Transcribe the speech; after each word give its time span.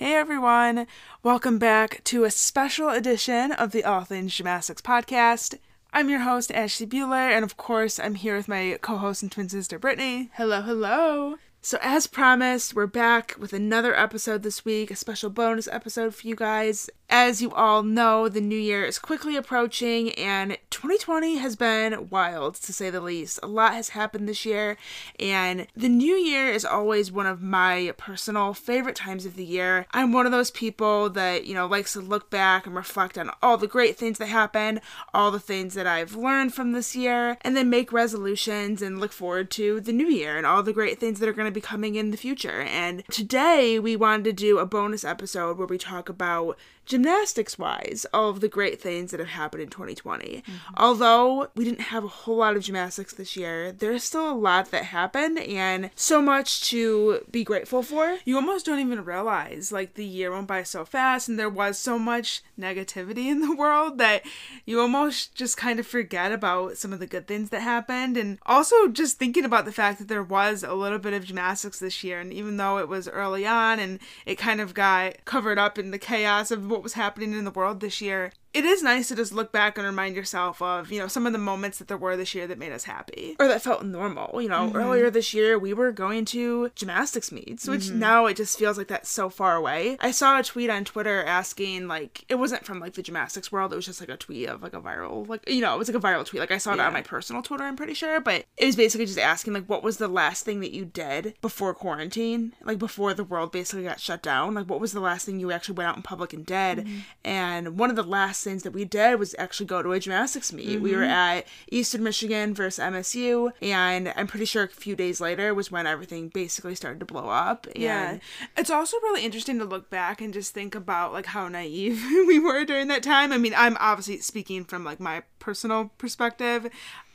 Hey 0.00 0.14
everyone, 0.14 0.86
welcome 1.22 1.58
back 1.58 2.02
to 2.04 2.24
a 2.24 2.30
special 2.30 2.88
edition 2.88 3.52
of 3.52 3.70
the 3.70 3.84
All 3.84 4.04
Things 4.04 4.34
Gymnastics 4.34 4.80
podcast. 4.80 5.58
I'm 5.92 6.08
your 6.08 6.20
host, 6.20 6.50
Ashley 6.50 6.86
Bueller, 6.86 7.30
and 7.30 7.44
of 7.44 7.58
course, 7.58 8.00
I'm 8.00 8.14
here 8.14 8.34
with 8.34 8.48
my 8.48 8.78
co 8.80 8.96
host 8.96 9.22
and 9.22 9.30
twin 9.30 9.50
sister, 9.50 9.78
Brittany. 9.78 10.30
Hello, 10.36 10.62
hello. 10.62 11.36
So, 11.60 11.76
as 11.82 12.06
promised, 12.06 12.74
we're 12.74 12.86
back 12.86 13.34
with 13.38 13.52
another 13.52 13.94
episode 13.94 14.42
this 14.42 14.64
week, 14.64 14.90
a 14.90 14.96
special 14.96 15.28
bonus 15.28 15.68
episode 15.68 16.14
for 16.14 16.26
you 16.26 16.34
guys. 16.34 16.88
As 17.12 17.42
you 17.42 17.52
all 17.52 17.82
know, 17.82 18.28
the 18.28 18.40
new 18.40 18.56
year 18.56 18.84
is 18.84 19.00
quickly 19.00 19.34
approaching, 19.34 20.12
and 20.12 20.56
2020 20.70 21.38
has 21.38 21.56
been 21.56 22.08
wild 22.08 22.54
to 22.54 22.72
say 22.72 22.88
the 22.88 23.00
least. 23.00 23.40
A 23.42 23.48
lot 23.48 23.74
has 23.74 23.88
happened 23.88 24.28
this 24.28 24.46
year, 24.46 24.76
and 25.18 25.66
the 25.74 25.88
new 25.88 26.14
year 26.14 26.46
is 26.46 26.64
always 26.64 27.10
one 27.10 27.26
of 27.26 27.42
my 27.42 27.92
personal 27.98 28.54
favorite 28.54 28.94
times 28.94 29.26
of 29.26 29.34
the 29.34 29.44
year. 29.44 29.86
I'm 29.90 30.12
one 30.12 30.24
of 30.24 30.30
those 30.30 30.52
people 30.52 31.10
that, 31.10 31.46
you 31.46 31.52
know, 31.52 31.66
likes 31.66 31.94
to 31.94 32.00
look 32.00 32.30
back 32.30 32.64
and 32.64 32.76
reflect 32.76 33.18
on 33.18 33.32
all 33.42 33.56
the 33.56 33.66
great 33.66 33.96
things 33.96 34.18
that 34.18 34.28
happened, 34.28 34.80
all 35.12 35.32
the 35.32 35.40
things 35.40 35.74
that 35.74 35.88
I've 35.88 36.14
learned 36.14 36.54
from 36.54 36.70
this 36.70 36.94
year, 36.94 37.38
and 37.40 37.56
then 37.56 37.68
make 37.68 37.92
resolutions 37.92 38.82
and 38.82 39.00
look 39.00 39.10
forward 39.10 39.50
to 39.50 39.80
the 39.80 39.92
new 39.92 40.06
year 40.06 40.36
and 40.36 40.46
all 40.46 40.62
the 40.62 40.72
great 40.72 41.00
things 41.00 41.18
that 41.18 41.28
are 41.28 41.32
going 41.32 41.48
to 41.48 41.50
be 41.50 41.60
coming 41.60 41.96
in 41.96 42.12
the 42.12 42.16
future. 42.16 42.60
And 42.60 43.02
today 43.10 43.80
we 43.80 43.96
wanted 43.96 44.26
to 44.26 44.32
do 44.32 44.58
a 44.60 44.64
bonus 44.64 45.02
episode 45.02 45.58
where 45.58 45.66
we 45.66 45.76
talk 45.76 46.08
about 46.08 46.56
gymnastics 46.86 47.58
wise, 47.58 48.04
all 48.12 48.30
of 48.30 48.40
the 48.40 48.48
great 48.48 48.80
things 48.80 49.10
that 49.10 49.20
have 49.20 49.30
happened 49.30 49.62
in 49.62 49.68
2020. 49.68 50.42
Mm-hmm. 50.42 50.52
Although 50.76 51.48
we 51.54 51.64
didn't 51.64 51.80
have 51.82 52.04
a 52.04 52.08
whole 52.08 52.38
lot 52.38 52.56
of 52.56 52.62
gymnastics 52.62 53.14
this 53.14 53.36
year, 53.36 53.70
there's 53.70 54.02
still 54.02 54.28
a 54.28 54.34
lot 54.34 54.70
that 54.72 54.84
happened 54.84 55.38
and 55.38 55.90
so 55.94 56.20
much 56.20 56.62
to 56.70 57.24
be 57.30 57.44
grateful 57.44 57.82
for. 57.82 58.18
You 58.24 58.36
almost 58.36 58.66
don't 58.66 58.80
even 58.80 59.04
realize 59.04 59.70
like 59.70 59.94
the 59.94 60.04
year 60.04 60.32
went 60.32 60.48
by 60.48 60.62
so 60.62 60.84
fast 60.84 61.28
and 61.28 61.38
there 61.38 61.48
was 61.48 61.78
so 61.78 61.98
much 61.98 62.42
negativity 62.58 63.26
in 63.26 63.40
the 63.40 63.54
world 63.60 63.98
that 63.98 64.22
you 64.66 64.80
almost 64.80 65.34
just 65.34 65.56
kind 65.56 65.78
of 65.78 65.86
forget 65.86 66.32
about 66.32 66.76
some 66.76 66.92
of 66.92 66.98
the 66.98 67.06
good 67.06 67.26
things 67.26 67.50
that 67.50 67.60
happened 67.60 68.16
and 68.16 68.38
also 68.46 68.88
just 68.88 69.18
thinking 69.18 69.44
about 69.44 69.64
the 69.64 69.72
fact 69.72 69.98
that 69.98 70.08
there 70.08 70.22
was 70.22 70.62
a 70.62 70.74
little 70.74 70.98
bit 70.98 71.12
of 71.12 71.24
gymnastics 71.24 71.78
this 71.78 72.02
year 72.02 72.20
and 72.20 72.32
even 72.32 72.56
though 72.56 72.78
it 72.78 72.88
was 72.88 73.08
early 73.08 73.46
on 73.46 73.78
and 73.78 73.98
it 74.26 74.36
kind 74.36 74.60
of 74.60 74.74
got 74.74 75.24
covered 75.24 75.58
up 75.58 75.78
in 75.78 75.90
the 75.90 75.98
chaos 75.98 76.50
of 76.50 76.69
what 76.70 76.82
was 76.82 76.94
happening 76.94 77.32
in 77.32 77.44
the 77.44 77.50
world 77.50 77.80
this 77.80 78.00
year 78.00 78.32
it 78.52 78.64
is 78.64 78.82
nice 78.82 79.08
to 79.08 79.16
just 79.16 79.32
look 79.32 79.52
back 79.52 79.78
and 79.78 79.86
remind 79.86 80.16
yourself 80.16 80.60
of, 80.60 80.90
you 80.90 80.98
know, 80.98 81.06
some 81.06 81.26
of 81.26 81.32
the 81.32 81.38
moments 81.38 81.78
that 81.78 81.88
there 81.88 81.96
were 81.96 82.16
this 82.16 82.34
year 82.34 82.46
that 82.46 82.58
made 82.58 82.72
us 82.72 82.84
happy. 82.84 83.36
Or 83.38 83.46
that 83.46 83.62
felt 83.62 83.84
normal. 83.84 84.42
You 84.42 84.48
know, 84.48 84.66
mm-hmm. 84.66 84.76
earlier 84.76 85.10
this 85.10 85.32
year 85.32 85.58
we 85.58 85.72
were 85.72 85.92
going 85.92 86.24
to 86.26 86.70
gymnastics 86.74 87.30
meets, 87.30 87.68
which 87.68 87.84
mm-hmm. 87.84 88.00
now 88.00 88.26
it 88.26 88.36
just 88.36 88.58
feels 88.58 88.76
like 88.76 88.88
that's 88.88 89.08
so 89.08 89.28
far 89.28 89.54
away. 89.54 89.96
I 90.00 90.10
saw 90.10 90.38
a 90.38 90.42
tweet 90.42 90.68
on 90.68 90.84
Twitter 90.84 91.22
asking, 91.24 91.86
like, 91.86 92.24
it 92.28 92.36
wasn't 92.36 92.64
from 92.64 92.80
like 92.80 92.94
the 92.94 93.02
gymnastics 93.02 93.52
world, 93.52 93.72
it 93.72 93.76
was 93.76 93.86
just 93.86 94.00
like 94.00 94.08
a 94.08 94.16
tweet 94.16 94.48
of 94.48 94.62
like 94.62 94.74
a 94.74 94.80
viral, 94.80 95.28
like, 95.28 95.48
you 95.48 95.60
know, 95.60 95.74
it 95.74 95.78
was 95.78 95.88
like 95.88 95.96
a 95.96 96.06
viral 96.06 96.26
tweet. 96.26 96.40
Like, 96.40 96.50
I 96.50 96.58
saw 96.58 96.72
it 96.72 96.78
yeah. 96.78 96.86
on 96.88 96.92
my 96.92 97.02
personal 97.02 97.42
Twitter, 97.42 97.64
I'm 97.64 97.76
pretty 97.76 97.94
sure, 97.94 98.20
but 98.20 98.46
it 98.56 98.66
was 98.66 98.76
basically 98.76 99.06
just 99.06 99.18
asking, 99.18 99.52
like, 99.52 99.66
what 99.66 99.84
was 99.84 99.98
the 99.98 100.08
last 100.08 100.44
thing 100.44 100.60
that 100.60 100.72
you 100.72 100.84
did 100.84 101.34
before 101.40 101.72
quarantine? 101.72 102.54
Like, 102.64 102.78
before 102.78 103.14
the 103.14 103.24
world 103.24 103.52
basically 103.52 103.84
got 103.84 104.00
shut 104.00 104.22
down? 104.22 104.54
Like, 104.54 104.68
what 104.68 104.80
was 104.80 104.92
the 104.92 105.00
last 105.00 105.26
thing 105.26 105.38
you 105.38 105.52
actually 105.52 105.76
went 105.76 105.88
out 105.88 105.96
in 105.96 106.02
public 106.02 106.32
and 106.32 106.44
did? 106.44 106.78
Mm-hmm. 106.78 106.98
And 107.24 107.78
one 107.78 107.90
of 107.90 107.96
the 107.96 108.02
last 108.02 108.39
things 108.42 108.62
that 108.62 108.72
we 108.72 108.84
did 108.84 109.18
was 109.18 109.34
actually 109.38 109.66
go 109.66 109.82
to 109.82 109.92
a 109.92 110.00
gymnastics 110.00 110.52
meet. 110.52 110.68
Mm-hmm. 110.68 110.82
We 110.82 110.94
were 110.94 111.02
mm-hmm. 111.02 111.10
at 111.10 111.46
Eastern 111.70 112.02
Michigan 112.02 112.54
versus 112.54 112.82
MSU, 112.84 113.52
and 113.62 114.12
I'm 114.16 114.26
pretty 114.26 114.44
sure 114.44 114.64
a 114.64 114.68
few 114.68 114.96
days 114.96 115.20
later 115.20 115.54
was 115.54 115.70
when 115.70 115.86
everything 115.86 116.28
basically 116.28 116.74
started 116.74 117.00
to 117.00 117.06
blow 117.06 117.28
up. 117.28 117.66
And 117.74 117.82
yeah, 117.82 118.18
it's 118.56 118.70
also 118.70 118.96
really 118.98 119.24
interesting 119.24 119.58
to 119.58 119.64
look 119.64 119.90
back 119.90 120.20
and 120.20 120.32
just 120.32 120.54
think 120.54 120.74
about 120.74 121.12
like 121.12 121.26
how 121.26 121.48
naive 121.48 122.02
we 122.26 122.38
were 122.38 122.64
during 122.64 122.88
that 122.88 123.02
time. 123.02 123.32
I 123.32 123.38
mean, 123.38 123.54
I'm 123.56 123.76
obviously 123.80 124.18
speaking 124.18 124.64
from 124.64 124.84
like 124.84 125.00
my 125.00 125.22
personal 125.38 125.90
perspective. 125.98 126.68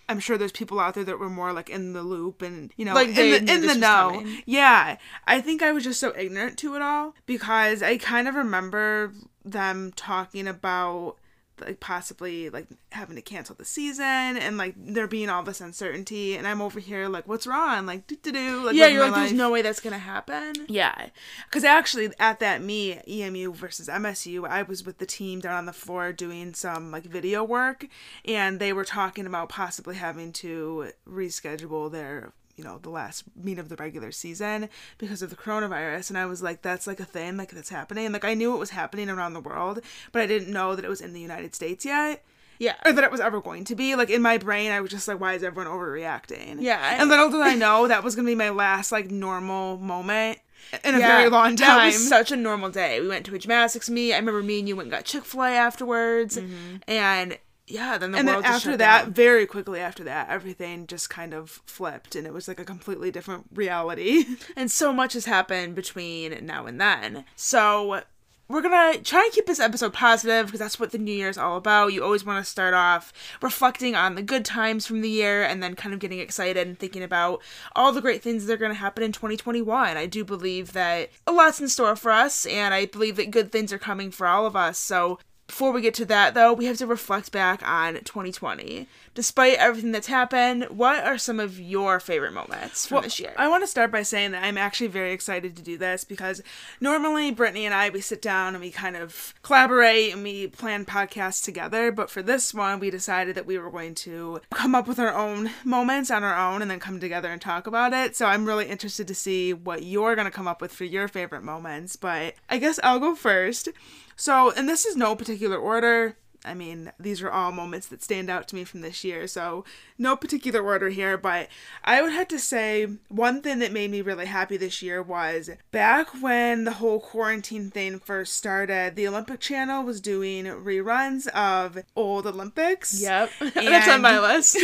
I'm 0.08 0.20
sure 0.20 0.38
there's 0.38 0.52
people 0.52 0.80
out 0.80 0.94
there 0.94 1.04
that 1.04 1.20
were 1.20 1.30
more 1.30 1.54
like 1.54 1.70
in 1.70 1.94
the 1.94 2.04
loop 2.04 2.42
and 2.42 2.72
you 2.78 2.86
know 2.86 2.94
like 2.94 3.10
in 3.10 3.46
the, 3.46 3.54
in 3.54 3.62
the 3.62 3.76
know. 3.76 4.12
Coming. 4.14 4.44
Yeah, 4.46 4.98
I 5.26 5.42
think 5.42 5.62
I 5.62 5.72
was 5.72 5.84
just 5.84 6.00
so 6.00 6.14
ignorant 6.18 6.58
to 6.60 6.76
it 6.76 6.82
all 6.82 7.16
because 7.26 7.82
I 7.82 7.98
kind 7.98 8.28
of 8.28 8.36
remember 8.36 9.14
them 9.44 9.92
talking 9.96 10.48
about 10.48 11.18
like 11.60 11.80
possibly 11.80 12.50
like 12.50 12.68
having 12.92 13.16
to 13.16 13.22
cancel 13.22 13.56
the 13.56 13.66
season 13.66 14.06
and 14.06 14.58
like 14.58 14.76
there 14.78 15.08
being 15.08 15.30
all 15.30 15.44
this 15.44 15.62
uncertainty. 15.62 16.38
And 16.38 16.48
I'm 16.48 16.62
over 16.62 16.80
here 16.80 17.08
like 17.08 17.28
what's 17.28 17.48
wrong? 17.48 17.86
Like 17.86 18.08
do 18.08 18.16
do 18.16 18.32
do 18.32 18.66
like 18.66 18.76
yeah 18.76 18.88
you're 18.88 19.04
like 19.04 19.12
life. 19.12 19.22
there's 19.22 19.34
no 19.34 19.52
way 19.52 19.62
that's 19.62 19.80
gonna 19.80 19.98
happen. 19.98 20.54
Yeah. 20.68 21.08
Because 21.50 21.64
actually 21.64 22.12
at 22.20 22.40
that 22.40 22.62
meet 22.62 23.02
EMU 23.08 23.54
versus 23.54 23.88
MSU 23.88 24.48
I 24.48 24.64
was 24.64 24.86
with 24.86 24.98
the 24.98 25.06
team 25.06 25.40
down 25.40 25.56
on 25.56 25.66
the 25.66 25.74
floor 25.74 26.12
doing 26.12 26.54
some 26.54 26.92
like 26.92 27.06
video 27.06 27.44
work. 27.44 27.88
And 28.26 28.60
they 28.60 28.74
were 28.74 28.86
talking 28.86 29.26
about 29.26 29.50
possibly 29.50 29.96
having 29.96 30.32
to 30.34 30.92
reschedule 31.08 31.92
their 31.92 32.34
you 32.56 32.64
know 32.64 32.78
the 32.80 32.90
last 32.90 33.24
meet 33.36 33.60
of 33.60 33.70
the 33.70 33.76
regular 33.76 34.12
season 34.12 34.70
because 34.98 35.22
of 35.22 35.30
the 35.30 35.36
coronavirus 35.36 36.10
and 36.10 36.18
i 36.18 36.26
was 36.26 36.42
like 36.42 36.62
that's 36.62 36.88
like 36.88 37.00
a 37.00 37.06
thing 37.06 37.38
like 37.38 37.52
that's 37.52 37.70
happening 37.70 38.12
like 38.12 38.26
i 38.26 38.34
knew 38.34 38.54
it 38.54 38.60
was 38.60 38.72
happening 38.72 39.10
around 39.10 39.34
the 39.34 39.40
world 39.40 39.80
but 40.12 40.22
i 40.22 40.26
didn't 40.26 40.52
know 40.52 40.76
that 40.76 40.86
it 40.86 40.90
was 40.90 41.02
in 41.02 41.14
the 41.14 41.22
united 41.22 41.54
states 41.54 41.86
yet 41.86 42.24
yeah. 42.60 42.76
Or 42.86 42.94
that 42.94 43.04
it 43.04 43.12
was 43.12 43.20
ever 43.20 43.42
going 43.42 43.66
to 43.66 43.76
be. 43.76 43.96
Like 43.96 44.10
in 44.10 44.22
my 44.22 44.38
brain, 44.38 44.72
I 44.72 44.82
was 44.82 44.92
just 44.92 45.08
like, 45.08 45.20
why 45.20 45.34
is 45.34 45.44
everyone 45.44 45.72
overreacting? 45.72 46.62
Yeah. 46.62 47.02
And 47.02 47.10
little 47.10 47.30
did 47.30 47.42
I 47.42 47.56
know 47.56 47.88
that 47.88 48.04
was 48.04 48.16
going 48.16 48.26
to 48.26 48.32
be 48.32 48.36
my 48.36 48.50
last 48.50 48.92
like 48.92 49.12
normal 49.12 49.78
moment 49.78 50.40
in 50.84 50.96
a 50.96 51.00
yeah, 51.00 51.18
very 51.18 51.30
long 51.30 51.56
time. 51.56 51.78
That 51.78 51.86
was 51.86 52.08
such 52.08 52.32
a 52.32 52.36
normal 52.36 52.70
day. 52.70 53.00
We 53.02 53.08
went 53.08 53.26
to 53.28 53.36
a 53.36 53.40
gymnastics 53.40 53.90
meet. 53.90 54.14
I 54.14 54.18
remember 54.18 54.42
me 54.42 54.60
and 54.60 54.68
you 54.68 54.76
went 54.76 54.88
and 54.88 54.92
got 54.92 55.06
Chick 55.06 55.26
fil 55.26 55.44
A 55.44 55.50
afterwards. 55.52 56.38
Mm-hmm. 56.38 56.78
And 56.88 57.38
yeah, 57.68 57.98
then 57.98 58.12
the 58.12 58.20
and 58.20 58.28
then 58.28 58.44
after 58.46 58.78
that, 58.78 59.06
down. 59.06 59.14
very 59.14 59.48
quickly 59.48 59.80
after 59.80 60.04
that, 60.04 60.30
everything 60.30 60.86
just 60.86 61.10
kind 61.10 61.34
of 61.34 61.62
flipped, 61.66 62.16
and 62.16 62.28
it 62.28 62.34
was 62.34 62.48
like 62.48 62.60
a 62.60 62.66
completely 62.66 63.10
different 63.10 63.48
reality. 63.54 64.26
and 64.56 64.70
so 64.70 64.94
much 64.94 65.14
has 65.14 65.26
happened 65.26 65.74
between 65.76 66.46
now 66.46 66.68
and 66.68 66.80
then. 66.80 67.26
So 67.36 68.04
we're 68.48 68.62
gonna 68.62 69.00
try 69.00 69.24
and 69.24 69.34
keep 69.34 69.48
this 69.48 69.60
episode 69.60 69.94
positive 69.94 70.46
because 70.46 70.60
that's 70.60 70.80
what 70.80 70.92
the 70.92 71.00
new 71.00 71.12
year 71.12 71.30
is 71.30 71.40
all 71.40 71.58
about. 71.58 71.92
You 71.92 72.04
always 72.04 72.24
want 72.24 72.46
to 72.46 72.50
start 72.50 72.76
off 72.76 73.12
reflecting 73.42 73.96
on 73.96 74.14
the 74.14 74.22
good 74.22 74.46
times 74.46 74.86
from 74.86 75.02
the 75.02 75.10
year 75.10 75.44
and 75.44 75.64
then 75.64 75.74
kind 75.74 75.94
of 75.94 76.00
getting 76.00 76.20
excited 76.20 76.68
and 76.68 76.78
thinking 76.78 77.02
about 77.02 77.42
all 77.76 77.92
the 77.92 78.02
great 78.02 78.22
things 78.22 78.46
that 78.46 78.54
are 78.54 78.58
gonna 78.58 78.76
happen 78.76 79.04
in 79.04 79.12
2021. 79.12 79.98
I 79.98 80.06
do 80.06 80.24
believe 80.24 80.74
that 80.74 81.10
a 81.26 81.32
lot's 81.32 81.60
in 81.60 81.68
store 81.68 81.96
for 81.96 82.12
us, 82.12 82.46
and 82.46 82.76
I 82.76 82.86
believe 82.86 83.16
that 83.16 83.32
good 83.32 83.52
things 83.52 83.74
are 83.74 83.80
coming 83.80 84.12
for 84.12 84.28
all 84.28 84.46
of 84.46 84.56
us. 84.56 84.78
So 84.78 85.18
before 85.48 85.72
we 85.72 85.82
get 85.82 85.94
to 85.96 86.06
that, 86.06 86.34
though, 86.34 86.54
we 86.54 86.66
have 86.66 86.78
to 86.78 86.88
reflect 86.88 87.32
back 87.32 87.62
on 87.68 87.96
2020. 87.96 88.88
Despite 89.16 89.58
everything 89.60 89.94
that's 89.94 90.08
happened, 90.08 90.66
what 90.66 91.06
are 91.06 91.18
some 91.18 91.40
of 91.40 91.58
your 91.58 92.02
favorite 92.02 92.34
moments 92.34 92.86
from 92.86 92.96
well, 92.96 93.04
this 93.04 93.18
year? 93.18 93.34
I 93.38 93.48
want 93.48 93.64
to 93.64 93.68
start 93.68 93.90
by 93.90 94.04
saying 94.04 94.32
that 94.32 94.44
I'm 94.44 94.58
actually 94.58 94.88
very 94.88 95.14
excited 95.14 95.56
to 95.56 95.62
do 95.62 95.78
this 95.78 96.04
because 96.04 96.42
normally 96.82 97.32
Brittany 97.32 97.66
and 97.66 97.74
I 97.74 97.90
we 97.90 98.02
sit 98.02 98.22
down 98.22 98.56
and 98.56 98.62
we 98.62 98.72
kind 98.72 98.98
of 98.98 99.34
collaborate 99.42 100.14
and 100.14 100.22
we 100.22 100.48
plan 100.48 100.84
podcasts 100.84 101.42
together, 101.42 101.94
but 101.94 102.10
for 102.10 102.22
this 102.22 102.54
one 102.54 102.82
we 102.82 102.90
decided 102.90 103.36
that 103.36 103.46
we 103.46 103.58
were 103.58 103.72
going 103.72 103.96
to 103.96 104.42
come 104.52 104.76
up 104.76 104.86
with 104.86 105.00
our 105.00 105.16
own 105.16 105.50
moments 105.64 106.12
on 106.12 106.26
our 106.26 106.38
own 106.38 106.62
and 106.62 106.70
then 106.70 106.82
come 106.82 107.00
together 107.00 107.32
and 107.32 107.42
talk 107.42 107.68
about 107.68 107.94
it. 107.94 108.18
So 108.18 108.26
I'm 108.26 108.46
really 108.46 108.66
interested 108.66 109.08
to 109.08 109.16
see 109.16 109.54
what 109.54 109.84
you're 109.84 110.16
going 110.16 110.26
to 110.26 110.32
come 110.32 110.48
up 110.48 110.62
with 110.62 110.74
for 110.74 110.84
your 110.84 111.08
favorite 111.08 111.44
moments, 111.44 111.96
but 111.96 112.36
I 112.50 112.58
guess 112.58 112.82
I'll 112.84 113.00
go 113.00 113.16
first. 113.16 113.70
So, 114.18 114.52
and 114.52 114.68
this 114.68 114.86
is 114.86 114.98
no 114.98 115.16
particular 115.16 115.58
order. 115.58 116.18
I 116.46 116.54
mean, 116.54 116.92
these 117.00 117.22
are 117.22 117.30
all 117.30 117.52
moments 117.52 117.88
that 117.88 118.04
stand 118.04 118.30
out 118.30 118.48
to 118.50 118.56
me 118.56 118.64
from 118.64 118.82
this 118.82 119.04
year, 119.04 119.28
so 119.28 119.66
no 119.98 120.16
particular 120.16 120.62
order 120.62 120.90
here, 120.90 121.18
but 121.18 121.48
I 121.84 122.02
would 122.02 122.12
have 122.12 122.28
to 122.30 122.40
say 122.40 122.88
one 123.10 123.42
thing 123.42 123.60
that 123.60 123.72
made 123.72 123.92
me 123.92 124.02
really 124.02 124.26
happy 124.26 124.58
this 124.58 124.82
year 124.82 125.02
was 125.02 125.50
back 125.72 126.22
when 126.22 126.64
the 126.64 126.74
whole 126.74 127.00
quarantine 127.00 127.72
thing 127.72 128.00
first 128.00 128.38
started, 128.38 128.96
the 128.96 129.08
Olympic 129.08 129.40
Channel 129.40 129.84
was 129.84 130.02
doing 130.02 130.46
reruns 130.46 131.28
of 131.30 131.84
old 131.96 132.28
Olympics. 132.28 133.02
Yep. 133.02 133.32
That's 133.56 133.88
on 133.88 134.02
my 134.02 134.20
list. 134.36 134.58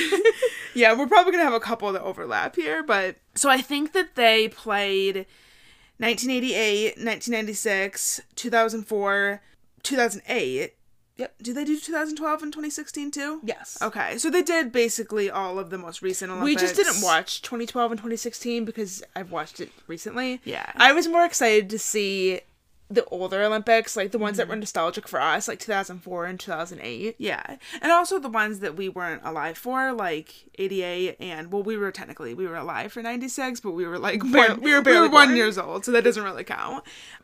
yeah, 0.75 0.94
we're 0.94 1.07
probably 1.07 1.31
going 1.31 1.44
to 1.44 1.50
have 1.50 1.54
a 1.54 1.60
couple 1.60 1.92
that 1.92 2.01
overlap 2.01 2.56
here, 2.56 2.84
but 2.84 3.18
so 3.36 3.50
I 3.50 3.62
think 3.62 3.94
that 3.94 4.16
they 4.16 4.48
played 4.50 5.25
1988, 5.98 6.98
1996, 6.98 8.22
2004, 8.36 9.42
2008. 9.84 10.74
Yep. 11.22 11.36
Did 11.44 11.56
they 11.56 11.66
do 11.66 11.80
2012 11.80 12.42
and 12.42 12.52
2016 12.52 13.12
too? 13.12 13.42
Yes. 13.44 13.78
Okay. 13.80 14.18
So 14.18 14.32
they 14.32 14.42
did 14.42 14.72
basically 14.72 15.30
all 15.30 15.60
of 15.60 15.70
the 15.70 15.78
most 15.78 16.02
recent 16.02 16.32
Olympics. 16.32 16.62
We 16.62 16.68
just 16.68 16.76
didn't 16.76 17.04
watch 17.04 17.44
2012 17.44 17.92
and 17.92 18.00
2016 18.00 18.66
because 18.66 19.04
I've 19.16 19.32
watched 19.32 19.60
it 19.60 19.72
recently. 19.86 20.42
Yeah. 20.44 20.72
I 20.76 20.94
was 20.94 21.08
more 21.08 21.24
excited 21.24 21.70
to 21.70 21.78
see 21.78 22.42
the 22.90 23.06
older 23.06 23.44
Olympics, 23.44 23.96
like 23.96 24.12
the 24.12 24.18
ones 24.18 24.34
mm-hmm. 24.34 24.38
that 24.40 24.48
were 24.50 24.56
nostalgic 24.56 25.08
for 25.08 25.22
us, 25.22 25.48
like 25.48 25.60
2004 25.60 26.26
and 26.26 26.40
2008. 26.40 27.16
Yeah. 27.20 27.58
And 27.84 27.92
also 27.92 28.18
the 28.18 28.28
ones 28.28 28.60
that 28.62 28.76
we 28.76 28.90
weren't 28.90 29.22
alive 29.24 29.60
for, 29.60 29.94
like 29.94 30.34
88 30.58 31.18
and 31.20 31.52
well 31.52 31.62
we 31.62 31.78
were 31.78 31.92
technically 31.92 32.34
we 32.34 32.48
were 32.48 32.56
alive 32.56 32.92
for 32.92 33.04
96, 33.04 33.60
but 33.60 33.74
we 33.74 33.86
were 33.86 34.00
like 34.00 34.22
born, 34.22 34.60
we 34.60 34.74
were 34.74 34.82
barely 34.82 35.02
we 35.02 35.08
were 35.10 35.14
1 35.14 35.36
years 35.36 35.60
old, 35.60 35.86
so 35.86 35.92
that 35.92 36.04
doesn't 36.04 36.24
really 36.24 36.44
count. 36.44 36.84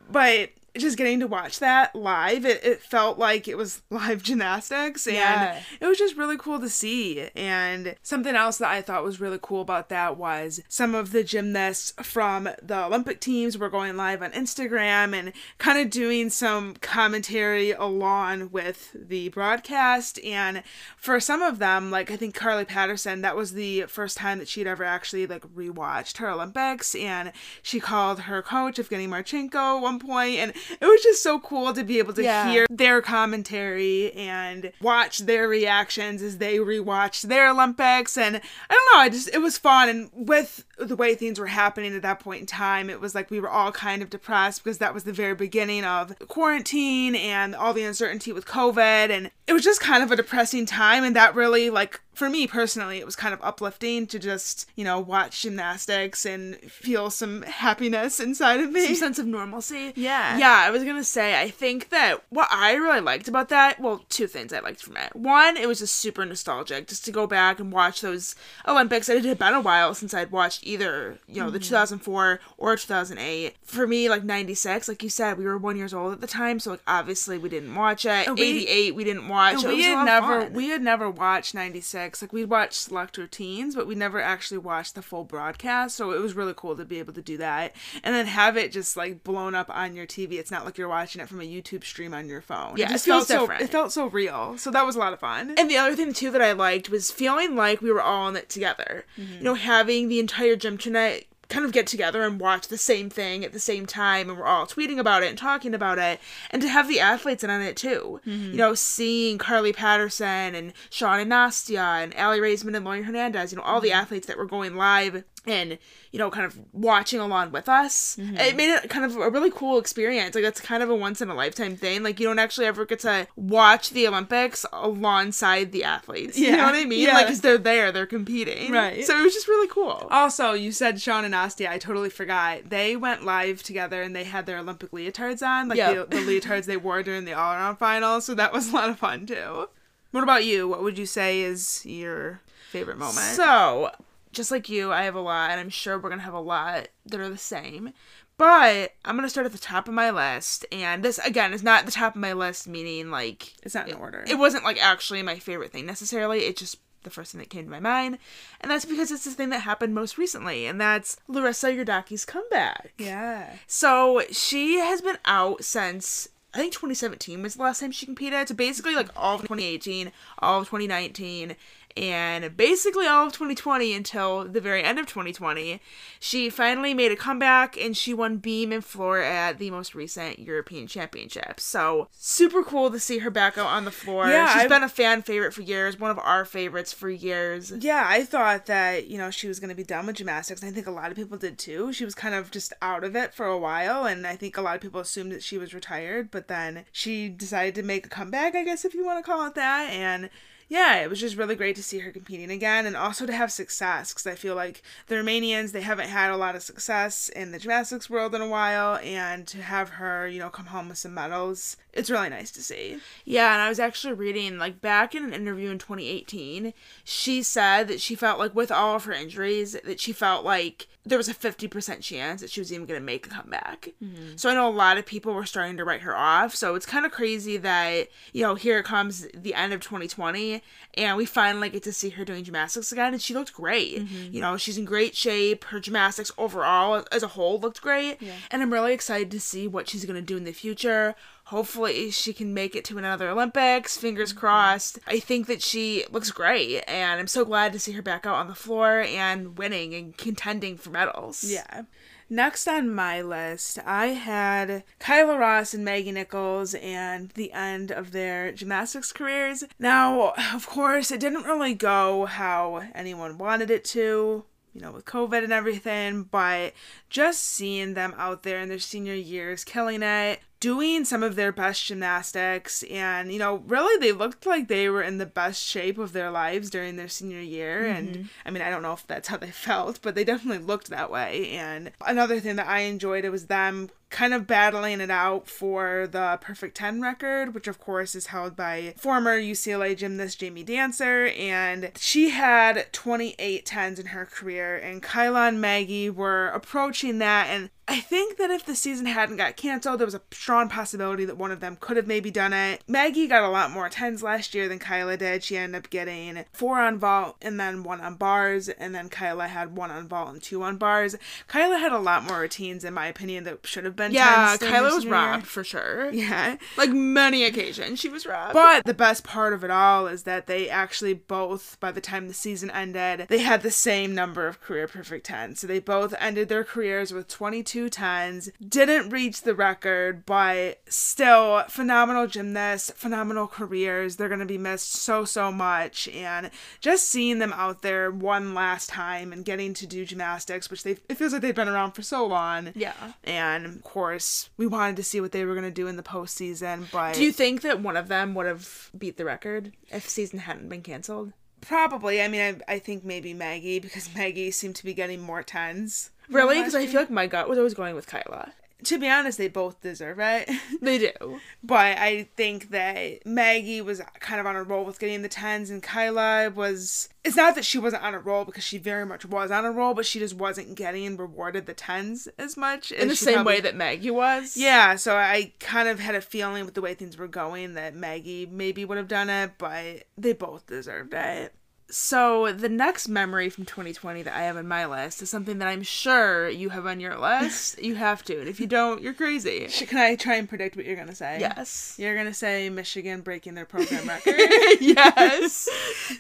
But 0.10 0.52
just 0.78 0.98
getting 0.98 1.20
to 1.20 1.28
watch 1.28 1.60
that 1.60 1.96
live, 1.96 2.46
it, 2.46 2.64
it 2.64 2.82
felt 2.82 3.18
like 3.20 3.48
it 3.48 3.58
was 3.58 3.82
live 3.90 4.24
gymnastics. 4.24 5.08
And 5.08 5.16
Yeah. 5.16 5.62
it 5.82 5.86
was 5.86 5.98
just 5.98 6.16
really 6.18 6.38
cool 6.38 6.60
to 6.60 6.70
see. 6.70 7.30
And 7.36 7.96
something 8.04 8.36
else 8.36 8.58
that 8.60 8.70
I 8.70 8.82
thought 8.82 9.04
was 9.04 9.20
really 9.20 9.40
cool 9.42 9.62
about 9.62 9.90
that 9.90 10.18
was 10.18 10.62
some 10.68 10.96
of 10.96 11.12
the 11.12 11.24
gymnasts 11.24 11.94
from 12.04 12.50
the 12.62 12.86
Olympic 12.86 13.20
teams 13.20 13.58
were 13.58 13.70
going 13.70 13.98
live 13.98 14.22
on 14.22 14.32
Instagram 14.32 15.14
and 15.14 15.34
kind 15.58 15.80
of 15.80 15.90
doing 15.90 16.30
some 16.30 16.76
commentary 16.76 17.72
along 17.72 18.52
with 18.52 18.96
the 18.96 19.30
broadcast. 19.30 20.20
And 20.24 20.64
for 20.98 21.20
some 21.20 21.42
of 21.42 21.60
them, 21.60 21.92
like 21.92 22.12
I 22.12 22.16
think 22.18 22.36
Carly 22.36 22.66
Patterson, 22.66 23.22
that 23.22 23.36
was 23.36 23.54
the 23.54 23.84
first 23.84 24.18
time 24.18 24.40
that 24.40 24.48
she'd 24.48 24.68
ever 24.68 24.84
actually 24.84 25.28
like 25.28 25.44
rewatched 25.56 26.18
her 26.18 26.30
Olympics. 26.30 26.96
And 26.96 27.32
she 27.62 27.80
called 27.80 28.22
her 28.22 28.42
coach, 28.42 28.78
Evgeny 28.78 29.08
Marchenko, 29.08 29.78
at 29.78 29.82
one 29.82 30.00
point, 30.00 30.38
and 30.40 30.54
it 30.82 30.86
was 30.86 31.02
just 31.02 31.24
so 31.24 31.40
cool 31.40 31.74
to 31.74 31.84
be 31.84 32.00
able 32.00 32.14
to 32.14 32.24
Yeah. 32.24 32.50
hear 32.50 32.66
their 32.70 33.02
commentary 33.02 34.12
and 34.14 34.72
watch 34.82 35.20
their 35.20 35.48
reactions 35.48 36.22
as 36.22 36.38
they 36.38 36.58
rewatched 36.58 37.24
their 37.24 37.50
Olympics. 37.50 38.18
And 38.18 38.38
I 38.70 38.74
don't 38.74 38.96
know, 38.96 39.02
I 39.02 39.10
just 39.10 39.30
it 39.34 39.40
was 39.40 39.58
fun. 39.58 39.90
And 39.90 40.10
with 40.14 40.64
the 40.80 40.96
way 40.96 41.16
things 41.16 41.40
were 41.40 41.48
happening 41.48 41.96
at 41.96 42.02
that 42.04 42.20
point 42.20 42.42
in 42.42 42.46
time, 42.46 42.90
it 42.90 43.02
was 43.02 43.16
like 43.16 43.32
we 43.32 43.40
were 43.40 43.50
all 43.50 43.72
kind 43.72 44.02
of 44.02 44.10
depressed 44.10 44.64
because 44.64 44.78
that 44.78 44.94
was 44.94 45.04
the 45.04 45.14
very 45.14 45.36
beginning 45.36 45.84
of 45.84 46.18
quarantine 46.28 47.16
and 47.16 47.56
all 47.56 47.74
the 47.74 47.84
uncertainty 47.84 48.32
with 48.32 48.46
COVID. 48.46 49.10
And 49.10 49.32
it 49.48 49.54
was 49.54 49.64
just 49.64 49.82
kind 49.82 50.04
of 50.04 50.12
a 50.12 50.16
depressing 50.16 50.66
time. 50.66 51.04
And 51.04 51.16
that 51.16 51.36
really 51.36 51.70
like 51.70 52.02
for 52.18 52.30
me 52.30 52.48
personally, 52.48 52.98
it 52.98 53.06
was 53.06 53.16
kind 53.16 53.34
of 53.34 53.40
uplifting 53.44 54.08
to 54.08 54.18
just, 54.18 54.68
you 54.76 54.84
know, 54.84 55.00
watch 55.00 55.44
gymnastics 55.44 56.26
and 56.26 56.56
feel 56.62 57.12
some 57.12 57.44
happiness 57.44 58.20
inside 58.20 58.60
of 58.60 58.72
me. 58.72 58.88
some 58.88 58.96
sense 58.96 59.20
of 59.20 59.28
normalcy. 59.28 59.94
Yeah. 59.96 60.38
Yeah, 60.38 60.64
I 60.66 60.72
was 60.72 60.84
gonna 60.84 61.04
say, 61.04 61.40
I 61.40 61.50
think 61.50 61.90
that 61.90 62.24
what 62.30 62.48
I 62.52 62.74
really 62.74 63.02
liked 63.02 63.28
about 63.28 63.50
that, 63.50 63.80
well, 63.80 64.04
two 64.10 64.26
things 64.26 64.52
I 64.52 64.60
liked 64.60 64.82
from 64.82 64.98
it. 64.98 65.16
One, 65.16 65.58
it 65.58 65.68
was 65.68 65.80
just 65.80 65.96
super 65.96 66.26
nostalgic, 66.26 66.88
just 66.88 67.06
to 67.06 67.12
go 67.12 67.28
back 67.28 67.60
and 67.60 67.72
watch 67.72 68.02
those 68.02 68.36
Olympics. 68.68 69.10
It 69.10 69.24
had 69.24 69.38
been 69.38 69.54
a 69.54 69.62
while 69.62 69.94
since 69.94 70.14
I'd 70.14 70.32
watched 70.32 70.64
either, 70.68 71.18
you 71.28 71.42
know, 71.42 71.50
the 71.50 71.58
Mm-hmm. 71.60 71.70
2004 71.70 72.40
or 72.58 72.76
2008. 72.78 73.56
For 73.64 73.88
me, 73.88 74.10
like 74.10 74.24
96, 74.24 74.88
like 74.88 75.04
you 75.04 75.10
said, 75.10 75.38
we 75.38 75.46
were 75.46 75.58
one 75.58 75.76
years 75.78 75.94
old 75.94 76.14
at 76.14 76.22
the 76.22 76.28
time, 76.28 76.60
so 76.60 76.72
like 76.72 76.82
obviously 76.88 77.38
we 77.38 77.50
didn't 77.50 77.74
watch 77.76 78.06
it. 78.06 78.28
we- 78.36 78.42
88, 78.42 78.96
we 78.96 79.04
didn't 79.04 79.28
watch. 79.28 79.64
we 79.64 79.84
had 79.84 80.06
never 80.06 80.46
we 80.50 80.70
had 80.70 80.82
never 80.82 81.10
watched 81.10 81.54
96 81.56 82.22
like 82.22 82.34
we'd 82.34 82.46
watched 82.50 82.74
select 82.74 83.18
routines 83.18 83.76
but 83.76 83.88
we 83.88 83.96
never 83.96 84.22
actually 84.22 84.58
watched 84.58 84.96
the 84.96 85.02
full 85.02 85.24
broadcast 85.24 85.96
so 85.96 86.12
it 86.12 86.20
was 86.22 86.34
really 86.34 86.54
cool 86.56 86.76
to 86.76 86.86
be 86.86 87.00
able 87.00 87.14
to 87.14 87.22
do 87.22 87.38
that 87.38 87.76
and 88.04 88.14
then 88.16 88.26
have 88.26 88.58
it 88.58 88.72
just 88.72 88.96
like 88.98 89.24
blown 89.24 89.56
up 89.56 89.70
on 89.70 89.96
your 89.96 90.06
tv 90.06 90.34
it's 90.34 90.52
not 90.52 90.66
like 90.66 90.78
you're 90.78 90.88
watching 90.88 91.22
it 91.22 91.28
from 91.28 91.40
a 91.42 91.44
youtube 91.44 91.84
stream 91.84 92.14
on 92.14 92.28
your 92.28 92.42
phone 92.42 92.76
Yeah, 92.78 92.86
it 92.90 92.96
it 92.96 93.02
feels 93.02 93.28
felt 93.28 93.28
different. 93.28 93.62
so 93.62 93.66
it 93.66 93.70
felt 93.72 93.92
so 93.92 94.06
real 94.08 94.58
so 94.58 94.72
that 94.72 94.86
was 94.86 94.96
a 94.96 95.00
lot 95.00 95.14
of 95.14 95.20
fun 95.20 95.56
And 95.58 95.70
the 95.70 95.78
other 95.78 95.96
thing 95.96 96.14
too 96.14 96.32
that 96.32 96.42
I 96.42 96.52
liked 96.54 96.90
was 96.90 97.12
feeling 97.12 97.56
like 97.56 97.82
we 97.82 97.92
were 97.92 98.02
all 98.02 98.28
in 98.30 98.36
it 98.36 98.50
together. 98.50 99.06
You 99.18 99.42
know, 99.44 99.54
having 99.56 100.08
the 100.10 100.20
entire 100.20 100.56
gymternet 100.58 101.26
kind 101.50 101.66
of 101.66 101.72
get 101.72 101.88
together 101.88 102.24
and 102.24 102.40
watch 102.40 102.68
the 102.68 102.78
same 102.78 103.10
thing 103.10 103.46
at 103.46 103.54
the 103.54 103.60
same 103.60 103.86
time 103.86 104.30
and 104.30 104.38
we're 104.38 104.46
all 104.46 104.68
tweeting 104.68 105.00
about 105.00 105.24
it 105.24 105.30
and 105.30 105.38
talking 105.38 105.74
about 105.74 105.98
it 105.98 106.20
and 106.52 106.62
to 106.62 106.68
have 106.68 106.88
the 106.88 107.00
athletes 107.00 107.44
in 107.44 107.50
on 107.50 107.62
it 107.62 107.78
too. 107.78 108.20
Mm-hmm. 108.26 108.52
You 108.52 108.58
know, 108.58 108.74
seeing 108.74 109.38
Carly 109.38 109.72
Patterson 109.72 110.56
and 110.56 110.74
Shawn 110.90 111.20
and 111.20 111.32
Nastia 111.32 112.04
and 112.04 112.14
Aly 112.16 112.40
Raisman 112.40 112.76
and 112.76 112.84
Laurie 112.84 113.04
Hernandez, 113.04 113.52
you 113.52 113.58
know, 113.58 113.64
all 113.64 113.80
the 113.80 113.90
mm-hmm. 113.90 114.00
athletes 114.00 114.28
that 114.28 114.38
were 114.38 114.46
going 114.46 114.76
live 114.76 115.24
and 115.48 115.78
you 116.12 116.20
know 116.20 116.30
kind 116.30 116.46
of 116.46 116.58
watching 116.74 117.20
along 117.20 117.52
with 117.52 117.68
us 117.70 118.18
mm-hmm. 118.20 118.36
it 118.38 118.56
made 118.56 118.70
it 118.74 118.90
kind 118.90 119.06
of 119.06 119.16
a 119.18 119.30
really 119.30 119.52
cool 119.52 119.78
experience 119.80 120.36
like 120.36 120.44
that's 120.44 120.60
kind 120.62 120.82
of 120.84 120.90
a 120.90 120.96
once 120.96 121.22
in 121.22 121.30
a 121.30 121.36
lifetime 121.36 121.76
thing 121.76 122.04
like 122.04 122.20
you 122.20 122.26
don't 122.28 122.40
actually 122.40 122.66
ever 122.66 122.86
get 122.86 123.00
to 123.00 123.28
watch 123.36 123.92
the 123.92 124.08
olympics 124.08 124.66
alongside 124.74 125.72
the 125.72 125.84
athletes 125.84 126.38
yeah. 126.38 126.52
you 126.52 126.58
know 126.58 126.64
what 126.64 126.76
i 126.76 126.86
mean 126.86 127.06
Yeah. 127.06 127.14
like 127.14 127.28
because 127.28 127.42
they're 127.42 127.58
there 127.58 127.92
they're 127.92 128.06
competing 128.06 128.72
Right. 128.72 129.04
so 129.06 129.18
it 129.20 129.24
was 129.24 129.34
just 129.34 129.48
really 129.48 129.68
cool 129.68 130.08
Also, 130.12 130.54
you 130.54 130.72
said 130.72 131.00
Shawn 131.02 131.24
and 131.26 131.34
Nastia. 131.34 131.70
I 131.70 131.78
totally 131.78 132.10
forgot. 132.10 132.70
They 132.70 132.96
went 132.96 133.24
live 133.24 133.62
together 133.64 134.02
and 134.02 134.16
they 134.16 134.24
had 134.24 134.46
their 134.46 134.58
Olympic 134.58 134.92
leotards 134.92 135.42
on, 135.46 135.68
like 135.70 135.78
Yep. 135.78 136.10
the, 136.10 136.18
the 136.18 136.22
leotards 136.24 136.66
they 136.66 136.78
wore 136.78 137.04
during 137.04 137.26
the 137.26 137.34
all 137.34 137.54
around 137.54 137.78
finals. 137.78 138.26
So 138.26 138.34
that 138.36 138.52
was 138.54 138.72
a 138.72 138.76
lot 138.76 138.90
of 138.90 138.98
fun 139.00 139.26
too. 139.26 139.70
What 140.12 140.24
about 140.24 140.46
you? 140.46 140.68
What 140.68 140.82
would 140.84 140.98
you 140.98 141.06
say 141.06 141.42
is 141.42 141.86
your 141.86 142.42
favorite 142.72 142.98
moment? 142.98 143.20
so 143.36 143.92
just 144.38 144.52
like 144.52 144.70
you 144.70 144.92
i 144.94 145.04
have 145.04 145.16
a 145.16 145.20
lot 145.20 145.52
and 145.52 145.60
i'm 145.60 145.70
sure 145.70 145.98
we're 146.00 146.10
gonna 146.10 146.22
have 146.22 146.34
a 146.34 146.40
lot 146.40 146.88
that 147.06 147.20
are 147.20 147.30
the 147.30 147.38
same 147.38 147.92
but 148.38 148.94
i'm 149.04 149.16
gonna 149.16 149.28
start 149.28 149.46
at 149.46 149.52
the 149.52 149.58
top 149.58 149.88
of 149.88 149.94
my 149.94 150.10
list 150.10 150.66
and 150.72 151.04
this 151.04 151.18
again 151.20 151.54
is 151.54 151.64
not 151.64 151.86
the 151.86 151.92
top 151.92 152.16
of 152.16 152.22
my 152.22 152.34
list 152.34 152.68
meaning 152.68 153.10
like 153.12 153.54
it's 153.64 153.76
not 153.76 153.90
in 153.90 153.96
order. 153.96 154.24
it 154.28 154.38
wasn't 154.38 154.64
like 154.64 154.78
actually 154.82 155.22
my 155.24 155.38
favorite 155.40 155.72
thing 155.72 155.86
necessarily. 155.86 156.42
It's 156.42 156.60
just 156.60 156.78
the 157.04 157.10
first 157.10 157.32
thing 157.32 157.40
that 157.40 157.50
came 157.50 157.64
to 157.64 157.72
my 157.72 157.80
mind, 157.80 158.18
and 158.60 158.70
that's 158.70 158.84
because 158.84 159.12
it's 159.12 159.24
the 159.24 159.32
thing 159.32 159.50
that 159.52 159.62
happened 159.62 159.96
most 159.96 160.18
recently, 160.18 160.66
and 160.66 160.82
that's 160.82 161.16
Larisa 161.30 161.74
Iordache's 161.74 162.26
comeback. 162.26 162.92
yeah. 162.98 163.54
So 163.66 164.24
she 164.32 164.80
has 164.80 165.02
been 165.02 165.18
out 165.24 165.64
since 165.64 166.28
I 166.54 166.58
think 166.58 166.74
2017 166.74 167.42
was 167.42 167.56
the 167.56 167.62
last 167.62 167.80
time 167.80 167.92
she 167.92 168.06
competed. 168.06 168.48
So 168.48 168.56
basically, 168.56 168.96
like 168.96 169.10
all 169.16 169.36
of 169.36 169.42
2018, 169.42 170.12
all 170.40 170.62
of 170.62 170.66
2019, 170.68 171.56
and 171.98 172.56
basically 172.56 173.08
all 173.08 173.28
of 173.28 173.34
2020 173.34 173.94
until 173.94 174.46
the 174.46 174.62
very 174.62 174.84
end 174.84 175.00
of 175.00 175.08
2020. 175.08 175.82
She 176.20 176.50
finally 176.50 176.94
made 176.94 177.12
a 177.12 177.16
comeback 177.16 177.76
and 177.78 177.96
she 177.98 178.14
won 178.14 178.38
beam 178.38 178.72
and 178.72 178.84
floor 178.86 179.20
at 179.20 179.58
the 179.58 179.72
most 179.72 179.96
recent 179.96 180.40
European 180.40 180.88
Championships. 180.88 181.64
So 181.64 182.08
super 182.14 182.64
cool 182.64 182.92
to 182.92 183.00
see 183.00 183.20
her 183.20 183.30
back 183.30 183.58
out 183.58 183.66
on 183.68 183.86
the 183.86 183.92
floor. 183.92 184.28
Yeah, 184.28 184.48
She's 184.54 184.62
I've- 184.64 184.70
been 184.70 184.84
a 184.84 184.90
fan 184.90 185.22
favorite 185.22 185.54
for 185.54 185.62
years, 185.62 186.00
one 186.00 186.12
of 186.12 186.20
our 186.20 186.46
favorites 186.46 186.94
for 186.94 187.10
years. 187.10 187.72
Yeah, 187.72 188.04
I 188.08 188.24
thought 188.24 188.66
that, 188.68 189.08
you 189.08 189.18
know, 189.18 189.32
she 189.32 189.48
was 189.48 189.60
going 189.60 189.70
to 189.70 189.76
be 189.76 189.84
done 189.84 190.06
with 190.06 190.18
gymnastics. 190.18 190.64
I 190.64 190.72
think 190.72 190.88
a 190.88 190.92
lot 190.92 191.10
of 191.12 191.18
people 191.18 191.38
did 191.38 191.58
too. 191.58 191.92
She 191.94 192.06
was 192.06 192.16
kind 192.16 192.36
of 192.36 192.52
just 192.52 192.74
out 192.82 193.04
of 193.04 193.16
it 193.16 193.34
for 193.34 193.46
a 193.46 193.58
while, 193.58 194.06
and 194.06 194.26
I 194.28 194.36
think 194.36 194.58
a 194.58 194.62
lot 194.62 194.76
of 194.76 194.82
people 194.82 195.00
assumed 195.00 195.32
that 195.32 195.44
she 195.44 195.58
was 195.58 195.74
retired, 195.74 196.30
but 196.32 196.48
then 196.48 196.86
she 196.92 197.30
decided 197.30 197.76
to 197.76 197.84
make 197.84 198.06
a 198.06 198.10
comeback, 198.10 198.56
I 198.56 198.64
guess, 198.64 198.86
if 198.86 198.94
you 198.94 199.06
want 199.06 199.24
to 199.24 199.30
call 199.32 199.46
it 199.48 199.56
that. 199.56 199.90
And 199.92 200.30
yeah, 200.70 200.96
it 200.98 201.10
was 201.10 201.20
just 201.20 201.38
really 201.38 201.56
great 201.56 201.76
to 201.78 201.84
see 201.84 202.00
her 202.00 202.12
competing 202.12 202.52
again 202.52 202.86
and 202.86 202.96
also 202.96 203.26
to 203.26 203.34
have 203.34 203.52
success 203.52 204.12
because 204.12 204.28
I 204.28 204.36
feel 204.36 204.56
like 204.56 204.82
the 205.08 205.16
Romanians, 205.16 205.72
they 205.72 205.82
haven't 205.82 206.10
had 206.10 206.32
a 206.32 206.38
lot 206.38 206.56
of 206.56 206.64
success 206.64 207.30
in 207.30 207.52
the 207.52 207.60
gymnastics 207.60 208.10
world 208.10 208.36
in 208.36 208.42
a 208.42 208.50
while, 208.50 209.00
and 209.04 209.48
to 209.48 209.62
have 209.62 209.92
her, 209.92 210.28
you 210.28 210.40
know, 210.40 210.50
come 210.50 210.68
home 210.68 210.90
with 210.90 210.98
some 210.98 211.14
medals, 211.14 211.78
it's 211.94 212.10
really 212.10 212.30
nice 212.30 212.52
to 212.52 212.62
see. 212.62 213.00
Yeah, 213.24 213.54
and 213.54 213.62
I 213.62 213.70
was 213.70 213.80
actually 213.80 214.14
reading, 214.14 214.58
like, 214.58 214.82
back 214.82 215.16
in 215.16 215.24
an 215.24 215.34
interview 215.34 215.70
in 215.70 215.78
2018, 215.78 216.74
she 217.04 217.42
said 217.42 217.88
that 217.88 218.02
she 218.02 218.16
felt 218.16 218.40
like, 218.40 218.54
with 218.54 218.72
all 218.72 218.96
of 218.96 219.06
her 219.06 219.14
injuries, 219.14 219.78
that 219.86 220.00
she 220.00 220.12
felt 220.12 220.44
like 220.44 220.88
there 221.08 221.18
was 221.18 221.30
a 221.30 221.34
50% 221.34 222.02
chance 222.02 222.42
that 222.42 222.50
she 222.50 222.60
was 222.60 222.72
even 222.72 222.86
going 222.86 223.00
to 223.00 223.06
make 223.06 223.26
a 223.26 223.30
comeback. 223.30 223.90
Mm-hmm. 224.04 224.36
So 224.36 224.50
I 224.50 224.54
know 224.54 224.68
a 224.68 224.72
lot 224.72 224.98
of 224.98 225.06
people 225.06 225.34
were 225.34 225.46
starting 225.46 225.78
to 225.78 225.86
write 225.86 226.02
her 226.02 226.16
off. 226.16 226.56
So 226.56 226.76
it's 226.76 226.86
kind 226.86 227.06
of 227.06 227.12
crazy 227.12 227.58
that, 227.58 228.10
you 228.34 228.44
know, 228.44 228.56
here 228.56 228.84
comes 228.84 229.28
the 229.34 229.54
end 229.54 229.74
of 229.74 229.82
2020, 229.82 230.62
and 230.96 231.18
we 231.18 231.26
finally 231.26 231.70
get 231.70 231.84
to 231.84 231.94
see 231.94 232.10
her 232.10 232.26
doing 232.26 232.44
gymnastics 232.44 232.92
again, 232.92 233.14
and 233.14 233.22
she 233.22 233.34
looked 233.34 233.54
great. 233.54 234.00
Mm-hmm. 234.00 234.34
You 234.34 234.42
know, 234.42 234.58
she's 234.58 234.78
in 234.78 234.86
great 234.86 235.16
shape. 235.16 235.66
Her 235.66 235.80
gymnastics 235.80 236.32
overall, 236.38 237.06
as 237.12 237.24
a 237.24 237.30
whole, 237.30 237.60
looked 237.60 237.82
great. 237.82 238.20
And 238.52 238.62
I'm 238.62 238.74
really 238.74 238.94
excited 238.94 239.32
to 239.32 239.40
see 239.40 239.68
what 239.68 239.88
she's 239.88 240.06
going 240.06 240.16
to 240.16 240.22
do 240.22 240.38
in 240.38 240.44
the 240.44 240.52
future. 240.52 241.16
Hopefully, 241.48 242.12
she 242.12 242.34
can 242.34 242.54
make 242.54 242.76
it 242.76 242.84
to 242.84 242.98
another 242.98 243.30
Olympics. 243.30 243.96
Fingers 243.96 244.32
mm-hmm. 244.32 244.40
crossed. 244.40 245.00
I 245.08 245.20
think 245.20 245.48
that 245.48 245.62
she 245.62 246.04
looks 246.12 246.30
great, 246.30 246.84
and 246.90 247.22
I'm 247.22 247.28
so 247.28 247.46
glad 247.46 247.72
to 247.72 247.80
see 247.80 247.94
her 247.94 248.02
back 248.02 248.26
out 248.26 248.36
on 248.36 248.50
the 248.50 248.56
floor 248.56 249.00
and 249.00 249.58
winning 249.58 249.94
and 249.94 250.18
contending 250.18 250.76
for 250.76 250.90
medals. 250.90 251.46
Yeah. 251.46 251.84
Next 252.30 252.68
on 252.68 252.94
my 252.94 253.22
list, 253.22 253.80
I 253.86 254.08
had 254.08 254.84
Kyla 255.00 255.38
Ross 255.38 255.74
and 255.74 255.86
Maggie 255.86 256.12
Nichols 256.12 256.74
and 256.74 257.30
the 257.30 257.54
end 257.54 257.92
of 257.94 258.12
their 258.12 258.52
gymnastics 258.52 259.14
careers. 259.14 259.64
Now, 259.80 260.34
of 260.54 260.68
course, 260.68 261.12
it 261.12 261.22
didn't 261.22 261.46
really 261.46 261.74
go 261.74 262.26
how 262.26 262.84
anyone 262.94 263.38
wanted 263.38 263.72
it 263.72 263.86
to, 263.86 264.44
you 264.74 264.82
know, 264.82 264.92
with 264.92 265.06
COVID 265.06 265.46
and 265.46 265.54
everything, 265.54 266.24
but 266.24 266.74
just 267.10 267.42
seeing 267.44 267.94
them 267.94 268.14
out 268.18 268.44
there 268.44 268.60
in 268.60 268.68
their 268.68 268.80
senior 268.80 269.14
years 269.14 269.64
killing 269.64 270.04
it, 270.04 270.42
doing 270.60 271.06
some 271.06 271.24
of 271.24 271.36
their 271.36 271.52
best 271.52 271.86
gymnastics, 271.86 272.84
and, 272.84 273.32
you 273.32 273.40
know, 273.40 273.58
really 273.68 274.00
they 274.00 274.12
looked 274.12 274.46
like 274.46 274.68
they 274.68 274.90
were 274.90 275.04
in 275.04 275.18
the 275.18 275.26
best 275.26 275.64
shape 275.64 275.98
of 275.98 276.14
their 276.14 276.32
lives 276.32 276.70
during 276.70 276.96
their 276.96 277.08
senior 277.08 277.42
year. 277.42 277.86
And 277.86 278.10
mm-hmm. 278.10 278.28
I 278.46 278.52
mean, 278.52 278.64
I 278.64 278.70
don't 278.70 278.82
know 278.82 278.94
if 278.94 279.06
that's 279.06 279.28
how 279.28 279.38
they 279.38 279.52
felt, 279.52 280.02
but 280.02 280.16
they 280.16 280.24
definitely 280.24 280.64
looked 280.66 280.90
that 280.90 281.12
way. 281.12 281.52
And 281.52 281.92
another 282.06 282.40
thing 282.40 282.56
that 282.56 282.68
I 282.68 282.80
enjoyed 282.80 283.26
it 283.26 283.32
was 283.32 283.46
them 283.48 283.90
kind 284.10 284.34
of 284.34 284.48
battling 284.48 285.02
it 285.02 285.12
out 285.12 285.48
for 285.48 286.08
the 286.10 286.38
perfect 286.42 286.78
10 286.78 287.02
record, 287.02 287.54
which 287.54 287.68
of 287.68 287.80
course 287.80 288.16
is 288.16 288.28
held 288.28 288.56
by 288.56 288.94
former 288.98 289.40
UCLA 289.40 289.96
gymnast 289.98 290.40
Jamie 290.40 290.64
Dantzscher. 290.64 291.38
And 291.38 291.92
she 291.98 292.30
had 292.30 292.92
28 292.94 293.66
tens 293.66 294.00
in 294.00 294.08
her 294.08 294.26
career, 294.26 294.78
and 294.78 295.04
Kyla 295.04 295.48
and 295.48 295.62
Maggie 295.62 296.10
were 296.10 296.48
approaching 296.48 297.20
that. 297.20 297.48
And 297.50 297.70
I 297.90 298.02
think 298.02 298.38
that 298.38 298.52
if 298.52 298.66
the 298.66 298.76
season 298.76 299.06
hadn't 299.06 299.38
got 299.38 299.56
canceled, 299.56 300.00
there 300.00 300.08
was 300.08 300.14
a 300.14 300.22
strong 300.32 300.68
possibility 300.68 301.24
that 301.24 301.38
one 301.38 301.52
of 301.52 301.62
them 301.62 301.78
could 301.80 301.96
have 301.96 302.06
maybe 302.06 302.30
done 302.30 302.52
it. 302.52 302.84
Maggie 302.86 303.28
got 303.28 303.44
a 303.44 303.50
lot 303.50 303.72
more 303.72 303.88
tens 303.88 304.22
last 304.22 304.54
year 304.54 304.68
than 304.68 304.78
Kyla 304.78 305.16
did. 305.16 305.42
She 305.42 305.56
ended 305.56 305.86
up 305.86 305.90
getting 305.90 306.44
four 306.52 306.80
on 306.80 307.00
vault 307.00 307.38
and 307.42 307.58
then 307.58 307.84
one 307.84 308.02
on 308.02 308.16
bars, 308.16 308.68
and 308.68 308.94
then 308.94 309.08
Kyla 309.08 309.48
had 309.48 309.78
one 309.78 309.90
on 309.90 310.10
vault 310.10 310.34
and 310.34 310.44
two 310.44 310.64
on 310.64 310.78
bars. 310.78 311.16
Kyla 311.48 311.78
had 311.78 311.94
a 311.94 312.00
lot 312.00 312.24
more 312.24 312.42
routines, 312.42 312.84
in 312.84 312.94
my 312.94 313.08
opinion, 313.08 313.46
that 313.46 313.66
should 313.66 313.86
have 313.86 313.96
been. 313.98 314.14
Yeah, 314.14 314.56
10s 314.56 314.60
during 314.60 314.74
Kyla 314.74 314.96
was 314.96 315.06
robbed 315.06 315.48
for 315.48 315.64
sure. 315.64 316.12
Yeah. 316.12 316.56
Like 316.78 316.92
many 316.92 317.44
occasions, 317.44 318.00
she 318.00 318.10
was 318.10 318.26
robbed. 318.26 318.54
But 318.54 318.86
the 318.86 318.94
best 318.94 319.24
part 319.24 319.54
of 319.54 319.64
it 319.64 319.72
all 319.72 320.08
is 320.08 320.24
that 320.24 320.48
they 320.48 320.70
actually 320.70 321.14
both, 321.14 321.78
by 321.80 321.92
the 321.92 322.02
time 322.02 322.28
the 322.28 322.34
season 322.34 322.72
ended, 322.72 323.28
they 323.30 323.40
had 323.40 323.62
the 323.62 323.72
same 323.72 324.16
number 324.16 324.48
of 324.48 324.62
career 324.62 324.88
perfect 324.88 325.26
tens. 325.26 325.60
So 325.60 325.68
they 325.68 325.80
both 325.80 326.14
ended 326.20 326.50
their 326.50 326.64
careers 326.64 327.12
with 327.12 327.28
22 327.28 327.90
tens, 327.90 328.50
didn't 328.66 329.10
reach 329.10 329.42
the 329.42 329.56
record, 329.56 330.26
but 330.26 330.82
still 330.88 331.64
phenomenal 331.70 332.28
gymnasts, 332.28 332.92
phenomenal 332.96 333.48
careers. 333.48 334.16
They're 334.16 334.30
going 334.30 334.40
to 334.40 334.46
be 334.46 334.58
missed 334.58 334.94
so, 334.94 335.26
so 335.26 335.52
much. 335.52 336.08
And 336.10 336.50
just 336.80 337.10
seeing 337.10 337.40
them 337.40 337.54
out 337.54 337.82
there 337.82 338.12
one 338.12 338.54
last 338.54 338.90
time 338.90 339.34
and 339.34 339.44
getting 339.44 339.74
to 339.76 339.88
do 339.88 340.06
gymnastics, 340.06 340.70
which 340.70 340.84
they 340.84 340.98
it 341.10 341.16
feels 341.16 341.34
like 341.34 341.42
they've 341.42 341.56
been 341.56 341.68
around 341.68 341.94
for 341.94 342.02
so 342.02 342.26
long. 342.26 342.72
yeah. 342.76 343.14
And 343.24 343.84
course, 343.88 344.50
we 344.58 344.68
wanted 344.68 344.98
to 344.98 345.04
see 345.04 345.22
what 345.22 345.32
they 345.32 345.46
were 345.46 345.54
going 345.54 345.64
to 345.64 345.72
do 345.72 345.88
in 345.88 345.96
the 345.96 346.04
postseason, 346.04 346.92
but 346.92 347.16
Do 347.16 347.24
you 347.24 347.32
think 347.32 347.62
that 347.62 347.80
one 347.80 347.96
of 347.96 348.10
them 348.10 348.36
would 348.36 348.46
have 348.46 348.92
beat 348.98 349.16
the 349.16 349.24
record 349.24 349.72
if 349.90 350.10
season 350.10 350.40
hadn't 350.40 350.68
been 350.68 350.82
canceled? 350.82 351.32
Probably. 351.62 352.22
I 352.22 352.28
mean, 352.28 352.62
I, 352.68 352.74
I 352.74 352.80
think 352.80 353.06
maybe 353.06 353.34
Maggie 353.34 353.80
because 353.80 354.14
Maggie 354.16 354.52
seemed 354.52 354.76
to 354.76 354.84
be 354.86 354.94
getting 354.94 355.22
more 355.22 355.42
tens. 355.42 356.12
Really? 356.30 356.58
Because 356.58 356.76
I 356.76 356.86
feel 356.86 357.00
like 357.00 357.10
my 357.10 357.28
gut 357.28 357.48
was 357.48 357.58
always 357.58 357.74
going 357.74 357.96
with 357.96 358.08
Kyla. 358.08 358.52
To 358.84 359.00
be 359.00 359.10
honest, 359.10 359.38
they 359.38 359.48
both 359.48 359.82
deserve 359.82 360.20
it. 360.20 360.50
They 360.82 361.00
do. 361.00 361.40
but 361.64 361.98
I 361.98 362.30
think 362.36 362.70
that 362.70 363.26
Maggie 363.26 363.82
was 363.82 364.02
kind 364.20 364.40
of 364.40 364.46
on 364.46 364.56
a 364.56 364.64
roll 364.64 364.86
with 364.86 365.00
getting 365.00 365.24
the 365.24 365.30
tens, 365.30 365.70
and 365.70 365.82
Kyla 365.82 366.52
was. 366.52 367.10
It's 367.24 367.36
not 367.36 367.56
that 367.56 367.66
she 367.66 367.80
wasn't 367.80 368.04
on 368.04 368.14
a 368.14 368.20
roll 368.20 368.46
because 368.46 368.64
she 368.64 368.78
very 368.78 369.06
much 369.06 369.26
was 369.26 369.50
on 369.50 369.66
a 369.66 369.72
roll, 369.72 369.94
but 369.94 370.06
she 370.06 370.20
just 370.20 370.36
wasn't 370.36 370.76
getting 370.76 371.18
rewarded 371.18 371.66
the 371.66 371.74
tens 371.74 372.28
as 372.38 372.56
much. 372.56 372.92
In 372.92 373.08
the 373.08 373.16
same 373.16 373.44
way 373.44 373.60
that 373.60 373.76
Maggie 373.76 374.12
was. 374.12 374.56
Yeah, 374.56 374.96
so 374.96 375.16
I 375.18 375.54
kind 375.60 375.90
of 375.90 376.00
had 376.00 376.16
a 376.16 376.22
feeling 376.22 376.64
with 376.64 376.76
the 376.76 376.82
way 376.82 376.94
things 376.94 377.18
were 377.18 377.28
going 377.28 377.74
that 377.74 377.96
Maggie 377.96 378.46
maybe 378.46 378.86
would 378.86 378.98
have 378.98 379.08
done 379.08 379.30
it, 379.30 379.52
but 379.58 380.04
they 380.18 380.34
both 380.34 380.68
deserved 380.68 381.14
it. 381.14 381.54
So 381.90 382.52
the 382.52 382.68
next 382.68 383.08
memory 383.08 383.50
from 383.50 383.66
2020 383.66 384.24
that 384.24 384.36
I 384.36 384.42
have 384.44 384.58
on 384.58 384.68
my 384.68 384.86
list 384.86 385.22
is 385.22 385.30
something 385.30 385.58
that 385.60 385.68
I'm 385.70 385.84
sure 385.84 386.50
you 386.50 386.70
have 386.70 386.86
on 386.86 387.00
your 387.00 387.18
list. 387.18 387.82
you 387.82 387.96
have 387.96 388.24
to, 388.26 388.40
and 388.40 388.50
if 388.50 388.60
you 388.60 388.68
don't, 388.68 389.02
you're 389.02 389.14
crazy. 389.14 389.68
Can 389.88 389.98
I 389.98 390.16
try 390.16 390.36
and 390.36 390.50
predict 390.50 390.76
what 390.76 390.86
you're 390.86 390.98
gonna 390.98 391.16
say? 391.16 391.38
Yes. 391.40 391.96
You're 391.98 392.16
gonna 392.18 392.34
say 392.34 392.70
Michigan 392.70 393.22
breaking 393.22 393.54
their 393.56 393.66
program 393.66 394.06
record. 394.08 394.36
yes. 394.82 395.70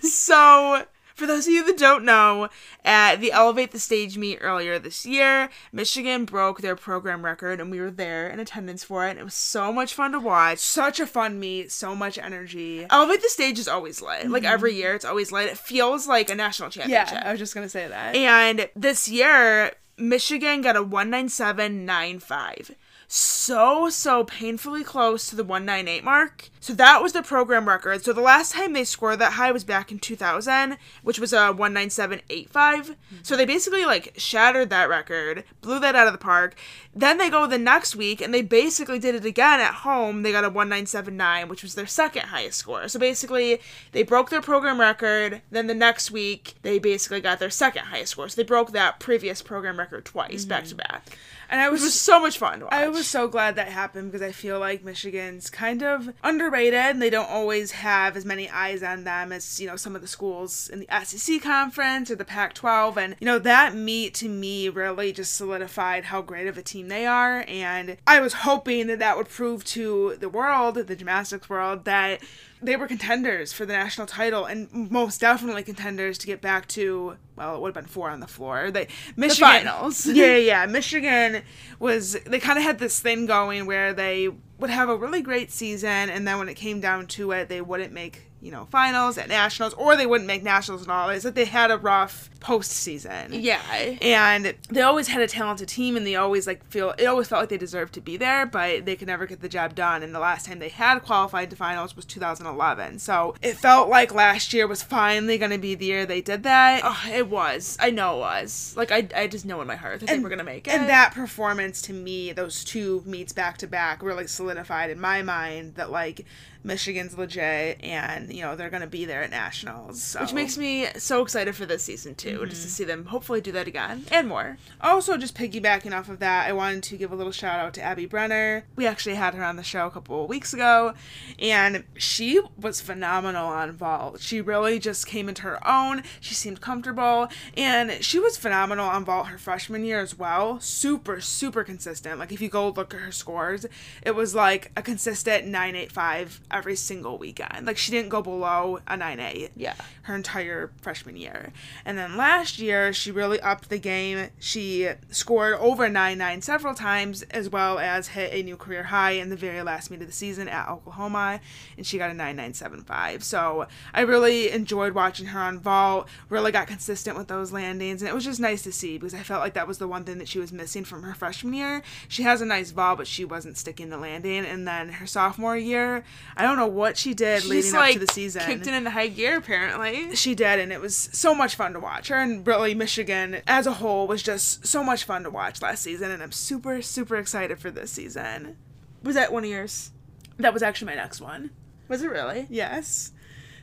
So, 0.01 0.85
for 1.17 1.25
those 1.25 1.47
of 1.47 1.53
you 1.53 1.65
that 1.65 1.77
don't 1.77 2.05
know, 2.05 2.47
at 2.85 3.15
the 3.15 3.31
Elevate 3.31 3.71
the 3.71 3.79
Stage 3.79 4.17
meet 4.19 4.37
earlier 4.39 4.77
this 4.77 5.03
year, 5.03 5.49
Michigan 5.71 6.25
broke 6.25 6.61
their 6.61 6.75
program 6.75 7.25
record, 7.25 7.59
and 7.59 7.71
we 7.71 7.79
were 7.79 7.89
there 7.89 8.29
in 8.29 8.39
attendance 8.39 8.83
for 8.83 9.07
it. 9.07 9.11
And 9.11 9.19
it 9.19 9.23
was 9.23 9.33
so 9.33 9.73
much 9.73 9.95
fun 9.95 10.11
to 10.11 10.19
watch. 10.19 10.59
Such 10.59 10.99
a 10.99 11.07
fun 11.07 11.39
meet, 11.39 11.71
so 11.71 11.95
much 11.95 12.19
energy. 12.19 12.85
Elevate 12.91 13.23
the 13.23 13.29
Stage 13.29 13.57
is 13.57 13.67
always 13.67 13.99
lit. 13.99 14.29
Like 14.29 14.43
mm-hmm. 14.43 14.53
every 14.53 14.75
year, 14.75 14.93
it's 14.93 15.05
always 15.05 15.31
lit. 15.31 15.49
It 15.49 15.57
feels 15.57 16.07
like 16.07 16.29
a 16.29 16.35
national 16.35 16.69
championship. 16.69 17.13
Yeah, 17.13 17.27
I 17.27 17.31
was 17.31 17.39
just 17.39 17.55
gonna 17.55 17.67
say 17.67 17.87
that. 17.87 18.15
And 18.15 18.69
this 18.75 19.09
year, 19.09 19.71
Michigan 19.97 20.61
got 20.61 20.75
a 20.75 20.83
197.95. 20.83 22.75
So, 23.09 23.89
so 23.89 24.25
painfully 24.25 24.83
close 24.83 25.29
to 25.29 25.35
the 25.37 25.43
198 25.43 26.03
mark. 26.03 26.49
So 26.59 26.73
that 26.73 27.01
was 27.01 27.13
the 27.13 27.23
program 27.23 27.65
record. 27.69 28.03
So 28.03 28.11
the 28.11 28.19
last 28.19 28.51
time 28.51 28.73
they 28.73 28.83
scored 28.83 29.19
that 29.19 29.33
high 29.33 29.53
was 29.53 29.63
back 29.63 29.93
in 29.93 29.99
2000, 29.99 30.77
which 31.03 31.17
was 31.17 31.31
a 31.31 31.53
197.85. 31.53 32.97
So 33.23 33.37
they 33.37 33.45
basically 33.45 33.85
like 33.85 34.13
shattered 34.17 34.69
that 34.71 34.89
record, 34.89 35.45
blew 35.61 35.79
that 35.79 35.95
out 35.95 36.07
of 36.07 36.13
the 36.13 36.19
park. 36.19 36.55
Then 36.93 37.17
they 37.17 37.29
go 37.29 37.47
the 37.47 37.57
next 37.57 37.95
week 37.95 38.19
and 38.19 38.33
they 38.33 38.41
basically 38.41 38.99
did 38.99 39.15
it 39.15 39.23
again 39.23 39.61
at 39.61 39.75
home. 39.75 40.23
They 40.23 40.33
got 40.33 40.43
a 40.43 40.51
197.9, 40.51 41.47
which 41.47 41.63
was 41.63 41.75
their 41.75 41.87
second 41.87 42.23
highest 42.23 42.57
score. 42.57 42.89
So 42.89 42.99
basically, 42.99 43.61
they 43.93 44.03
broke 44.03 44.29
their 44.29 44.41
program 44.41 44.81
record. 44.81 45.41
Then 45.49 45.67
the 45.67 45.73
next 45.73 46.11
week, 46.11 46.55
they 46.63 46.77
basically 46.77 47.21
got 47.21 47.39
their 47.39 47.49
second 47.49 47.85
highest 47.85 48.11
score. 48.11 48.27
So 48.27 48.35
they 48.35 48.45
broke 48.45 48.73
that 48.73 48.99
previous 48.99 49.41
program 49.41 49.79
record 49.79 50.03
twice, 50.03 50.41
mm-hmm. 50.41 50.49
back 50.49 50.65
to 50.65 50.75
back. 50.75 51.17
And 51.49 51.61
I 51.61 51.67
It 51.67 51.71
was 51.71 51.81
was 51.83 51.93
so 51.99 52.19
much 52.19 52.37
fun 52.37 52.59
to 52.59 52.65
watch. 52.65 52.73
I 52.73 52.87
was 52.89 53.07
so 53.07 53.27
glad 53.27 53.55
that 53.55 53.69
happened 53.69 54.11
because 54.11 54.25
I 54.25 54.31
feel 54.31 54.59
like 54.59 54.83
Michigan's 54.83 55.49
kind 55.49 55.81
of 55.81 56.13
underrated 56.23 56.73
and 56.73 57.01
they 57.01 57.09
don't 57.09 57.29
always 57.29 57.71
have 57.71 58.17
as 58.17 58.25
many 58.25 58.49
eyes 58.49 58.83
on 58.83 59.03
them 59.03 59.31
as, 59.31 59.59
you 59.59 59.67
know, 59.67 59.75
some 59.75 59.95
of 59.95 60.01
the 60.01 60.07
schools 60.07 60.69
in 60.69 60.79
the 60.79 60.87
SEC 61.03 61.41
conference 61.41 62.11
or 62.11 62.15
the 62.15 62.25
Pac 62.25 62.53
12. 62.53 62.97
And, 62.97 63.15
you 63.19 63.25
know, 63.25 63.39
that 63.39 63.75
meet 63.75 64.13
to 64.15 64.29
me 64.29 64.69
really 64.69 65.11
just 65.11 65.35
solidified 65.35 66.05
how 66.05 66.21
great 66.21 66.47
of 66.47 66.57
a 66.57 66.63
team 66.63 66.89
they 66.89 67.05
are. 67.05 67.45
And 67.47 67.97
I 68.05 68.19
was 68.19 68.33
hoping 68.33 68.87
that 68.87 68.99
that 68.99 69.17
would 69.17 69.29
prove 69.29 69.63
to 69.65 70.17
the 70.19 70.29
world, 70.29 70.75
the 70.75 70.95
gymnastics 70.95 71.49
world, 71.49 71.85
that 71.85 72.21
they 72.61 72.75
were 72.75 72.87
contenders 72.87 73.53
for 73.53 73.65
the 73.65 73.73
national 73.73 74.07
title 74.07 74.45
and 74.45 74.91
most 74.91 75.21
definitely 75.21 75.63
contenders 75.63 76.17
to 76.17 76.25
get 76.25 76.41
back 76.41 76.67
to 76.67 77.15
well 77.35 77.55
it 77.55 77.61
would 77.61 77.69
have 77.69 77.83
been 77.83 77.91
four 77.91 78.09
on 78.09 78.19
the 78.19 78.27
floor 78.27 78.71
they 78.71 78.87
michigan 79.15 79.49
finals. 79.49 80.05
yeah 80.07 80.35
yeah 80.35 80.65
michigan 80.65 81.43
was 81.79 82.13
they 82.25 82.39
kind 82.39 82.57
of 82.57 82.63
had 82.63 82.79
this 82.79 82.99
thing 82.99 83.25
going 83.25 83.65
where 83.65 83.93
they 83.93 84.29
would 84.59 84.69
have 84.69 84.89
a 84.89 84.95
really 84.95 85.21
great 85.21 85.51
season 85.51 86.09
and 86.09 86.27
then 86.27 86.39
when 86.39 86.49
it 86.49 86.55
came 86.55 86.79
down 86.79 87.05
to 87.05 87.31
it 87.31 87.47
they 87.49 87.61
wouldn't 87.61 87.93
make 87.93 88.26
you 88.41 88.51
know 88.51 88.65
finals 88.69 89.17
at 89.17 89.27
nationals 89.27 89.73
or 89.73 89.95
they 89.95 90.05
wouldn't 90.05 90.27
make 90.27 90.43
nationals 90.43 90.83
and 90.83 90.91
all 90.91 91.09
it's 91.09 91.23
that 91.23 91.33
they 91.35 91.45
had 91.45 91.71
a 91.71 91.77
rough 91.77 92.29
postseason 92.39 93.29
yeah. 93.31 93.59
and 93.99 94.53
they 94.69 94.81
always 94.81 95.07
had 95.07 95.21
a 95.21 95.27
talented 95.27 95.67
team 95.67 95.97
and 95.97 96.05
they 96.05 96.15
always 96.15 96.45
like 96.45 96.63
feel 96.65 96.93
it 96.99 97.05
always 97.05 97.27
felt 97.27 97.41
like 97.41 97.49
they 97.49 97.57
deserved 97.57 97.93
to 97.93 98.01
be 98.01 98.15
there 98.15 98.45
but 98.45 98.85
they 98.85 98.95
could 98.95 99.07
never 99.07 99.25
get 99.25 99.41
the 99.41 99.49
job 99.49 99.73
done 99.73 100.03
and 100.03 100.13
the 100.13 100.19
last 100.19 100.45
time 100.45 100.59
they 100.59 100.69
had 100.69 100.99
qualified 100.99 101.49
to 101.49 101.55
finals 101.55 101.95
was 101.95 102.05
2011 102.05 102.99
so 102.99 103.33
it 103.41 103.57
felt 103.57 103.89
like 103.89 104.13
last 104.13 104.53
year 104.53 104.67
was 104.67 104.83
finally 104.83 105.37
going 105.39 105.51
to 105.51 105.57
be 105.57 105.73
the 105.73 105.85
year 105.85 106.05
they 106.05 106.21
did 106.21 106.43
that 106.43 106.81
Oh, 106.83 107.03
it 107.11 107.27
was. 107.27 107.75
I 107.79 107.89
know 107.89 108.17
it 108.17 108.19
was. 108.19 108.73
Like 108.77 108.91
I, 108.91 109.07
I 109.15 109.27
just 109.27 109.45
know 109.45 109.59
in 109.61 109.67
my 109.67 109.75
heart 109.75 109.99
that 110.01 110.07
they 110.09 110.19
were 110.19 110.29
gonna 110.29 110.43
make 110.43 110.67
it. 110.67 110.71
and 110.73 110.87
that 110.89 111.13
performance 111.13 111.81
to 111.83 111.93
me 111.93 112.31
those 112.33 112.63
two 112.63 113.01
meets 113.05 113.33
back 113.33 113.57
to 113.57 113.67
back 113.67 114.03
really 114.03 114.27
solidified 114.27 114.89
in 114.89 114.99
my 114.99 115.21
mind 115.23 115.75
that 115.75 115.91
like 115.91 116.25
michigan's 116.67 117.17
legit 117.17 117.79
and 117.81 118.31
you 118.33 118.41
know 118.41 118.55
they're 118.55 118.69
going 118.69 118.81
to 118.81 118.87
be 118.87 119.05
there 119.05 119.23
at 119.23 119.29
nationals 119.29 120.01
so. 120.01 120.21
which 120.21 120.33
makes 120.33 120.57
me 120.57 120.87
so 120.97 121.21
excited 121.21 121.55
for 121.55 121.65
this 121.65 121.83
season 121.83 122.15
too, 122.15 122.45
just 122.45 122.61
to 122.61 122.67
mm-hmm. 122.67 122.73
see 122.73 122.83
them 122.83 123.05
hopefully 123.05 123.41
do 123.41 123.51
that 123.51 123.67
again 123.67 124.05
and 124.11 124.27
more. 124.27 124.57
Also, 124.81 125.17
just 125.17 125.35
piggybacking 125.35 125.97
off 125.97 126.09
of 126.09 126.19
that, 126.19 126.47
I 126.47 126.53
wanted 126.53 126.83
to 126.83 126.97
give 126.97 127.11
a 127.11 127.15
little 127.15 127.31
shout 127.31 127.59
out 127.59 127.73
to 127.75 127.81
Abby 127.81 128.05
Brenner. 128.05 128.65
We 128.75 128.85
actually 128.85 129.15
had 129.15 129.33
her 129.33 129.43
on 129.43 129.55
the 129.55 129.63
show 129.63 129.87
a 129.87 129.91
couple 129.91 130.23
of 130.23 130.29
weeks 130.29 130.53
ago, 130.53 130.93
and 131.39 131.83
she 131.97 132.41
was 132.57 132.81
phenomenal 132.81 133.47
on 133.47 133.71
vault. 133.71 134.21
She 134.21 134.41
really 134.41 134.79
just 134.79 135.07
came 135.07 135.29
into 135.29 135.43
her 135.43 135.65
own. 135.67 136.03
She 136.19 136.33
seemed 136.33 136.61
comfortable, 136.61 137.29
and 137.55 138.03
she 138.03 138.19
was 138.19 138.37
phenomenal 138.37 138.87
on 138.87 139.05
vault 139.05 139.27
her 139.27 139.37
freshman 139.37 139.83
year 139.83 139.99
as 139.99 140.17
well. 140.17 140.59
Super, 140.59 141.21
super 141.21 141.63
consistent. 141.63 142.19
Like 142.19 142.31
if 142.31 142.41
you 142.41 142.49
go 142.49 142.69
look 142.69 142.93
at 142.93 142.99
her 142.99 143.11
scores, 143.11 143.65
it 144.01 144.15
was 144.15 144.35
like 144.35 144.71
a 144.75 144.81
consistent 144.81 145.45
985 145.45 146.41
every 146.57 146.75
single 146.75 147.17
weekend. 147.17 147.65
Like 147.65 147.77
she 147.77 147.91
didn't 147.91 148.09
go 148.09 148.21
below 148.21 148.79
a 148.87 148.97
98 148.97 149.51
Yeah. 149.55 149.75
her 150.03 150.15
entire 150.15 150.71
freshman 150.81 151.15
year. 151.15 151.51
And 151.85 151.97
then 151.97 152.17
last 152.17 152.59
year, 152.59 152.91
she 152.93 153.11
really 153.11 153.39
upped 153.41 153.69
the 153.69 153.77
game. 153.77 154.29
She 154.39 154.89
scored 155.11 155.53
over 155.55 155.87
9 155.87 156.17
9 156.17 156.41
several 156.41 156.73
times, 156.73 157.21
as 157.23 157.49
well 157.49 157.77
as 157.79 158.09
hit 158.09 158.33
a 158.33 158.41
new 158.43 158.57
career 158.57 158.83
high 158.83 159.11
in 159.11 159.29
the 159.29 159.35
very 159.35 159.61
last 159.61 159.91
meet 159.91 160.01
of 160.01 160.07
the 160.07 160.13
season 160.13 160.47
at 160.49 160.67
Oklahoma, 160.67 161.39
and 161.77 161.85
she 161.85 161.97
got 161.97 162.09
a 162.09 162.13
9975. 162.13 163.23
So 163.23 163.67
I 163.93 164.01
really 164.01 164.51
enjoyed 164.51 164.93
watching 164.93 165.27
her 165.27 165.39
on 165.39 165.59
vault, 165.59 166.07
really 166.29 166.51
got 166.51 166.67
consistent 166.67 167.17
with 167.17 167.27
those 167.27 167.51
landings, 167.51 168.01
and 168.01 168.09
it 168.09 168.15
was 168.15 168.23
just 168.25 168.39
nice 168.39 168.61
to 168.63 168.71
see 168.71 168.97
because 168.97 169.13
I 169.13 169.23
felt 169.23 169.41
like 169.41 169.53
that 169.53 169.67
was 169.67 169.77
the 169.77 169.87
one 169.87 170.03
thing 170.03 170.17
that 170.17 170.27
she 170.27 170.39
was 170.39 170.51
missing 170.51 170.83
from 170.85 171.03
her 171.03 171.13
freshman 171.13 171.53
year. 171.53 171.83
She 172.07 172.23
has 172.23 172.41
a 172.41 172.45
nice 172.45 172.71
vault, 172.71 172.97
but 172.97 173.07
she 173.07 173.25
wasn't 173.25 173.57
sticking 173.57 173.89
the 173.89 173.97
landing. 173.97 174.45
And 174.45 174.67
then 174.67 174.89
her 174.93 175.05
sophomore 175.05 175.57
year, 175.57 176.03
I 176.35 176.43
don't 176.47 176.57
know 176.57 176.67
what 176.67 176.97
she 176.97 177.13
did 177.13 177.43
She 177.43 177.49
leading 177.49 177.63
just, 177.63 177.75
up 177.75 177.81
like 177.81 177.93
to 177.93 177.99
the 177.99 178.07
season. 178.07 178.41
kicked 178.43 178.67
it 178.67 178.73
into 178.73 178.89
high 178.89 179.07
gear 179.07 179.37
apparently. 179.37 180.15
She 180.15 180.35
did, 180.35 180.59
and 180.59 180.71
it 180.71 180.81
was 180.81 180.95
so 180.95 181.33
much 181.35 181.55
fun 181.55 181.73
to 181.73 181.79
watch. 181.79 182.07
Her 182.07 182.17
and 182.17 182.45
really 182.45 182.73
Michigan 182.73 183.41
as 183.47 183.67
a 183.67 183.73
whole 183.73 184.07
was 184.07 184.23
just 184.23 184.65
so 184.65 184.83
much 184.83 185.03
fun 185.03 185.23
to 185.23 185.29
watch 185.29 185.61
last 185.61 185.83
season, 185.83 186.11
and 186.11 186.23
I'm 186.23 186.31
super, 186.31 186.81
super 186.81 187.15
excited 187.17 187.59
for 187.59 187.71
this 187.71 187.91
season. 187.91 188.57
Was 189.03 189.15
that 189.15 189.31
one 189.31 189.43
of 189.43 189.49
yours? 189.49 189.91
That 190.37 190.53
was 190.53 190.63
actually 190.63 190.87
my 190.87 190.95
next 190.95 191.21
one. 191.21 191.51
Was 191.87 192.01
it 192.03 192.07
really? 192.07 192.47
Yes. 192.49 193.11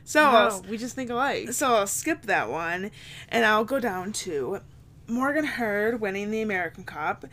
So, 0.03 0.23
I'll, 0.23 0.61
we 0.69 0.77
just 0.77 0.95
think 0.95 1.09
alike. 1.09 1.51
so 1.51 1.73
I'll 1.73 1.87
skip 1.87 2.23
that 2.23 2.49
one, 2.49 2.91
and 3.29 3.45
I'll 3.45 3.65
go 3.65 3.79
down 3.79 4.13
to 4.13 4.59
Morgan 5.07 5.45
Hurd 5.45 5.99
winning 5.99 6.31
the 6.31 6.41
American 6.41 6.83
Cup. 6.83 7.25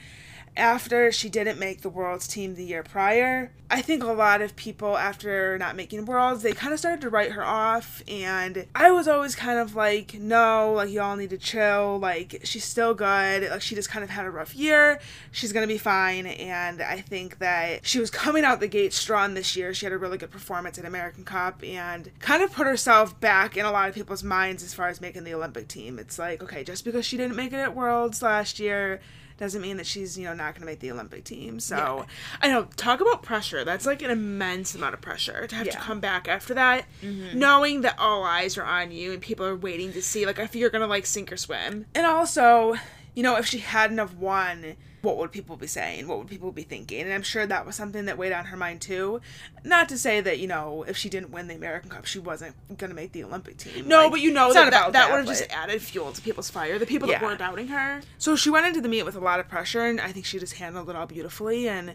After 0.57 1.11
she 1.11 1.29
didn't 1.29 1.59
make 1.59 1.81
the 1.81 1.89
Worlds 1.89 2.29
team 2.29 2.55
the 2.55 2.65
year 2.65 2.83
prior. 2.83 3.53
I 3.71 3.81
think 3.81 4.03
a 4.03 4.13
lot 4.13 4.43
of 4.43 4.55
people, 4.55 4.99
after 4.99 5.57
not 5.57 5.77
making 5.77 6.05
Worlds, 6.05 6.43
they 6.43 6.53
kind 6.53 6.75
of 6.75 6.79
started 6.79 7.01
to 7.01 7.09
write 7.09 7.33
her 7.33 7.43
off. 7.43 8.03
And 8.07 8.67
I 8.75 8.91
was 8.91 9.09
always 9.09 9.35
kind 9.35 9.59
of 9.59 9.75
like, 9.75 10.13
no, 10.13 10.75
like, 10.75 10.91
y'all 10.91 11.17
need 11.17 11.31
to 11.31 11.39
chill. 11.39 11.99
Like, 11.99 12.41
she's 12.45 12.65
still 12.65 12.93
good. 12.93 13.49
Like, 13.49 13.63
she 13.63 13.75
just 13.75 13.89
kind 13.89 14.05
of 14.05 14.11
had 14.11 14.27
a 14.27 14.31
rough 14.31 14.55
year. 14.55 15.01
She's 15.31 15.55
going 15.55 15.67
to 15.67 15.73
be 15.73 15.79
fine. 15.79 16.27
And 16.27 16.83
I 16.83 17.01
think 17.01 17.39
that 17.39 17.87
she 17.87 17.99
was 17.99 18.11
coming 18.11 18.45
out 18.45 18.61
the 18.61 18.69
gate 18.69 18.93
strong 18.93 19.33
this 19.33 19.57
year. 19.57 19.73
She 19.73 19.87
had 19.87 19.93
a 19.95 19.99
really 19.99 20.19
good 20.19 20.31
performance 20.31 20.79
at 20.79 20.85
American 20.85 21.25
Cup 21.25 21.63
and 21.65 22.11
kind 22.19 22.43
of 22.43 22.53
put 22.53 22.67
herself 22.67 23.19
back 23.21 23.57
in 23.57 23.65
a 23.65 23.73
lot 23.73 23.89
of 23.89 23.95
people's 23.95 24.23
minds 24.23 24.63
as 24.63 24.75
far 24.75 24.89
as 24.89 25.01
making 25.01 25.25
the 25.25 25.33
Olympic 25.33 25.69
team. 25.69 25.99
It's 25.99 26.19
like, 26.19 26.43
okay, 26.43 26.63
just 26.63 26.85
because 26.85 27.07
she 27.07 27.17
didn't 27.17 27.37
make 27.37 27.55
it 27.55 27.57
at 27.57 27.75
Worlds 27.75 28.21
last 28.21 28.61
year, 28.61 29.01
doesn't 29.43 29.61
mean 29.61 29.77
that 29.77 29.87
she's 29.87 30.17
you 30.17 30.25
know 30.25 30.35
not 30.35 30.55
going 30.55 30.61
to 30.61 30.67
make 30.67 30.79
the 30.79 30.93
Olympic 30.93 31.25
team. 31.25 31.59
So 31.59 31.77
yeah. 31.77 32.05
I 32.41 32.49
know 32.49 32.69
talk 32.77 33.01
about 33.01 33.25
pressure. 33.25 33.65
That's 33.65 33.87
like 33.87 34.01
an 34.01 34.11
immense 34.11 34.77
amount 34.77 34.95
of 34.95 35.01
pressure 35.01 35.49
to 35.49 35.55
have 35.57 35.67
yeah. 35.67 35.73
to 35.73 35.79
come 35.79 35.99
back 35.99 36.29
after 36.29 36.55
that, 36.55 36.85
mm-hmm. 37.03 37.37
knowing 37.37 37.81
that 37.81 37.99
all 37.99 38.23
eyes 38.23 38.57
are 38.57 38.65
on 38.65 38.93
you 38.93 39.13
and 39.13 39.21
people 39.21 39.45
are 39.45 39.57
waiting 39.57 39.93
to 39.95 40.01
see 40.01 40.27
like 40.27 40.39
if 40.39 40.55
you're 40.55 40.71
going 40.71 40.83
to 40.83 40.87
like 40.87 41.07
sink 41.07 41.33
or 41.33 41.37
swim. 41.37 41.87
And 41.93 42.07
also, 42.07 42.77
you 43.15 43.23
know, 43.23 43.37
if 43.37 43.47
she 43.47 43.59
hadn't 43.59 43.99
have 43.99 44.15
won 44.15 44.77
what 45.03 45.19
would 45.19 45.33
people 45.33 45.57
be 45.57 45.67
saying? 45.67 46.07
What 46.07 46.19
would 46.19 46.29
people 46.29 46.53
be 46.53 46.63
thinking? 46.63 47.01
And 47.01 47.13
I'm 47.13 47.23
sure 47.23 47.45
that 47.45 47.67
was 47.67 47.75
something 47.75 48.05
that 48.07 48.17
weighed 48.17 48.33
on 48.33 48.47
her 48.47 48.57
mind 48.57 48.81
too. 48.81 49.21
Not 49.65 49.89
to 49.89 49.99
say 49.99 50.21
that, 50.21 50.39
you 50.39 50.47
know, 50.47 50.85
if 50.85 50.97
she 50.97 51.09
didn't 51.09 51.31
win 51.31 51.49
the 51.49 51.55
American 51.57 51.91
Cup, 51.91 52.07
she 52.07 52.21
wasn't 52.21 52.55
going 52.79 52.91
to 52.91 52.95
make 52.95 53.13
the 53.13 53.25
Olympic 53.25 53.59
team. 53.59 53.89
No, 53.89 54.03
like, 54.03 54.13
but 54.13 54.21
you 54.21 54.33
know 54.33 54.53
that, 54.53 54.71
that, 54.71 54.93
that, 54.93 55.11
would 55.11 55.19
have 55.19 55.27
just 55.27 55.51
added 55.51 55.83
fuel 55.83 56.13
to 56.13 56.23
people's 56.23 56.51
fire. 56.51 56.79
The 56.79 56.87
people 56.87 57.09
yeah. 57.09 57.19
that 57.19 57.27
were 57.27 57.37
doubting 57.37 57.67
her. 57.69 58.01
So 58.19 58.37
she 58.37 58.49
went 58.49 58.67
into 58.67 58.81
the 58.81 58.89
meet 58.89 59.03
with 59.03 59.17
a 59.17 59.21
lot 59.21 59.41
of 59.41 59.49
pressure, 59.49 59.85
and 59.87 60.01
I 60.01 60.13
think 60.13 60.25
she 60.25 60.39
just 60.39 60.55
handled 60.55 60.89
it 60.89 60.95
all 60.95 61.07
beautifully. 61.07 61.69
And 61.69 61.95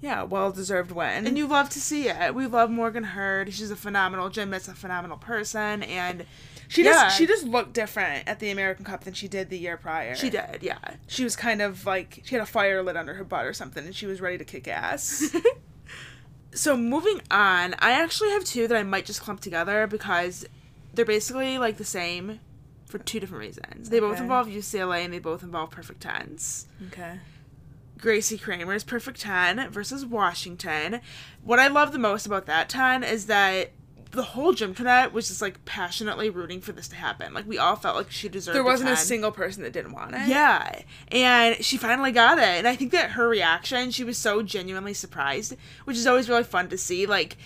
yeah, 0.00 0.22
well 0.22 0.52
deserved 0.52 0.92
win. 0.92 1.26
And 1.26 1.36
you 1.36 1.48
love 1.48 1.70
to 1.70 1.80
see 1.80 2.08
it. 2.08 2.34
We 2.36 2.46
love 2.46 2.70
Morgan 2.70 3.04
Hurd. 3.04 3.52
She's 3.52 3.72
a 3.72 3.76
phenomenal 3.76 4.30
gymnast, 4.30 4.68
a 4.68 4.74
phenomenal 4.74 5.16
person, 5.16 5.82
and 5.82 6.24
she 6.68 6.84
yeah. 6.84 6.92
just 6.92 7.18
she 7.18 7.26
just 7.26 7.44
looked 7.44 7.72
different 7.72 8.28
at 8.28 8.40
the 8.40 8.50
American 8.50 8.84
Cup 8.84 9.04
than 9.04 9.14
she 9.14 9.28
did 9.28 9.50
the 9.50 9.58
year 9.58 9.76
prior. 9.76 10.14
She 10.14 10.30
did, 10.30 10.58
yeah. 10.62 10.78
She 11.06 11.24
was 11.24 11.36
kind 11.36 11.62
of 11.62 11.86
like 11.86 12.22
she 12.24 12.34
had 12.34 12.42
a 12.42 12.46
fire 12.46 12.82
lit 12.82 12.96
under 12.96 13.14
her 13.14 13.24
butt 13.24 13.46
or 13.46 13.52
something, 13.52 13.84
and 13.84 13.94
she 13.94 14.06
was 14.06 14.20
ready 14.20 14.38
to 14.38 14.44
kick 14.44 14.68
ass. 14.68 15.34
so 16.52 16.76
moving 16.76 17.20
on, 17.30 17.74
I 17.78 17.92
actually 17.92 18.30
have 18.30 18.44
two 18.44 18.66
that 18.68 18.76
I 18.76 18.82
might 18.82 19.06
just 19.06 19.20
clump 19.20 19.40
together 19.40 19.86
because 19.86 20.46
they're 20.94 21.04
basically 21.04 21.58
like 21.58 21.76
the 21.76 21.84
same 21.84 22.40
for 22.86 22.98
two 22.98 23.20
different 23.20 23.40
reasons. 23.40 23.90
They 23.90 23.98
okay. 23.98 24.06
both 24.06 24.20
involve 24.20 24.46
UCLA 24.46 25.04
and 25.04 25.12
they 25.12 25.18
both 25.18 25.42
involve 25.42 25.70
perfect 25.70 26.00
tens. 26.00 26.66
Okay. 26.88 27.18
Gracie 27.98 28.38
Kramer's 28.38 28.84
perfect 28.84 29.20
10 29.20 29.70
versus 29.70 30.04
Washington. 30.04 31.00
What 31.42 31.58
I 31.58 31.68
love 31.68 31.92
the 31.92 31.98
most 31.98 32.26
about 32.26 32.46
that 32.46 32.68
10 32.68 33.02
is 33.02 33.26
that 33.26 33.72
the 34.14 34.22
whole 34.22 34.54
gymternet 34.54 35.12
was 35.12 35.28
just 35.28 35.42
like 35.42 35.64
passionately 35.64 36.30
rooting 36.30 36.60
for 36.60 36.72
this 36.72 36.88
to 36.88 36.96
happen. 36.96 37.34
Like 37.34 37.46
we 37.46 37.58
all 37.58 37.76
felt 37.76 37.96
like 37.96 38.10
she 38.10 38.28
deserved. 38.28 38.54
It. 38.54 38.58
There 38.58 38.64
wasn't 38.64 38.90
a 38.90 38.96
single 38.96 39.30
person 39.30 39.62
that 39.62 39.72
didn't 39.72 39.92
want 39.92 40.14
it. 40.14 40.28
Yeah, 40.28 40.82
and 41.08 41.62
she 41.64 41.76
finally 41.76 42.12
got 42.12 42.38
it, 42.38 42.44
and 42.44 42.68
I 42.68 42.76
think 42.76 42.92
that 42.92 43.12
her 43.12 43.28
reaction, 43.28 43.90
she 43.90 44.04
was 44.04 44.18
so 44.18 44.42
genuinely 44.42 44.94
surprised, 44.94 45.56
which 45.84 45.96
is 45.96 46.06
always 46.06 46.28
really 46.28 46.44
fun 46.44 46.68
to 46.68 46.78
see. 46.78 47.06
Like, 47.06 47.36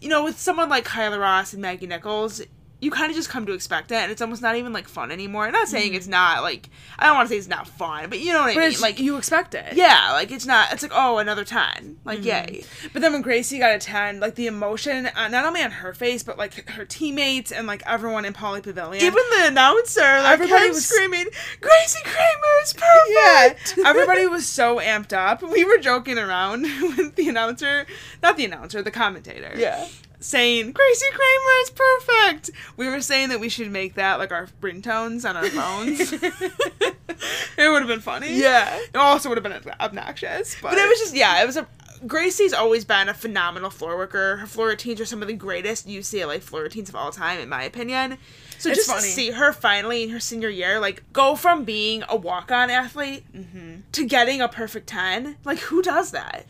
you 0.00 0.08
know, 0.08 0.24
with 0.24 0.38
someone 0.38 0.68
like 0.68 0.84
Kyla 0.84 1.18
Ross 1.18 1.52
and 1.52 1.62
Maggie 1.62 1.86
Nichols, 1.86 2.42
you 2.80 2.90
kind 2.90 3.10
of 3.10 3.16
just 3.16 3.28
come 3.28 3.44
to 3.46 3.52
expect 3.52 3.92
it, 3.92 3.96
and 3.96 4.10
it's 4.10 4.22
almost 4.22 4.40
not 4.40 4.56
even 4.56 4.72
like 4.72 4.88
fun 4.88 5.10
anymore. 5.10 5.46
I'm 5.46 5.52
not 5.52 5.68
saying 5.68 5.94
it's 5.94 6.06
not 6.06 6.42
like 6.42 6.70
I 6.98 7.06
don't 7.06 7.16
want 7.16 7.28
to 7.28 7.34
say 7.34 7.38
it's 7.38 7.48
not 7.48 7.68
fun, 7.68 8.08
but 8.08 8.20
you 8.20 8.32
know 8.32 8.40
what 8.40 8.56
I 8.56 8.68
mean. 8.68 8.80
Like 8.80 8.98
you 8.98 9.16
expect 9.16 9.54
it. 9.54 9.74
Yeah, 9.74 10.12
like 10.12 10.30
it's 10.30 10.46
not. 10.46 10.72
It's 10.72 10.82
like 10.82 10.92
oh 10.94 11.18
another 11.18 11.44
ten, 11.44 11.98
like 12.04 12.20
mm. 12.20 12.24
yay. 12.24 12.64
But 12.92 13.02
then 13.02 13.12
when 13.12 13.22
Gracie 13.22 13.58
got 13.58 13.74
a 13.74 13.78
ten, 13.78 14.18
like 14.18 14.34
the 14.34 14.46
emotion, 14.46 15.06
uh, 15.14 15.28
not 15.28 15.44
only 15.44 15.62
on 15.62 15.70
her 15.70 15.92
face, 15.92 16.22
but 16.22 16.38
like 16.38 16.68
her 16.70 16.86
teammates 16.86 17.52
and 17.52 17.66
like 17.66 17.82
everyone 17.86 18.24
in 18.24 18.32
Pauley 18.32 18.62
Pavilion. 18.62 19.04
Even 19.04 19.22
the 19.38 19.48
announcer, 19.48 20.00
like 20.00 20.32
everybody 20.32 20.68
was 20.68 20.86
screaming, 20.86 21.26
"Gracie 21.60 22.02
Kramer 22.04 22.62
is 22.62 22.72
perfect!" 22.72 23.74
Yeah, 23.78 23.86
everybody 23.88 24.26
was 24.26 24.46
so 24.46 24.78
amped 24.78 25.12
up. 25.12 25.42
We 25.42 25.64
were 25.64 25.78
joking 25.78 26.18
around 26.18 26.62
with 26.96 27.16
the 27.16 27.28
announcer, 27.28 27.86
not 28.22 28.38
the 28.38 28.46
announcer, 28.46 28.82
the 28.82 28.90
commentator. 28.90 29.52
Yeah 29.56 29.86
saying 30.20 30.72
Gracie 30.72 31.06
Kramer 31.10 31.62
is 31.62 31.70
perfect. 31.70 32.50
We 32.76 32.88
were 32.88 33.00
saying 33.00 33.30
that 33.30 33.40
we 33.40 33.48
should 33.48 33.70
make 33.70 33.94
that 33.94 34.18
like 34.18 34.30
our 34.32 34.48
ringtones 34.60 35.28
on 35.28 35.36
our 35.36 35.46
phones. 35.46 36.12
it 36.12 37.70
would 37.70 37.80
have 37.80 37.88
been 37.88 38.00
funny. 38.00 38.38
Yeah. 38.38 38.78
It 38.78 38.96
also 38.96 39.28
would 39.28 39.42
have 39.42 39.64
been 39.64 39.72
obnoxious. 39.80 40.56
But. 40.60 40.70
but 40.70 40.78
it 40.78 40.88
was 40.88 40.98
just 40.98 41.14
yeah, 41.14 41.42
it 41.42 41.46
was 41.46 41.56
a 41.56 41.66
Gracie's 42.06 42.54
always 42.54 42.86
been 42.86 43.08
a 43.08 43.14
phenomenal 43.14 43.68
floor 43.68 43.96
worker. 43.96 44.38
Her 44.38 44.46
floor 44.46 44.68
routines 44.68 45.00
are 45.00 45.04
some 45.04 45.20
of 45.20 45.28
the 45.28 45.34
greatest 45.34 45.86
UCLA 45.86 46.40
floor 46.40 46.62
routines 46.62 46.88
of 46.88 46.96
all 46.96 47.12
time, 47.12 47.40
in 47.40 47.48
my 47.48 47.62
opinion. 47.62 48.16
So 48.58 48.70
it's 48.70 48.78
just 48.78 48.90
funny. 48.90 49.02
to 49.02 49.08
see 49.08 49.30
her 49.32 49.52
finally 49.52 50.04
in 50.04 50.10
her 50.10 50.20
senior 50.20 50.48
year, 50.48 50.80
like 50.80 51.02
go 51.12 51.36
from 51.36 51.64
being 51.64 52.02
a 52.08 52.16
walk-on 52.16 52.70
athlete 52.70 53.24
mm-hmm. 53.34 53.80
to 53.92 54.06
getting 54.06 54.40
a 54.40 54.48
perfect 54.48 54.86
ten, 54.86 55.36
like 55.44 55.58
who 55.58 55.82
does 55.82 56.10
that? 56.12 56.46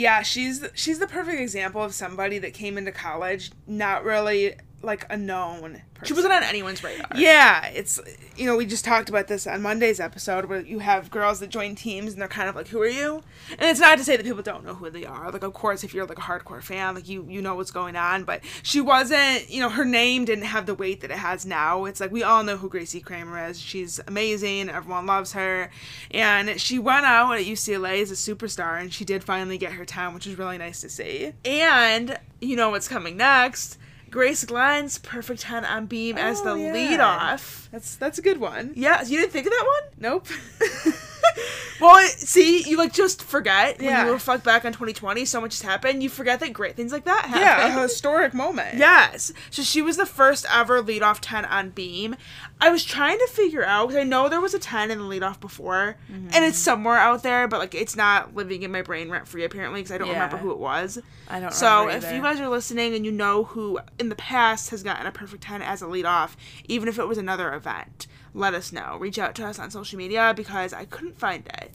Yeah, 0.00 0.22
she's 0.22 0.64
she's 0.72 0.98
the 0.98 1.06
perfect 1.06 1.38
example 1.38 1.82
of 1.82 1.92
somebody 1.92 2.38
that 2.38 2.54
came 2.54 2.78
into 2.78 2.90
college 2.90 3.50
not 3.66 4.02
really 4.02 4.54
like 4.82 5.06
a 5.10 5.16
known 5.16 5.82
person. 5.94 6.06
She 6.06 6.12
wasn't 6.14 6.32
on 6.32 6.42
anyone's 6.42 6.82
radar. 6.82 7.06
Yeah, 7.14 7.66
it's 7.66 8.00
you 8.36 8.46
know 8.46 8.56
we 8.56 8.64
just 8.64 8.84
talked 8.84 9.08
about 9.08 9.28
this 9.28 9.46
on 9.46 9.60
Monday's 9.62 10.00
episode 10.00 10.46
where 10.46 10.60
you 10.60 10.78
have 10.78 11.10
girls 11.10 11.40
that 11.40 11.50
join 11.50 11.74
teams 11.74 12.12
and 12.12 12.20
they're 12.20 12.28
kind 12.28 12.48
of 12.48 12.56
like, 12.56 12.68
"Who 12.68 12.80
are 12.80 12.88
you?" 12.88 13.22
And 13.50 13.70
it's 13.70 13.80
not 13.80 13.98
to 13.98 14.04
say 14.04 14.16
that 14.16 14.24
people 14.24 14.42
don't 14.42 14.64
know 14.64 14.74
who 14.74 14.88
they 14.90 15.04
are. 15.04 15.30
Like, 15.30 15.42
of 15.42 15.52
course, 15.52 15.84
if 15.84 15.92
you're 15.92 16.06
like 16.06 16.18
a 16.18 16.22
hardcore 16.22 16.62
fan, 16.62 16.94
like 16.94 17.08
you 17.08 17.26
you 17.28 17.42
know 17.42 17.54
what's 17.54 17.70
going 17.70 17.96
on. 17.96 18.24
But 18.24 18.42
she 18.62 18.80
wasn't. 18.80 19.50
You 19.50 19.60
know, 19.60 19.68
her 19.68 19.84
name 19.84 20.24
didn't 20.24 20.44
have 20.44 20.66
the 20.66 20.74
weight 20.74 21.02
that 21.02 21.10
it 21.10 21.18
has 21.18 21.44
now. 21.44 21.84
It's 21.84 22.00
like 22.00 22.10
we 22.10 22.22
all 22.22 22.42
know 22.42 22.56
who 22.56 22.68
Gracie 22.68 23.00
Kramer 23.00 23.48
is. 23.48 23.60
She's 23.60 24.00
amazing. 24.06 24.70
Everyone 24.70 25.06
loves 25.06 25.32
her, 25.32 25.70
and 26.10 26.60
she 26.60 26.78
went 26.78 27.04
out 27.04 27.32
at 27.32 27.44
UCLA 27.44 28.00
as 28.00 28.10
a 28.10 28.14
superstar, 28.14 28.80
and 28.80 28.92
she 28.92 29.04
did 29.04 29.22
finally 29.22 29.58
get 29.58 29.72
her 29.72 29.84
time, 29.84 30.14
which 30.14 30.26
is 30.26 30.38
really 30.38 30.58
nice 30.58 30.80
to 30.80 30.88
see. 30.88 31.32
And 31.44 32.18
you 32.40 32.56
know 32.56 32.70
what's 32.70 32.88
coming 32.88 33.18
next 33.18 33.76
Grace 34.10 34.44
Glenn's 34.44 34.98
perfect 34.98 35.42
10 35.42 35.64
on 35.64 35.86
beam 35.86 36.16
oh, 36.18 36.20
as 36.20 36.42
the 36.42 36.54
yeah. 36.54 36.72
lead 36.72 37.00
off. 37.00 37.68
That's 37.70 37.96
that's 37.96 38.18
a 38.18 38.22
good 38.22 38.38
one. 38.38 38.72
Yeah, 38.74 39.02
you 39.02 39.18
didn't 39.18 39.32
think 39.32 39.46
of 39.46 39.52
that 39.52 39.66
one? 39.66 39.82
Nope. 39.98 40.26
well, 41.80 42.06
see, 42.08 42.68
you 42.68 42.76
like 42.76 42.92
just 42.92 43.22
forget 43.22 43.80
yeah. 43.80 43.98
when 43.98 44.06
you 44.06 44.12
reflect 44.12 44.44
back 44.44 44.64
on 44.64 44.72
2020. 44.72 45.24
So 45.24 45.40
much 45.40 45.54
has 45.54 45.62
happened. 45.62 46.02
You 46.02 46.08
forget 46.08 46.40
that 46.40 46.52
great 46.52 46.76
things 46.76 46.92
like 46.92 47.04
that 47.04 47.26
happen. 47.26 47.40
Yeah, 47.40 47.78
a 47.78 47.82
historic 47.82 48.34
moment. 48.34 48.78
Yes. 48.78 49.32
So 49.50 49.62
she 49.62 49.82
was 49.82 49.96
the 49.96 50.06
first 50.06 50.46
ever 50.52 50.82
leadoff 50.82 51.18
10 51.20 51.44
on 51.44 51.70
beam. 51.70 52.16
I 52.60 52.70
was 52.70 52.84
trying 52.84 53.18
to 53.18 53.26
figure 53.28 53.64
out 53.64 53.88
because 53.88 54.00
I 54.00 54.04
know 54.04 54.28
there 54.28 54.40
was 54.40 54.52
a 54.54 54.58
10 54.58 54.90
in 54.90 54.98
the 54.98 55.04
leadoff 55.04 55.40
before, 55.40 55.96
mm-hmm. 56.10 56.28
and 56.32 56.44
it's 56.44 56.58
somewhere 56.58 56.98
out 56.98 57.22
there, 57.22 57.48
but 57.48 57.58
like 57.58 57.74
it's 57.74 57.96
not 57.96 58.34
living 58.34 58.62
in 58.62 58.70
my 58.70 58.82
brain 58.82 59.10
rent 59.10 59.26
free 59.26 59.44
apparently 59.44 59.80
because 59.80 59.92
I 59.92 59.98
don't 59.98 60.08
yeah. 60.08 60.14
remember 60.14 60.36
who 60.36 60.50
it 60.50 60.58
was. 60.58 60.98
I 61.28 61.34
don't. 61.34 61.44
Know. 61.44 61.50
So 61.50 61.88
if 61.88 62.12
you 62.12 62.20
guys 62.20 62.38
are 62.40 62.48
listening 62.48 62.94
and 62.94 63.04
you 63.04 63.12
know 63.12 63.44
who 63.44 63.78
in 63.98 64.10
the 64.10 64.16
past 64.16 64.70
has 64.70 64.82
gotten 64.82 65.06
a 65.06 65.12
perfect 65.12 65.42
10 65.42 65.62
as 65.62 65.80
a 65.80 65.86
leadoff, 65.86 66.36
even 66.66 66.88
if 66.88 66.98
it 66.98 67.08
was 67.08 67.18
another 67.18 67.54
event 67.54 68.06
let 68.34 68.54
us 68.54 68.72
know. 68.72 68.96
Reach 68.98 69.18
out 69.18 69.34
to 69.36 69.46
us 69.46 69.58
on 69.58 69.70
social 69.70 69.98
media 69.98 70.32
because 70.36 70.72
I 70.72 70.84
couldn't 70.84 71.18
find 71.18 71.46
it. 71.46 71.70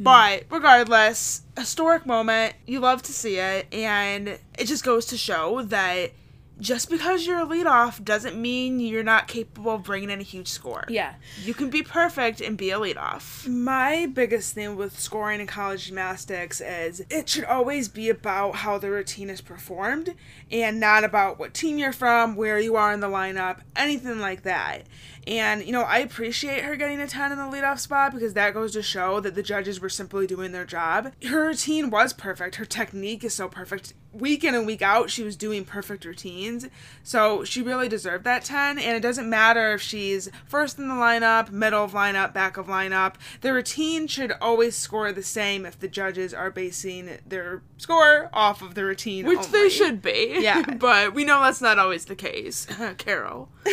Mm. 0.00 0.04
But 0.04 0.44
regardless, 0.50 1.42
historic 1.56 2.06
moment. 2.06 2.54
You 2.66 2.80
love 2.80 3.02
to 3.02 3.12
see 3.12 3.38
it, 3.38 3.72
and 3.72 4.38
it 4.58 4.64
just 4.66 4.84
goes 4.84 5.06
to 5.06 5.16
show 5.16 5.62
that 5.62 6.12
just 6.60 6.88
because 6.88 7.26
you're 7.26 7.40
a 7.40 7.46
leadoff 7.46 8.02
doesn't 8.04 8.40
mean 8.40 8.78
you're 8.78 9.02
not 9.02 9.26
capable 9.26 9.72
of 9.72 9.82
bringing 9.82 10.10
in 10.10 10.20
a 10.20 10.24
huge 10.24 10.48
score. 10.48 10.84
Yeah. 10.88 11.14
You 11.42 11.52
can 11.54 11.70
be 11.70 11.82
perfect 11.82 12.40
and 12.40 12.56
be 12.56 12.70
a 12.70 12.78
leadoff. 12.78 13.46
My 13.48 14.06
biggest 14.06 14.54
thing 14.54 14.76
with 14.76 14.98
scoring 14.98 15.40
in 15.40 15.46
college 15.46 15.86
gymnastics 15.86 16.60
is 16.60 17.04
it 17.10 17.28
should 17.28 17.44
always 17.44 17.88
be 17.88 18.08
about 18.08 18.56
how 18.56 18.78
the 18.78 18.90
routine 18.90 19.30
is 19.30 19.40
performed 19.40 20.14
and 20.50 20.78
not 20.78 21.02
about 21.02 21.38
what 21.38 21.54
team 21.54 21.78
you're 21.78 21.92
from, 21.92 22.36
where 22.36 22.58
you 22.58 22.76
are 22.76 22.92
in 22.92 23.00
the 23.00 23.08
lineup, 23.08 23.60
anything 23.74 24.20
like 24.20 24.42
that. 24.42 24.84
And, 25.26 25.64
you 25.64 25.72
know, 25.72 25.82
I 25.82 25.98
appreciate 25.98 26.64
her 26.64 26.76
getting 26.76 27.00
a 27.00 27.06
10 27.06 27.32
in 27.32 27.38
the 27.38 27.44
leadoff 27.44 27.80
spot 27.80 28.12
because 28.12 28.34
that 28.34 28.54
goes 28.54 28.72
to 28.74 28.82
show 28.82 29.20
that 29.20 29.34
the 29.34 29.42
judges 29.42 29.80
were 29.80 29.88
simply 29.88 30.26
doing 30.26 30.52
their 30.52 30.66
job. 30.66 31.12
Her 31.26 31.46
routine 31.46 31.90
was 31.90 32.12
perfect. 32.12 32.56
Her 32.56 32.64
technique 32.64 33.24
is 33.24 33.34
so 33.34 33.48
perfect. 33.48 33.94
Week 34.14 34.44
in 34.44 34.54
and 34.54 34.66
week 34.66 34.82
out, 34.82 35.10
she 35.10 35.22
was 35.22 35.36
doing 35.36 35.64
perfect 35.64 36.04
routines. 36.04 36.66
So 37.02 37.44
she 37.44 37.62
really 37.62 37.88
deserved 37.88 38.24
that 38.24 38.44
10. 38.44 38.78
And 38.78 38.96
it 38.96 39.00
doesn't 39.00 39.28
matter 39.28 39.74
if 39.74 39.82
she's 39.82 40.30
first 40.46 40.78
in 40.78 40.88
the 40.88 40.94
lineup, 40.94 41.50
middle 41.50 41.84
of 41.84 41.92
lineup, 41.92 42.32
back 42.32 42.56
of 42.56 42.66
lineup. 42.66 43.14
The 43.40 43.52
routine 43.52 44.06
should 44.06 44.32
always 44.40 44.76
score 44.76 45.12
the 45.12 45.22
same 45.22 45.66
if 45.66 45.78
the 45.78 45.88
judges 45.88 46.32
are 46.32 46.50
basing 46.50 47.18
their 47.26 47.62
score 47.76 48.30
off 48.32 48.62
of 48.62 48.74
the 48.74 48.84
routine. 48.84 49.26
Which 49.26 49.38
only. 49.38 49.50
they 49.50 49.68
should 49.68 50.00
be. 50.00 50.38
Yeah. 50.40 50.62
but 50.78 51.14
we 51.14 51.24
know 51.24 51.42
that's 51.42 51.60
not 51.60 51.78
always 51.78 52.04
the 52.04 52.16
case. 52.16 52.66
Carol. 52.98 53.48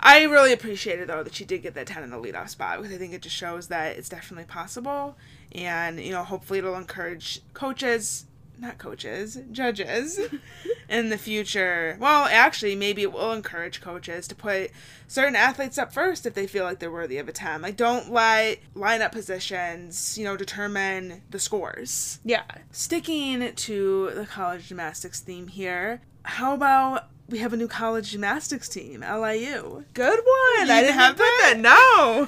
I 0.00 0.24
really 0.24 0.52
appreciated 0.52 1.08
though 1.08 1.22
that 1.22 1.34
she 1.34 1.44
did 1.44 1.62
get 1.62 1.74
that 1.74 1.86
10 1.86 2.02
in 2.02 2.10
the 2.10 2.16
leadoff 2.16 2.50
spot 2.50 2.78
because 2.78 2.94
I 2.94 2.98
think 2.98 3.14
it 3.14 3.22
just 3.22 3.34
shows 3.34 3.68
that 3.68 3.96
it's 3.96 4.08
definitely 4.08 4.44
possible 4.44 5.16
and 5.52 6.00
you 6.00 6.12
know 6.12 6.24
hopefully 6.24 6.58
it'll 6.58 6.76
encourage 6.76 7.40
coaches 7.54 8.26
not 8.58 8.78
coaches 8.78 9.38
judges 9.52 10.18
in 10.88 11.08
the 11.08 11.18
future. 11.18 11.96
Well 12.00 12.24
actually 12.24 12.74
maybe 12.76 13.02
it 13.02 13.12
will 13.12 13.32
encourage 13.32 13.80
coaches 13.80 14.28
to 14.28 14.34
put 14.34 14.70
certain 15.08 15.36
athletes 15.36 15.78
up 15.78 15.92
first 15.92 16.26
if 16.26 16.34
they 16.34 16.46
feel 16.46 16.64
like 16.64 16.78
they're 16.78 16.90
worthy 16.90 17.18
of 17.18 17.28
a 17.28 17.32
time 17.32 17.62
like 17.62 17.76
don't 17.76 18.10
let 18.10 18.58
lineup 18.74 19.12
positions 19.12 20.16
you 20.18 20.24
know 20.24 20.36
determine 20.36 21.22
the 21.30 21.38
scores. 21.38 22.20
Yeah. 22.24 22.44
sticking 22.70 23.52
to 23.54 24.10
the 24.14 24.26
college 24.26 24.68
gymnastics 24.68 25.20
theme 25.20 25.48
here 25.48 26.00
how 26.24 26.54
about 26.54 27.08
we 27.28 27.38
have 27.38 27.52
a 27.52 27.56
new 27.56 27.68
college 27.68 28.10
gymnastics 28.10 28.68
team 28.68 29.00
liu 29.00 29.84
Good 29.94 30.18
one. 30.18 30.70
I 30.70 30.80
didn't 30.82 30.94
have 30.94 31.16
put 31.16 31.22
that? 31.40 31.54
No. 31.58 32.26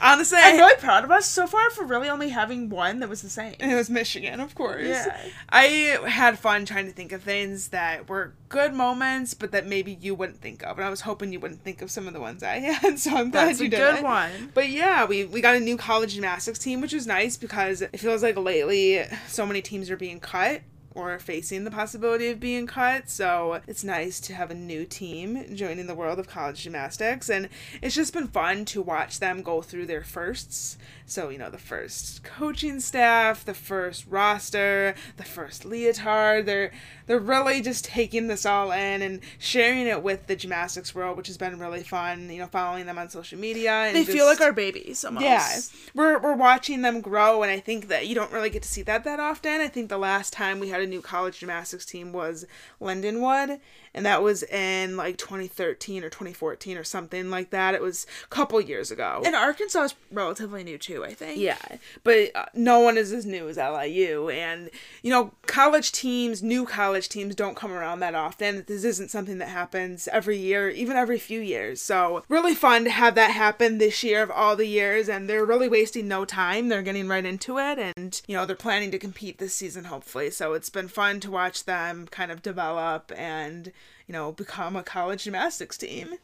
honestly 0.00 0.38
I'm 0.40 0.56
really 0.56 0.76
proud 0.76 1.04
of 1.04 1.10
us 1.10 1.26
so 1.26 1.46
far 1.46 1.70
for 1.70 1.84
really 1.84 2.08
only 2.08 2.28
having 2.28 2.68
one 2.68 3.00
that 3.00 3.08
was 3.08 3.22
the 3.22 3.28
same. 3.30 3.54
And 3.60 3.70
It 3.70 3.74
was 3.74 3.90
Michigan, 3.90 4.40
of 4.40 4.54
course. 4.54 4.86
Yeah. 4.86 5.16
I 5.48 5.98
had 6.06 6.38
fun 6.38 6.64
trying 6.66 6.86
to 6.86 6.92
think 6.92 7.12
of 7.12 7.22
things 7.22 7.68
that 7.68 8.08
were 8.08 8.34
good 8.48 8.72
moments, 8.72 9.34
but 9.34 9.50
that 9.52 9.66
maybe 9.66 9.98
you 10.00 10.14
wouldn't 10.14 10.40
think 10.40 10.62
of. 10.62 10.78
And 10.78 10.86
I 10.86 10.90
was 10.90 11.00
hoping 11.00 11.32
you 11.32 11.40
wouldn't 11.40 11.62
think 11.62 11.82
of 11.82 11.90
some 11.90 12.06
of 12.06 12.14
the 12.14 12.20
ones 12.20 12.42
I 12.42 12.58
had, 12.58 12.98
so 12.98 13.10
I'm 13.16 13.30
glad 13.30 13.48
That's 13.48 13.60
you 13.60 13.66
a 13.66 13.70
did. 13.70 13.78
good 13.78 14.04
one. 14.04 14.52
But 14.54 14.68
yeah, 14.68 15.04
we, 15.04 15.24
we 15.24 15.40
got 15.40 15.56
a 15.56 15.60
new 15.60 15.76
college 15.76 16.14
gymnastics 16.14 16.58
team, 16.58 16.80
which 16.80 16.92
was 16.92 17.06
nice 17.06 17.36
because 17.36 17.82
it 17.82 17.98
feels 17.98 18.22
like 18.22 18.36
lately 18.36 19.04
so 19.26 19.44
many 19.46 19.62
teams 19.62 19.90
are 19.90 19.96
being 19.96 20.20
cut 20.20 20.62
or 20.96 21.18
facing 21.18 21.64
the 21.64 21.70
possibility 21.70 22.28
of 22.28 22.40
being 22.40 22.66
cut. 22.66 23.10
So 23.10 23.60
it's 23.66 23.84
nice 23.84 24.18
to 24.20 24.34
have 24.34 24.50
a 24.50 24.54
new 24.54 24.86
team 24.86 25.54
joining 25.54 25.86
the 25.86 25.94
world 25.94 26.18
of 26.18 26.26
college 26.26 26.62
gymnastics. 26.62 27.28
And 27.28 27.50
it's 27.82 27.94
just 27.94 28.14
been 28.14 28.28
fun 28.28 28.64
to 28.66 28.80
watch 28.80 29.20
them 29.20 29.42
go 29.42 29.60
through 29.60 29.86
their 29.86 30.02
firsts. 30.02 30.78
So, 31.08 31.28
you 31.28 31.38
know, 31.38 31.50
the 31.50 31.56
first 31.58 32.24
coaching 32.24 32.80
staff, 32.80 33.44
the 33.44 33.54
first 33.54 34.04
roster, 34.08 34.94
the 35.16 35.22
first 35.24 35.64
leotard. 35.64 36.46
They're 36.46 36.72
they're 37.06 37.20
really 37.20 37.60
just 37.62 37.84
taking 37.84 38.26
this 38.26 38.44
all 38.44 38.72
in 38.72 39.02
and 39.02 39.20
sharing 39.38 39.86
it 39.86 40.02
with 40.02 40.26
the 40.26 40.34
gymnastics 40.34 40.96
world, 40.96 41.16
which 41.16 41.28
has 41.28 41.38
been 41.38 41.60
really 41.60 41.84
fun, 41.84 42.28
you 42.28 42.40
know, 42.40 42.48
following 42.48 42.86
them 42.86 42.98
on 42.98 43.08
social 43.08 43.38
media. 43.38 43.70
And 43.70 43.96
They 43.96 44.04
feel 44.04 44.26
like 44.26 44.40
our 44.40 44.52
babies 44.52 45.04
almost. 45.04 45.24
yeah, 45.24 45.60
we're 45.94 46.18
we're 46.18 46.34
watching 46.34 46.82
them 46.82 47.00
grow, 47.00 47.44
and 47.44 47.52
I 47.52 47.60
think 47.60 47.86
that 47.86 48.08
you 48.08 48.16
don't 48.16 48.32
really 48.32 48.50
get 48.50 48.62
to 48.64 48.68
see 48.68 48.82
that 48.82 49.04
that 49.04 49.20
often. 49.20 49.60
I 49.60 49.68
think 49.68 49.88
the 49.88 49.98
last 49.98 50.32
time 50.32 50.58
we 50.58 50.70
had 50.70 50.80
a 50.80 50.86
new 50.88 51.00
college 51.00 51.38
gymnastics 51.38 51.86
team 51.86 52.12
was 52.12 52.44
Lindenwood, 52.80 53.60
and 53.96 54.04
that 54.04 54.22
was 54.22 54.42
in 54.44 54.96
like 54.96 55.16
2013 55.16 56.04
or 56.04 56.10
2014 56.10 56.76
or 56.76 56.84
something 56.84 57.30
like 57.30 57.50
that. 57.50 57.74
It 57.74 57.80
was 57.80 58.06
a 58.24 58.28
couple 58.28 58.60
years 58.60 58.90
ago. 58.90 59.22
And 59.24 59.34
Arkansas 59.34 59.84
is 59.84 59.94
relatively 60.12 60.62
new 60.62 60.76
too, 60.76 61.02
I 61.02 61.14
think. 61.14 61.38
Yeah, 61.40 61.56
but 62.04 62.30
uh, 62.36 62.44
no 62.54 62.80
one 62.80 62.98
is 62.98 63.10
as 63.10 63.24
new 63.24 63.48
as 63.48 63.56
LIU, 63.56 64.28
and 64.28 64.70
you 65.02 65.10
know, 65.10 65.32
college 65.46 65.92
teams, 65.92 66.42
new 66.42 66.66
college 66.66 67.08
teams, 67.08 67.34
don't 67.34 67.56
come 67.56 67.72
around 67.72 68.00
that 68.00 68.14
often. 68.14 68.64
This 68.66 68.84
isn't 68.84 69.10
something 69.10 69.38
that 69.38 69.48
happens 69.48 70.08
every 70.08 70.36
year, 70.36 70.68
even 70.68 70.96
every 70.96 71.18
few 71.18 71.40
years. 71.40 71.80
So 71.80 72.22
really 72.28 72.54
fun 72.54 72.84
to 72.84 72.90
have 72.90 73.14
that 73.14 73.30
happen 73.30 73.78
this 73.78 74.04
year 74.04 74.22
of 74.22 74.30
all 74.30 74.56
the 74.56 74.66
years, 74.66 75.08
and 75.08 75.28
they're 75.28 75.46
really 75.46 75.68
wasting 75.68 76.06
no 76.06 76.26
time. 76.26 76.68
They're 76.68 76.82
getting 76.82 77.08
right 77.08 77.24
into 77.24 77.58
it, 77.58 77.78
and 77.78 78.20
you 78.26 78.36
know, 78.36 78.44
they're 78.44 78.56
planning 78.56 78.90
to 78.90 78.98
compete 78.98 79.38
this 79.38 79.54
season, 79.54 79.84
hopefully. 79.84 80.30
So 80.30 80.52
it's 80.52 80.68
been 80.68 80.88
fun 80.88 81.18
to 81.20 81.30
watch 81.30 81.64
them 81.64 82.06
kind 82.10 82.30
of 82.30 82.42
develop 82.42 83.10
and 83.16 83.72
you 84.06 84.12
know 84.12 84.32
become 84.32 84.76
a 84.76 84.82
college 84.82 85.24
gymnastics 85.24 85.76
team. 85.76 86.14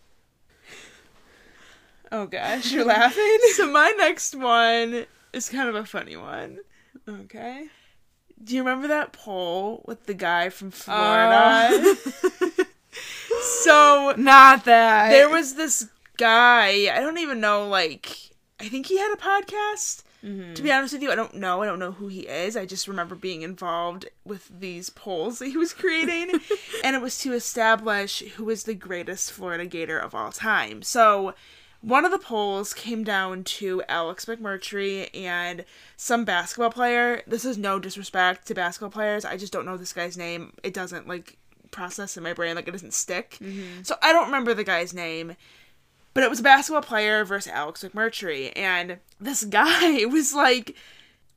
Oh 2.11 2.27
gosh, 2.27 2.73
you're 2.73 2.85
laughing. 2.85 3.39
So 3.57 3.71
my 3.71 3.93
next 3.97 4.35
one 4.35 5.07
is 5.33 5.49
kind 5.49 5.69
of 5.69 5.75
a 5.75 5.85
funny 5.87 6.17
one. 6.17 6.59
Okay. 7.09 7.69
Do 8.43 8.55
you 8.55 8.63
remember 8.63 8.89
that 8.89 9.13
poll 9.13 9.83
with 9.87 10.07
the 10.07 10.15
guy 10.15 10.49
from 10.49 10.71
Florida? 10.71 11.71
Uh. 11.71 12.65
so 13.63 14.15
Not 14.17 14.65
that. 14.65 15.11
there 15.11 15.31
was 15.31 15.55
this 15.55 15.89
guy, 16.19 16.95
I 16.95 17.01
don't 17.01 17.19
even 17.19 17.41
know, 17.41 17.69
like, 17.69 18.31
I 18.61 18.69
think 18.69 18.87
he 18.87 18.99
had 18.99 19.13
a 19.13 19.17
podcast. 19.17 20.03
Mm-hmm. 20.25 20.55
To 20.55 20.63
be 20.63 20.71
honest 20.71 20.93
with 20.93 21.03
you, 21.03 21.11
I 21.11 21.17
don't 21.17 21.35
know. 21.35 21.63
I 21.63 21.67
don't 21.67 21.79
know 21.79 21.93
who 21.93 22.09
he 22.09 22.21
is. 22.21 22.57
I 22.57 22.65
just 22.65 22.87
remember 22.87 23.15
being 23.15 23.43
involved 23.43 24.07
with 24.25 24.49
these 24.61 24.91
polls 24.91 25.39
that 25.39 25.49
he 25.49 25.57
was 25.57 25.73
creating. 25.73 26.41
and 26.85 26.97
it 26.97 27.03
was 27.03 27.19
to 27.19 27.33
establish 27.33 28.21
who 28.37 28.49
is 28.51 28.65
the 28.65 28.75
greatest 28.75 29.33
Florida 29.33 29.67
Gator 29.67 29.99
of 29.99 30.15
all 30.15 30.33
time. 30.33 30.83
So 30.83 31.35
one 31.81 32.05
of 32.05 32.13
the 32.13 32.19
polls 32.19 32.73
came 32.73 33.03
down 33.03 33.43
to 33.43 33.83
Alex 33.89 34.27
McMurtry 34.27 35.11
and 35.15 35.65
some 35.97 36.25
basketball 36.25 36.71
player. 36.71 37.23
This 37.27 37.45
is 37.45 37.59
no 37.59 37.81
disrespect 37.81 38.47
to 38.47 38.55
basketball 38.55 38.91
players. 38.91 39.25
I 39.25 39.37
just 39.37 39.53
don't 39.53 39.67
know 39.67 39.77
this 39.77 39.93
guy's 39.93 40.17
name. 40.17 40.53
It 40.63 40.75
doesn't 40.75 41.09
like 41.09 41.39
process 41.73 42.17
in 42.17 42.23
my 42.23 42.35
brain, 42.35 42.55
like 42.55 42.69
it 42.69 42.73
doesn't 42.73 42.95
stick. 42.95 43.39
Mm-hmm. 43.41 43.83
So 43.83 43.97
I 44.01 44.13
don't 44.13 44.27
remember 44.27 44.55
the 44.55 44.63
guy's 44.63 44.95
name. 44.95 45.35
But 46.15 46.25
it 46.25 46.31
was 46.31 46.41
a 46.41 46.43
basketball 46.43 46.83
player 46.83 47.25
versus 47.25 47.53
Alex 47.53 47.83
McMurtry. 47.83 48.53
And 48.57 48.99
this 49.21 49.45
guy 49.45 50.05
was 50.07 50.35
like 50.35 50.77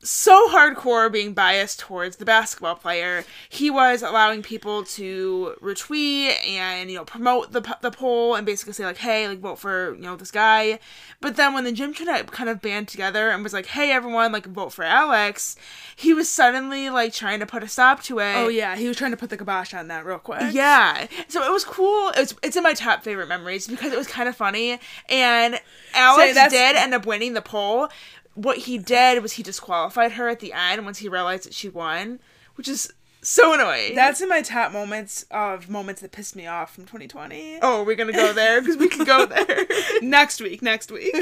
so 0.07 0.49
hardcore 0.49 1.11
being 1.11 1.33
biased 1.33 1.79
towards 1.79 2.17
the 2.17 2.25
basketball 2.25 2.75
player. 2.75 3.23
He 3.49 3.69
was 3.69 4.01
allowing 4.01 4.43
people 4.43 4.83
to 4.83 5.55
retweet 5.61 6.35
and, 6.47 6.91
you 6.91 6.97
know, 6.97 7.05
promote 7.05 7.51
the, 7.51 7.61
the 7.81 7.91
poll 7.91 8.35
and 8.35 8.45
basically 8.45 8.73
say, 8.73 8.85
like, 8.85 8.97
hey, 8.97 9.27
like, 9.27 9.39
vote 9.39 9.59
for, 9.59 9.95
you 9.95 10.01
know, 10.01 10.15
this 10.15 10.31
guy. 10.31 10.79
But 11.21 11.35
then 11.37 11.53
when 11.53 11.63
the 11.63 11.71
gym 11.71 11.93
kind 11.93 12.31
kind 12.31 12.49
of 12.49 12.61
band 12.61 12.87
together 12.87 13.29
and 13.31 13.43
was 13.43 13.53
like, 13.53 13.65
hey, 13.65 13.91
everyone, 13.91 14.31
like, 14.31 14.45
vote 14.45 14.73
for 14.73 14.83
Alex, 14.83 15.55
he 15.95 16.13
was 16.13 16.29
suddenly, 16.29 16.89
like, 16.89 17.11
trying 17.11 17.39
to 17.39 17.45
put 17.45 17.63
a 17.63 17.67
stop 17.67 18.03
to 18.03 18.19
it. 18.19 18.35
Oh 18.35 18.47
yeah, 18.47 18.75
he 18.75 18.87
was 18.87 18.97
trying 18.97 19.11
to 19.11 19.17
put 19.17 19.29
the 19.31 19.37
kibosh 19.37 19.73
on 19.73 19.87
that 19.87 20.05
real 20.05 20.19
quick. 20.19 20.53
Yeah. 20.53 21.07
So 21.27 21.43
it 21.43 21.51
was 21.51 21.65
cool. 21.65 22.11
It's 22.15 22.35
it's 22.43 22.55
in 22.55 22.63
my 22.63 22.73
top 22.73 23.03
favorite 23.03 23.27
memories 23.27 23.67
because 23.67 23.91
it 23.91 23.97
was 23.97 24.07
kind 24.07 24.29
of 24.29 24.35
funny. 24.35 24.79
And 25.09 25.59
Alex 25.93 26.35
that's- 26.35 26.51
did 26.51 26.75
end 26.75 26.93
up 26.93 27.05
winning 27.05 27.33
the 27.33 27.41
poll. 27.41 27.89
What 28.35 28.59
he 28.59 28.77
did 28.77 29.21
was 29.21 29.33
he 29.33 29.43
disqualified 29.43 30.13
her 30.13 30.29
at 30.29 30.39
the 30.39 30.53
end 30.53 30.85
once 30.85 30.99
he 30.99 31.09
realized 31.09 31.45
that 31.45 31.53
she 31.53 31.69
won, 31.69 32.19
which 32.55 32.67
is 32.67 32.91
so 33.21 33.53
annoying. 33.53 33.95
That's 33.95 34.21
in 34.21 34.29
my 34.29 34.41
top 34.41 34.71
moments 34.71 35.25
of 35.31 35.69
moments 35.69 36.01
that 36.01 36.11
pissed 36.11 36.35
me 36.35 36.45
off 36.45 36.75
from 36.75 36.85
2020. 36.85 37.59
oh, 37.61 37.83
we're 37.83 37.95
gonna 37.95 38.13
go 38.13 38.33
there 38.33 38.61
because 38.61 38.77
we 38.77 38.87
can 38.87 39.03
go 39.03 39.25
there. 39.25 39.65
next 40.01 40.41
week, 40.41 40.61
next 40.61 40.91
week. 40.91 41.15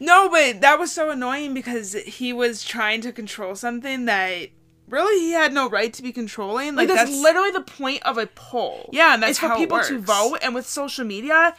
no, 0.00 0.28
but 0.30 0.60
that 0.62 0.78
was 0.78 0.90
so 0.90 1.10
annoying 1.10 1.52
because 1.52 1.92
he 1.92 2.32
was 2.32 2.64
trying 2.64 3.00
to 3.02 3.12
control 3.12 3.54
something 3.54 4.06
that 4.06 4.48
really 4.88 5.20
he 5.20 5.32
had 5.32 5.52
no 5.52 5.68
right 5.68 5.92
to 5.92 6.02
be 6.02 6.12
controlling. 6.12 6.74
Like 6.74 6.88
Like, 6.88 6.96
that's, 6.96 7.10
that's, 7.10 7.22
literally 7.22 7.50
the 7.50 7.62
point 7.62 8.02
of 8.04 8.18
a 8.18 8.26
poll. 8.26 8.88
Yeah, 8.92 9.14
and 9.14 9.22
that's 9.22 9.32
it's 9.32 9.38
for 9.38 9.48
how 9.48 9.56
it 9.56 9.58
people 9.58 9.80
to 9.82 9.98
vote. 9.98 10.38
And 10.42 10.54
with 10.54 10.66
social 10.66 11.04
media, 11.04 11.54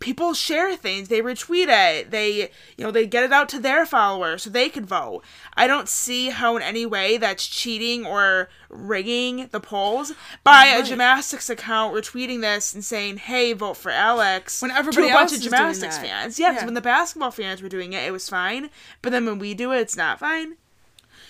people 0.00 0.34
share 0.34 0.76
things. 0.76 1.08
They 1.08 1.20
retweet 1.20 1.68
it. 1.68 2.10
They, 2.10 2.50
you 2.76 2.84
know, 2.84 2.90
they 2.90 3.06
get 3.06 3.24
it 3.24 3.32
out 3.32 3.48
to 3.50 3.58
their 3.58 3.86
followers 3.86 4.42
so 4.42 4.50
they 4.50 4.68
can 4.68 4.84
vote. 4.84 5.22
I 5.56 5.66
don't 5.66 5.88
see 5.88 6.28
how 6.30 6.56
in 6.56 6.62
any 6.62 6.84
way 6.84 7.16
that's 7.16 7.46
cheating 7.46 8.04
or 8.04 8.48
rigging 8.68 9.48
the 9.52 9.60
polls 9.60 10.12
by 10.42 10.66
a 10.66 10.82
gymnastics 10.82 11.48
account 11.48 11.94
retweeting 11.94 12.40
this 12.40 12.74
and 12.74 12.84
saying, 12.84 13.18
"Hey, 13.18 13.52
vote 13.52 13.76
for 13.76 13.90
Alex." 13.90 14.60
When 14.60 14.70
everybody 14.70 15.06
to 15.08 15.12
a 15.12 15.16
bunch 15.16 15.32
of 15.32 15.40
gymnastics 15.40 15.96
fans. 15.98 16.38
Yeah, 16.38 16.52
Yeah. 16.52 16.64
when 16.64 16.74
the 16.74 16.80
basketball 16.80 17.30
fans 17.30 17.62
were 17.62 17.68
doing 17.68 17.92
it, 17.92 18.04
it 18.04 18.10
was 18.12 18.28
fine. 18.28 18.70
But 19.00 19.12
then 19.12 19.24
when 19.26 19.38
we 19.38 19.54
do 19.54 19.72
it, 19.72 19.78
it's 19.80 19.96
not 19.96 20.18
fine. 20.18 20.56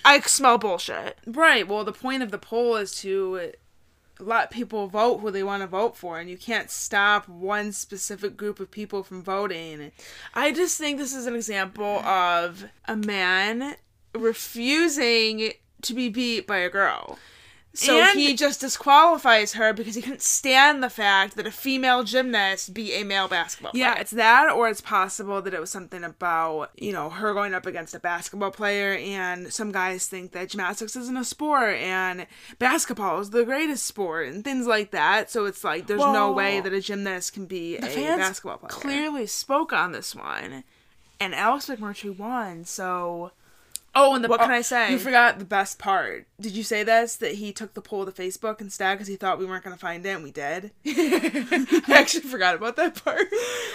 I 0.05 0.20
smell 0.20 0.59
bullshit. 0.59 1.18
right. 1.27 1.66
Well, 1.66 1.85
the 1.85 1.92
point 1.92 2.22
of 2.22 2.31
the 2.31 2.38
poll 2.38 2.77
is 2.77 2.94
to 2.96 3.53
let 4.18 4.50
people 4.50 4.87
vote 4.87 5.18
who 5.18 5.31
they 5.31 5.42
want 5.42 5.62
to 5.62 5.66
vote 5.66 5.96
for, 5.96 6.18
and 6.18 6.31
you 6.31 6.37
can't 6.37 6.70
stop 6.70 7.29
one 7.29 7.72
specific 7.72 8.37
group 8.37 8.61
of 8.61 8.70
people 8.70 9.03
from 9.03 9.22
voting. 9.22 9.92
I 10.35 10.53
just 10.53 10.79
think 10.79 10.98
this 10.98 11.14
is 11.14 11.27
an 11.27 11.35
example 11.35 11.98
of 12.00 12.64
a 12.87 12.96
man 12.96 13.77
refusing 14.14 15.53
to 15.83 15.94
be 15.94 16.09
beat 16.09 16.46
by 16.46 16.59
a 16.59 16.70
girl. 16.70 17.18
So 17.76 18.00
And- 18.00 18.18
he 18.18 18.34
just 18.34 18.60
disqualifies 18.60 19.54
her 19.54 19.72
because 19.72 19.96
he 19.96 20.02
couldn't 20.02 20.22
stand 20.22 20.80
the 20.80 20.88
fact 20.88 21.34
that 21.37 21.44
a 21.44 21.50
female 21.50 22.04
gymnast 22.04 22.72
beat 22.72 22.92
a 22.94 23.02
male 23.02 23.26
basketball 23.26 23.72
player. 23.72 23.82
Yeah, 23.82 24.00
it's 24.00 24.12
that, 24.12 24.52
or 24.52 24.68
it's 24.68 24.80
possible 24.80 25.42
that 25.42 25.52
it 25.52 25.58
was 25.60 25.70
something 25.70 26.04
about, 26.04 26.70
you 26.76 26.92
know, 26.92 27.10
her 27.10 27.34
going 27.34 27.52
up 27.52 27.66
against 27.66 27.92
a 27.92 27.98
basketball 27.98 28.52
player, 28.52 28.94
and 28.94 29.52
some 29.52 29.72
guys 29.72 30.06
think 30.06 30.30
that 30.32 30.50
gymnastics 30.50 30.94
isn't 30.94 31.16
a 31.16 31.24
sport, 31.24 31.74
and 31.78 32.28
basketball 32.60 33.18
is 33.20 33.30
the 33.30 33.44
greatest 33.44 33.84
sport, 33.84 34.28
and 34.28 34.44
things 34.44 34.68
like 34.68 34.92
that. 34.92 35.30
So 35.30 35.44
it's 35.44 35.64
like, 35.64 35.88
there's 35.88 35.98
no 36.00 36.30
way 36.30 36.60
that 36.60 36.72
a 36.72 36.80
gymnast 36.80 37.32
can 37.32 37.46
be 37.46 37.76
the 37.76 37.87
a 37.88 38.16
basketball 38.16 38.58
player. 38.58 38.70
clearly 38.70 39.26
spoke 39.26 39.72
on 39.72 39.90
this 39.90 40.14
one, 40.14 40.62
and 41.18 41.34
Alex 41.34 41.66
McMurtry 41.66 42.16
won. 42.16 42.64
So 42.64 43.32
Oh, 43.96 44.14
and 44.14 44.24
the, 44.24 44.28
what 44.28 44.40
can 44.40 44.50
I 44.50 44.61
say? 44.61 44.90
You 44.90 44.98
forgot 44.98 45.38
the 45.38 45.44
best 45.44 45.78
part. 45.78 46.26
Did 46.40 46.52
you 46.52 46.64
say 46.64 46.83
this? 46.83 47.16
That 47.16 47.37
he 47.37 47.52
took 47.52 47.74
the 47.74 47.80
poll 47.80 48.04
to 48.04 48.11
Facebook 48.12 48.61
instead 48.61 48.94
because 48.94 49.07
he 49.07 49.16
thought 49.16 49.38
we 49.38 49.46
weren't 49.46 49.62
going 49.62 49.76
to 49.76 49.80
find 49.80 50.04
it, 50.04 50.11
and 50.11 50.24
we 50.24 50.33
did. 50.33 50.72
I 50.87 51.85
actually 51.88 52.22
forgot 52.22 52.57
about 52.57 52.76
that 52.76 53.02
part. 53.04 53.26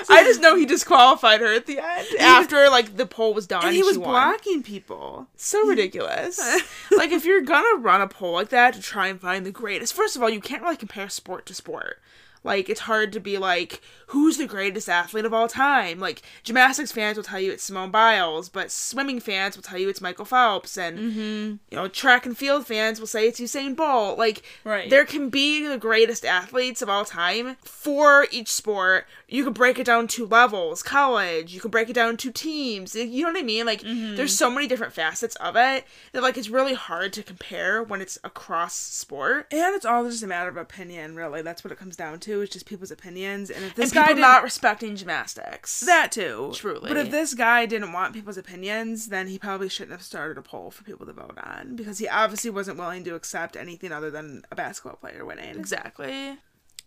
I 0.10 0.24
just 0.24 0.42
know 0.42 0.56
he 0.56 0.66
disqualified 0.66 1.40
her 1.40 1.54
at 1.54 1.66
the 1.68 1.80
end 1.80 2.08
after 2.20 2.70
like 2.70 2.98
the 2.98 3.06
poll 3.06 3.34
was 3.34 3.48
done. 3.48 3.66
and 3.66 3.74
he 3.76 3.84
was 3.84 3.98
won. 3.98 4.10
blocking 4.10 4.62
people. 4.62 5.28
So 5.36 5.66
ridiculous. 5.66 6.40
like 6.92 7.12
if 7.12 7.26
you're 7.26 7.42
gonna 7.42 7.80
run 7.80 8.02
a 8.02 8.08
poll 8.08 8.34
like 8.34 8.50
that 8.50 8.74
to 8.74 8.82
try 8.82 9.08
and 9.08 9.22
find 9.22 9.46
the 9.46 9.52
greatest, 9.52 9.94
first 9.94 10.16
of 10.16 10.22
all, 10.22 10.30
you 10.30 10.42
can't 10.42 10.62
really 10.62 10.78
compare 10.78 11.08
sport 11.10 11.46
to 11.46 11.54
sport. 11.54 12.02
Like 12.44 12.70
it's 12.70 12.82
hard 12.82 13.12
to 13.14 13.20
be 13.20 13.38
like 13.38 13.82
who's 14.08 14.38
the 14.38 14.48
greatest 14.48 14.90
athlete 14.90 15.26
of 15.26 15.34
all 15.34 15.48
time. 15.48 16.00
Like 16.00 16.22
gymnastics 16.44 16.92
fans 16.92 17.16
will 17.16 17.24
tell 17.24 17.40
you 17.40 17.52
it's 17.52 17.64
Simone 17.64 17.92
Biles, 17.92 18.50
but 18.50 18.72
swimming 18.72 19.20
fans 19.20 19.56
will 19.56 19.64
tell 19.64 19.78
you 19.78 19.88
it's 19.90 20.02
Michael 20.02 20.26
Phelps, 20.26 20.78
and 20.78 20.98
mm-hmm. 20.98 21.20
you 21.20 21.78
know 21.78 21.88
track 21.88 22.26
and 22.26 22.38
field 22.38 22.66
fans 22.66 23.00
will 23.00 23.08
say 23.08 23.28
it's 23.28 23.40
Usain 23.40 23.76
Bolt. 23.76 24.18
Like 24.18 24.44
Right. 24.64 24.90
there 24.90 25.06
can 25.06 25.30
be 25.30 25.68
the 25.68 25.78
greatest 25.78 26.26
athletes 26.26 26.82
of 26.82 26.90
all 26.90 27.06
time 27.06 27.58
for 27.64 28.28
each 28.32 28.52
sport. 28.52 29.06
You 29.28 29.44
could 29.44 29.54
break 29.54 29.78
it 29.78 29.86
down 29.86 30.08
to 30.10 30.26
levels, 30.26 30.82
college. 30.82 31.54
You 31.54 31.62
can 31.62 31.70
break 31.70 31.90
it 31.90 31.94
down 31.94 32.18
to 32.18 32.32
teams. 32.32 32.96
You 32.96 33.24
know 33.24 33.32
what 33.32 33.40
I 33.40 33.44
mean? 33.44 33.66
Like 33.66 33.82
mm-hmm. 33.82 34.16
there's 34.16 34.36
so 34.36 34.50
many 34.50 34.68
different 34.68 34.94
facets 34.94 35.36
of 35.36 35.56
it 35.56 35.86
that 36.14 36.24
like 36.24 36.38
it's 36.38 36.50
really 36.50 36.74
hard 36.74 37.14
to 37.14 37.24
compare 37.24 37.84
when 37.84 38.02
it's 38.02 38.18
across 38.24 38.74
sport. 38.76 39.48
And 39.52 39.76
it's 39.76 39.86
all 39.86 40.06
just 40.06 40.24
a 40.24 40.28
matter 40.28 40.50
of 40.50 40.58
opinion, 40.58 41.16
really. 41.16 41.42
That's 41.42 41.64
what 41.64 41.72
it 41.72 41.78
comes 41.78 41.96
down 41.96 42.20
to. 42.22 42.29
It's 42.42 42.54
just 42.54 42.66
people's 42.66 42.92
opinions. 42.92 43.50
And 43.50 43.64
if 43.66 43.76
this 43.76 43.92
And 43.92 43.96
guy 44.02 44.08
people 44.08 44.22
not 44.22 44.44
respecting 44.44 44.96
gymnastics. 44.96 45.80
that 45.82 46.12
too, 46.12 46.52
Truly. 46.54 46.88
But 46.88 46.98
if 46.98 47.12
this 47.12 47.34
guy 47.34 47.66
didn't 47.66 47.92
want 47.94 48.14
people's 48.14 48.38
opinions, 48.38 49.08
then 49.08 49.28
he 49.28 49.40
probably 49.40 49.70
shouldn't 49.70 49.92
have 49.94 50.02
started 50.04 50.38
a 50.38 50.42
poll 50.42 50.72
for 50.72 50.84
people 50.84 51.06
to 51.06 51.14
vote 51.14 51.38
on 51.42 51.76
because 51.76 52.00
he 52.00 52.08
obviously 52.08 52.50
wasn't 52.50 52.78
willing 52.78 53.04
to 53.06 53.16
accept 53.16 53.56
anything 53.56 53.92
other 53.92 54.12
than 54.12 54.44
a 54.52 54.56
basketball 54.56 54.98
player 54.98 55.26
winning. 55.26 55.56
exactly. 55.58 56.38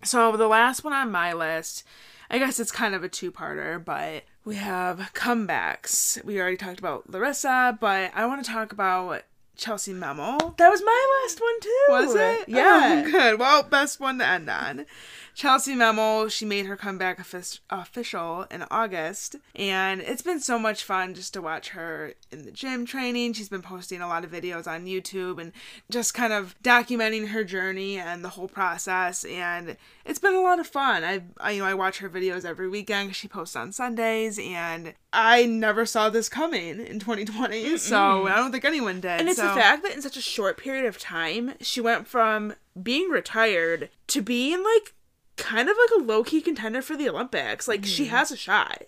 So 0.05 0.37
the 0.37 0.49
last 0.49 0.83
one 0.83 0.93
on 0.93 1.11
my 1.13 1.33
list, 1.33 1.85
I 2.29 2.39
guess 2.39 2.59
it's 2.59 2.73
kind 2.73 2.95
of 2.95 3.05
a 3.05 3.09
two-parter, 3.09 3.83
but 3.85 4.25
we 4.45 4.57
have 4.57 5.11
comebacks. 5.15 6.23
We 6.25 6.41
already 6.41 6.57
talked 6.57 6.81
about 6.81 7.11
Larisa, 7.11 7.79
but 7.79 8.11
I 8.15 8.27
want 8.27 8.45
to 8.45 8.51
talk 8.51 8.73
about 8.73 9.23
Chellsie 9.57 9.95
Memmel. 9.95 10.57
That 10.57 10.71
was 10.71 10.83
my 10.83 11.23
last 11.23 11.41
one 11.41 11.61
too. 11.61 11.85
Was 11.91 12.15
it? 12.17 12.49
Yeah. 12.49 13.05
Oh, 13.07 13.11
good. 13.11 13.39
Well, 13.39 13.63
best 13.63 14.01
one 14.01 14.19
to 14.19 14.27
end 14.27 14.49
on. 14.51 14.87
Chellsie 15.35 15.75
Memmel, 15.75 16.31
she 16.31 16.45
made 16.45 16.67
her 16.67 16.77
comeback 16.77 17.19
offic- 17.19 17.61
official 17.71 18.47
in 18.51 18.65
August, 18.71 19.37
and 19.55 20.01
it's 20.03 20.21
been 20.23 20.41
so 20.41 20.59
much 20.59 20.85
fun 20.85 21.15
just 21.15 21.33
to 21.33 21.41
watch 21.41 21.71
her 21.71 22.13
in 22.31 22.45
the 22.45 22.51
gym 22.51 22.85
training. 22.85 23.33
She's 23.33 23.49
been 23.49 23.63
posting 23.63 24.03
a 24.03 24.09
lot 24.09 24.25
of 24.25 24.31
videos 24.31 24.67
on 24.67 24.85
YouTube 24.85 25.41
and 25.41 25.53
just 25.91 26.13
kind 26.13 26.35
of 26.35 26.55
documenting 26.63 27.29
her 27.29 27.45
journey 27.45 27.99
and 27.99 28.23
the 28.23 28.31
whole 28.31 28.49
process, 28.49 29.25
and 29.25 29.77
it's 30.05 30.19
been 30.19 30.35
a 30.35 30.41
lot 30.43 30.61
of 30.61 30.67
fun. 30.67 31.03
I, 31.03 31.23
I 31.39 31.53
you 31.53 31.61
know, 31.61 31.67
I 31.67 31.75
watch 31.75 31.99
her 31.99 32.11
videos 32.11 32.45
every 32.45 32.69
weekend. 32.69 33.17
she 33.17 33.27
posts 33.27 33.57
on 33.57 33.73
Sundays, 33.73 34.39
and 34.39 34.93
I 35.15 35.47
never 35.47 35.87
saw 35.87 36.11
this 36.11 36.29
coming 36.29 36.79
in 36.79 36.99
2020, 36.99 37.79
so 37.79 38.27
I 38.27 38.37
don't 38.37 38.53
think 38.53 38.67
anyone 38.67 39.01
did. 39.01 39.21
And 39.21 39.29
it's 39.29 39.39
so. 39.39 39.49
the 39.49 39.55
fact 39.55 39.83
that 39.85 39.95
in 39.95 40.03
such 40.03 40.19
a 40.19 40.23
short 40.23 40.59
period 40.59 40.85
of 40.85 40.99
time, 40.99 41.55
she 41.61 41.81
went 41.81 42.07
from 42.07 42.55
being 42.81 43.09
retired 43.09 43.89
to 44.09 44.23
being 44.23 44.63
like 44.63 44.95
kind 45.43 45.69
of 45.69 45.77
like 45.77 46.01
a 46.01 46.05
low 46.05 46.23
key 46.23 46.41
contender 46.41 46.81
for 46.81 46.97
the 46.97 47.09
Olympics. 47.09 47.67
Like 47.67 47.85
she 47.85 48.05
mm-hmm. 48.05 48.15
has 48.15 48.31
a 48.31 48.37
shot. 48.37 48.85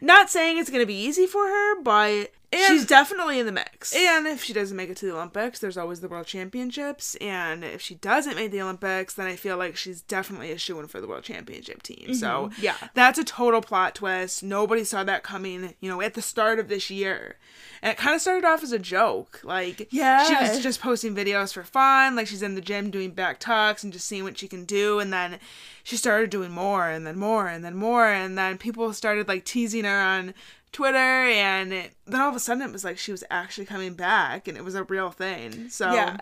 Not 0.00 0.30
saying 0.30 0.58
it's 0.58 0.70
gonna 0.70 0.86
be 0.86 0.94
easy 0.94 1.26
for 1.26 1.46
her, 1.46 1.82
but 1.82 2.32
she's 2.66 2.86
definitely 2.86 3.38
in 3.38 3.46
the 3.46 3.52
mix. 3.52 3.94
And 3.94 4.26
if 4.26 4.42
she 4.42 4.52
doesn't 4.52 4.76
make 4.76 4.90
it 4.90 4.96
to 4.98 5.06
the 5.06 5.14
Olympics, 5.14 5.58
there's 5.58 5.76
always 5.76 6.00
the 6.00 6.08
World 6.08 6.26
Championships. 6.26 7.14
And 7.16 7.64
if 7.64 7.80
she 7.80 7.94
doesn't 7.96 8.36
make 8.36 8.50
the 8.50 8.60
Olympics, 8.62 9.14
then 9.14 9.26
I 9.26 9.36
feel 9.36 9.56
like 9.56 9.76
she's 9.76 10.00
definitely 10.00 10.52
a 10.52 10.58
shoo 10.58 10.78
in 10.80 10.86
for 10.86 11.00
the 11.00 11.06
World 11.08 11.24
Championship 11.24 11.82
team. 11.82 12.14
So 12.14 12.26
mm-hmm. 12.50 12.62
Yeah. 12.62 12.76
that's 12.94 13.18
a 13.18 13.24
total 13.24 13.60
plot 13.60 13.94
twist. 13.94 14.42
Nobody 14.42 14.84
saw 14.84 15.04
that 15.04 15.22
coming, 15.22 15.74
you 15.80 15.90
know, 15.90 16.00
at 16.00 16.14
the 16.14 16.22
start 16.22 16.58
of 16.58 16.68
this 16.68 16.90
year. 16.90 17.36
And 17.82 17.92
it 17.92 17.98
kind 17.98 18.14
of 18.14 18.22
started 18.22 18.46
off 18.46 18.62
as 18.62 18.72
a 18.72 18.78
joke. 18.78 19.40
Like, 19.44 19.88
Yeah. 19.92 20.24
she 20.24 20.34
was 20.34 20.62
just 20.62 20.80
posting 20.80 21.14
videos 21.14 21.52
for 21.52 21.62
fun. 21.62 22.16
Like, 22.16 22.26
she's 22.26 22.42
in 22.42 22.54
the 22.54 22.60
gym 22.60 22.90
doing 22.90 23.10
back 23.10 23.38
tucks 23.38 23.84
and 23.84 23.92
just 23.92 24.06
seeing 24.08 24.24
what 24.24 24.38
she 24.38 24.48
can 24.48 24.64
do. 24.64 24.98
And 24.98 25.12
then 25.12 25.38
she 25.84 25.96
started 25.96 26.30
doing 26.30 26.50
more 26.50 26.88
and 26.88 27.06
then 27.06 27.18
more 27.18 27.46
and 27.48 27.64
then 27.64 27.76
more. 27.76 28.06
And 28.08 28.36
then 28.36 28.58
people 28.58 28.92
started 28.92 29.28
like 29.28 29.44
teasing 29.44 29.84
her 29.84 30.00
on 30.00 30.34
Twitter. 30.72 30.96
And 30.98 31.72
it, 31.72 31.92
then 32.06 32.20
all 32.20 32.28
of 32.28 32.36
a 32.36 32.40
sudden 32.40 32.62
it 32.62 32.72
was 32.72 32.84
like 32.84 32.98
she 32.98 33.12
was 33.12 33.24
actually 33.30 33.66
coming 33.66 33.94
back 33.94 34.46
and 34.48 34.56
it 34.56 34.64
was 34.64 34.74
a 34.74 34.84
real 34.84 35.10
thing. 35.10 35.68
So, 35.68 35.92
Yeah. 35.92 36.16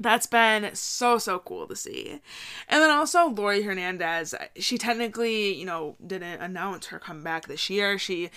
that's 0.00 0.26
been 0.26 0.74
so 0.74 1.18
so 1.18 1.38
cool 1.38 1.68
to 1.68 1.76
see 1.76 2.20
and 2.68 2.82
then 2.82 2.90
also 2.90 3.28
laurie 3.28 3.62
hernandez 3.62 4.34
she 4.56 4.76
technically 4.76 5.54
you 5.54 5.64
know 5.64 5.94
didn't 6.04 6.40
announce 6.40 6.86
her 6.86 6.98
comeback 6.98 7.46
this 7.46 7.70
year 7.70 7.96
she 7.98 8.28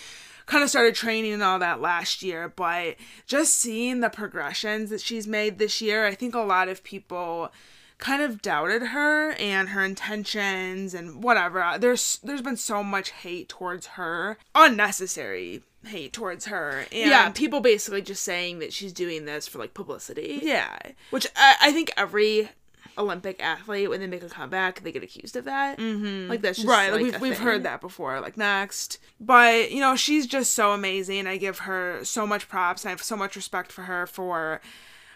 kind 0.46 0.64
of 0.64 0.70
started 0.70 0.94
training 0.94 1.34
and 1.34 1.42
all 1.42 1.58
that 1.58 1.82
last 1.82 2.22
year 2.22 2.50
but 2.56 2.96
just 3.26 3.56
seeing 3.58 4.02
the 4.02 4.10
progressions 4.10 4.92
that 4.92 5.02
she's 5.02 5.26
made 5.26 5.58
this 5.58 5.82
year 5.82 6.06
i 6.06 6.14
think 6.14 6.36
a 6.36 6.40
lot 6.40 6.68
of 6.68 6.84
people 6.84 7.52
kind 7.98 8.22
of 8.22 8.42
doubted 8.42 8.82
her 8.88 9.32
and 9.34 9.70
her 9.70 9.84
intentions 9.84 10.94
and 10.94 11.24
whatever 11.24 11.76
there's 11.80 12.20
there's 12.24 12.42
been 12.42 12.58
so 12.58 12.84
much 12.84 13.12
hate 13.12 13.48
towards 13.48 13.88
her 13.88 14.38
unnecessary 14.54 15.64
hate 15.86 16.12
towards 16.12 16.46
her 16.46 16.86
and 16.92 17.10
yeah, 17.10 17.30
people 17.30 17.62
basically 17.62 18.02
just 18.02 18.24
saying 18.24 18.60
that 18.60 18.74
she's 18.74 18.92
doing 18.92 19.26
this 19.26 19.48
for 19.48 19.60
like 19.60 19.74
publicity. 19.74 20.40
yeah 20.44 20.78
Which 21.12 21.28
I, 21.36 21.56
I 21.62 21.72
think 21.72 21.92
every 21.96 22.50
Olympic 22.98 23.44
athlete, 23.44 23.90
when 23.90 24.00
they 24.00 24.08
make 24.08 24.24
a 24.24 24.30
comeback, 24.30 24.82
they 24.82 24.92
get 24.92 25.04
accused 25.04 25.36
of 25.36 25.44
that. 25.46 25.78
Mm-hmm. 25.78 26.30
Like 26.30 26.42
that's 26.42 26.58
just 26.58 26.68
right 26.68 26.92
like, 26.92 27.02
we've, 27.02 27.22
we've 27.22 27.36
thing. 27.36 27.46
heard 27.46 27.64
that 27.64 27.82
before 27.82 28.20
like 28.20 28.38
next 28.38 29.00
but 29.20 29.72
you 29.72 29.80
know 29.80 29.96
she's 29.96 30.26
just 30.28 30.54
so 30.54 30.72
amazing 30.72 31.28
i 31.28 31.38
give 31.38 31.60
her 31.60 32.00
so 32.04 32.26
much 32.26 32.50
props 32.50 32.84
and 32.84 32.90
i 32.90 32.92
have 32.92 33.04
so 33.04 33.16
much 33.16 33.36
respect 33.36 33.72
for 33.72 33.84
her 33.84 34.06
for 34.08 34.60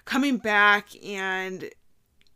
coming 0.05 0.37
back 0.37 0.87
and 1.03 1.69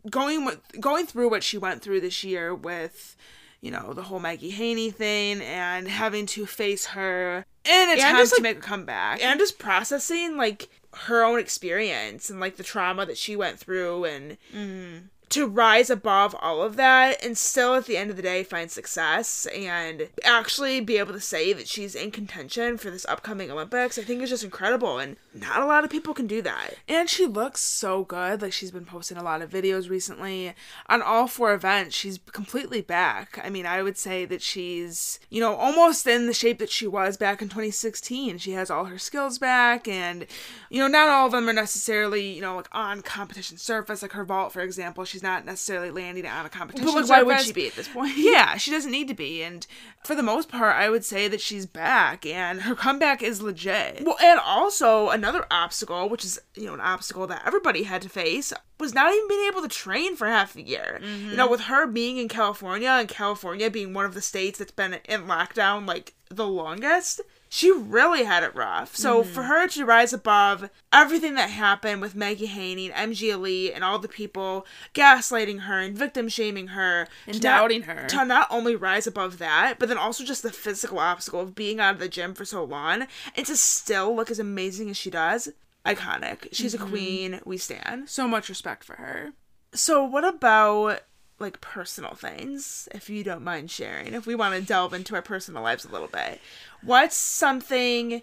going 0.10 0.46
with 0.46 0.60
going 0.80 1.06
through 1.06 1.30
what 1.30 1.44
she 1.44 1.58
went 1.58 1.82
through 1.82 2.02
this 2.02 2.24
year 2.24 2.54
with 2.54 3.16
you 3.62 3.72
know 3.72 3.94
the 3.94 4.04
whole 4.04 4.20
maggie 4.20 4.50
haney 4.50 4.92
thing 4.92 5.42
and 5.42 5.88
having 5.88 6.26
to 6.26 6.46
face 6.46 6.88
her 6.88 7.46
in 7.66 7.89
a 7.89 7.98
time 7.98 8.26
to 8.26 8.32
like- 8.34 8.42
make 8.42 8.58
a 8.58 8.62
comeback. 8.62 9.24
and 9.24 9.39
just 9.39 9.58
processing 9.58 10.38
like 10.38 10.70
her 10.94 11.24
own 11.24 11.39
experience 11.39 12.30
and 12.30 12.39
like 12.39 12.58
the 12.58 12.63
trauma 12.63 13.06
that 13.06 13.18
she 13.18 13.36
went 13.36 13.58
through 13.58 14.06
and 14.06 14.38
mm-hmm. 14.54 15.06
To 15.30 15.48
rise 15.48 15.90
above 15.90 16.36
all 16.40 16.62
of 16.62 16.76
that 16.76 17.24
and 17.24 17.38
still 17.38 17.74
at 17.76 17.86
the 17.86 17.98
end 17.98 18.10
of 18.10 18.16
the 18.16 18.22
day 18.22 18.44
find 18.44 18.70
success 18.70 19.48
and 19.48 20.10
actually 20.24 20.80
be 20.80 20.98
able 20.98 21.14
to 21.14 21.20
say 21.20 21.54
that 21.54 21.68
she's 21.68 21.96
in 21.96 22.12
contention 22.12 22.78
for 22.78 22.92
this 22.92 23.06
upcoming 23.06 23.50
Olympics, 23.50 23.98
I 23.98 24.04
think 24.04 24.22
is 24.22 24.30
just 24.30 24.44
incredible 24.44 25.00
and 25.00 25.18
not 25.34 25.62
a 25.62 25.66
lot 25.66 25.84
of 25.84 25.90
people 25.90 26.14
can 26.14 26.28
do 26.28 26.42
that. 26.44 26.76
And 26.88 27.10
she 27.10 27.26
looks 27.26 27.62
so 27.62 28.04
good. 28.04 28.42
Like 28.42 28.54
she's 28.54 28.72
been 28.72 28.86
posting 28.86 29.18
a 29.18 29.24
lot 29.24 29.42
of 29.42 29.50
videos 29.50 29.90
recently 29.90 30.54
on 30.88 31.02
all 31.02 31.28
four 31.28 31.54
events. 31.54 31.96
She's 31.96 32.20
completely 32.32 32.82
back. 32.82 33.40
I 33.44 33.50
mean, 33.50 33.66
I 33.66 33.82
would 33.82 33.98
say 33.98 34.26
that 34.26 34.42
she's, 34.42 35.20
you 35.30 35.40
know, 35.40 35.56
almost 35.56 36.06
in 36.06 36.28
the 36.28 36.34
shape 36.34 36.60
that 36.60 36.70
she 36.70 36.86
was 36.86 37.18
back 37.18 37.42
in 37.42 37.50
2016. 37.50 38.38
She 38.38 38.52
has 38.52 38.70
all 38.70 38.86
her 38.86 39.00
skills 39.00 39.40
back 39.40 39.88
and 39.88 40.28
you 40.70 40.80
know, 40.80 40.88
not 40.88 41.10
all 41.10 41.28
of 41.28 41.32
them 41.32 41.50
are 41.50 41.54
necessarily, 41.54 42.34
you 42.34 42.42
know, 42.42 42.56
like 42.58 42.70
on 42.72 43.02
competition 43.02 43.58
surface 43.58 44.02
like 44.02 44.12
her 44.12 44.26
vault 44.26 44.52
for 44.52 44.62
example. 44.62 45.06
She's 45.13 45.21
not 45.21 45.45
necessarily 45.45 45.91
landing 45.91 46.26
on 46.26 46.43
a 46.43 46.49
competition 46.49 46.91
But 46.91 47.08
like, 47.08 47.08
why 47.08 47.21
would 47.21 47.39
she 47.41 47.54
be 47.54 47.67
at 47.67 47.76
this 47.76 47.88
point? 47.88 48.17
Yeah, 48.17 48.58
she 48.58 48.71
doesn't 48.71 48.89
need 48.89 49.08
to 49.10 49.13
be. 49.13 49.43
And 49.43 49.67
for 50.04 50.15
the 50.15 50.23
most 50.23 50.49
part, 50.49 50.76
I 50.76 50.89
would 50.89 51.06
say 51.06 51.28
that 51.28 51.39
she's 51.39 51.67
back 51.67 52.26
and 52.26 52.63
her 52.63 52.73
comeback 52.73 53.21
is 53.21 53.39
legit. 53.39 54.04
Well, 54.04 54.17
and 54.23 54.39
also 54.39 55.10
another 55.10 55.45
obstacle, 55.52 56.10
which 56.10 56.26
is 56.26 56.41
you 56.56 56.65
know 56.65 56.73
an 56.73 56.82
obstacle 56.82 57.28
that 57.28 57.43
everybody 57.45 57.84
had 57.84 58.02
to 58.02 58.10
face, 58.10 58.52
was 58.80 58.95
not 58.95 59.13
even 59.13 59.28
being 59.28 59.45
able 59.45 59.62
to 59.62 59.67
train 59.67 60.15
for 60.15 60.26
half 60.26 60.54
the 60.54 60.63
year. 60.63 60.99
Mm-hmm. 61.04 61.30
You 61.30 61.36
know, 61.36 61.47
with 61.47 61.62
her 61.62 61.86
being 61.86 62.17
in 62.17 62.28
California 62.28 62.89
and 62.89 63.08
California 63.08 63.69
being 63.69 63.93
one 63.93 64.06
of 64.06 64.15
the 64.15 64.21
states 64.21 64.58
that's 64.58 64.71
been 64.71 64.95
in 65.08 65.28
lockdown 65.28 65.88
like 65.88 66.15
the 66.32 66.47
longest, 66.47 67.21
she 67.56 67.72
really 67.72 68.24
had 68.24 68.42
it 68.42 68.56
rough. 68.56 68.96
So 68.96 69.22
for 69.22 69.44
her 69.44 69.68
to 69.68 69.86
rise 69.86 70.12
above 70.12 70.72
everything 70.92 71.36
that 71.36 71.52
happened 71.52 72.02
with 72.02 72.16
Maggie 72.16 72.48
Haney 72.48 72.92
and 72.92 73.12
MG 73.13 73.30
Elite 73.32 73.74
and 73.76 73.84
all 73.84 74.00
the 74.00 74.08
people 74.08 74.66
gaslighting 74.96 75.60
her 75.62 75.80
and 75.80 75.96
victim 75.96 76.28
shaming 76.30 76.70
her 76.70 77.08
And 77.28 77.36
to 77.36 77.39
not- 77.48 77.58
doubting 77.58 77.84
her. 77.84 78.08
to 78.08 78.26
not 78.26 78.48
only 78.50 78.76
rise 78.76 79.06
above 79.06 79.38
that, 79.38 79.76
but 79.78 79.88
then 79.88 80.00
also 80.00 80.24
just 80.24 80.42
the 80.42 80.52
physical 80.52 80.98
obstacle 80.98 81.42
of 81.42 81.54
being 81.54 81.80
out 81.80 81.94
of 81.94 82.00
the 82.00 82.10
gym 82.10 82.34
for 82.34 82.44
so 82.44 82.63
long 82.63 83.06
and 83.36 83.46
to 83.46 83.56
still 83.56 84.16
look 84.16 84.32
as 84.32 84.39
amazing 84.39 84.89
as 84.89 84.98
she 84.98 85.12
does. 85.12 85.50
Iconic. 85.86 86.48
She's 86.54 86.74
Mm-hmm. 86.74 86.84
a 86.86 86.89
queen. 86.89 87.39
We 87.46 87.58
stand. 87.58 88.10
So 88.10 88.28
much 88.28 88.50
respect 88.50 88.84
for 88.84 88.96
her. 88.96 89.34
So, 89.76 90.04
what 90.04 90.24
about 90.24 91.02
like 91.39 91.62
personal 91.62 92.15
things, 92.15 92.88
if 92.93 93.10
you 93.10 93.24
don't 93.24 93.43
mind 93.43 93.72
sharing? 93.72 94.13
If 94.13 94.26
we 94.26 94.36
want 94.36 94.56
to 94.56 94.62
delve 94.62 94.93
into 94.93 95.15
our 95.15 95.22
personal 95.22 95.63
lives 95.63 95.86
a 95.86 95.91
little 95.91 96.08
bit, 96.08 96.39
what's 96.82 97.15
something? 97.15 98.22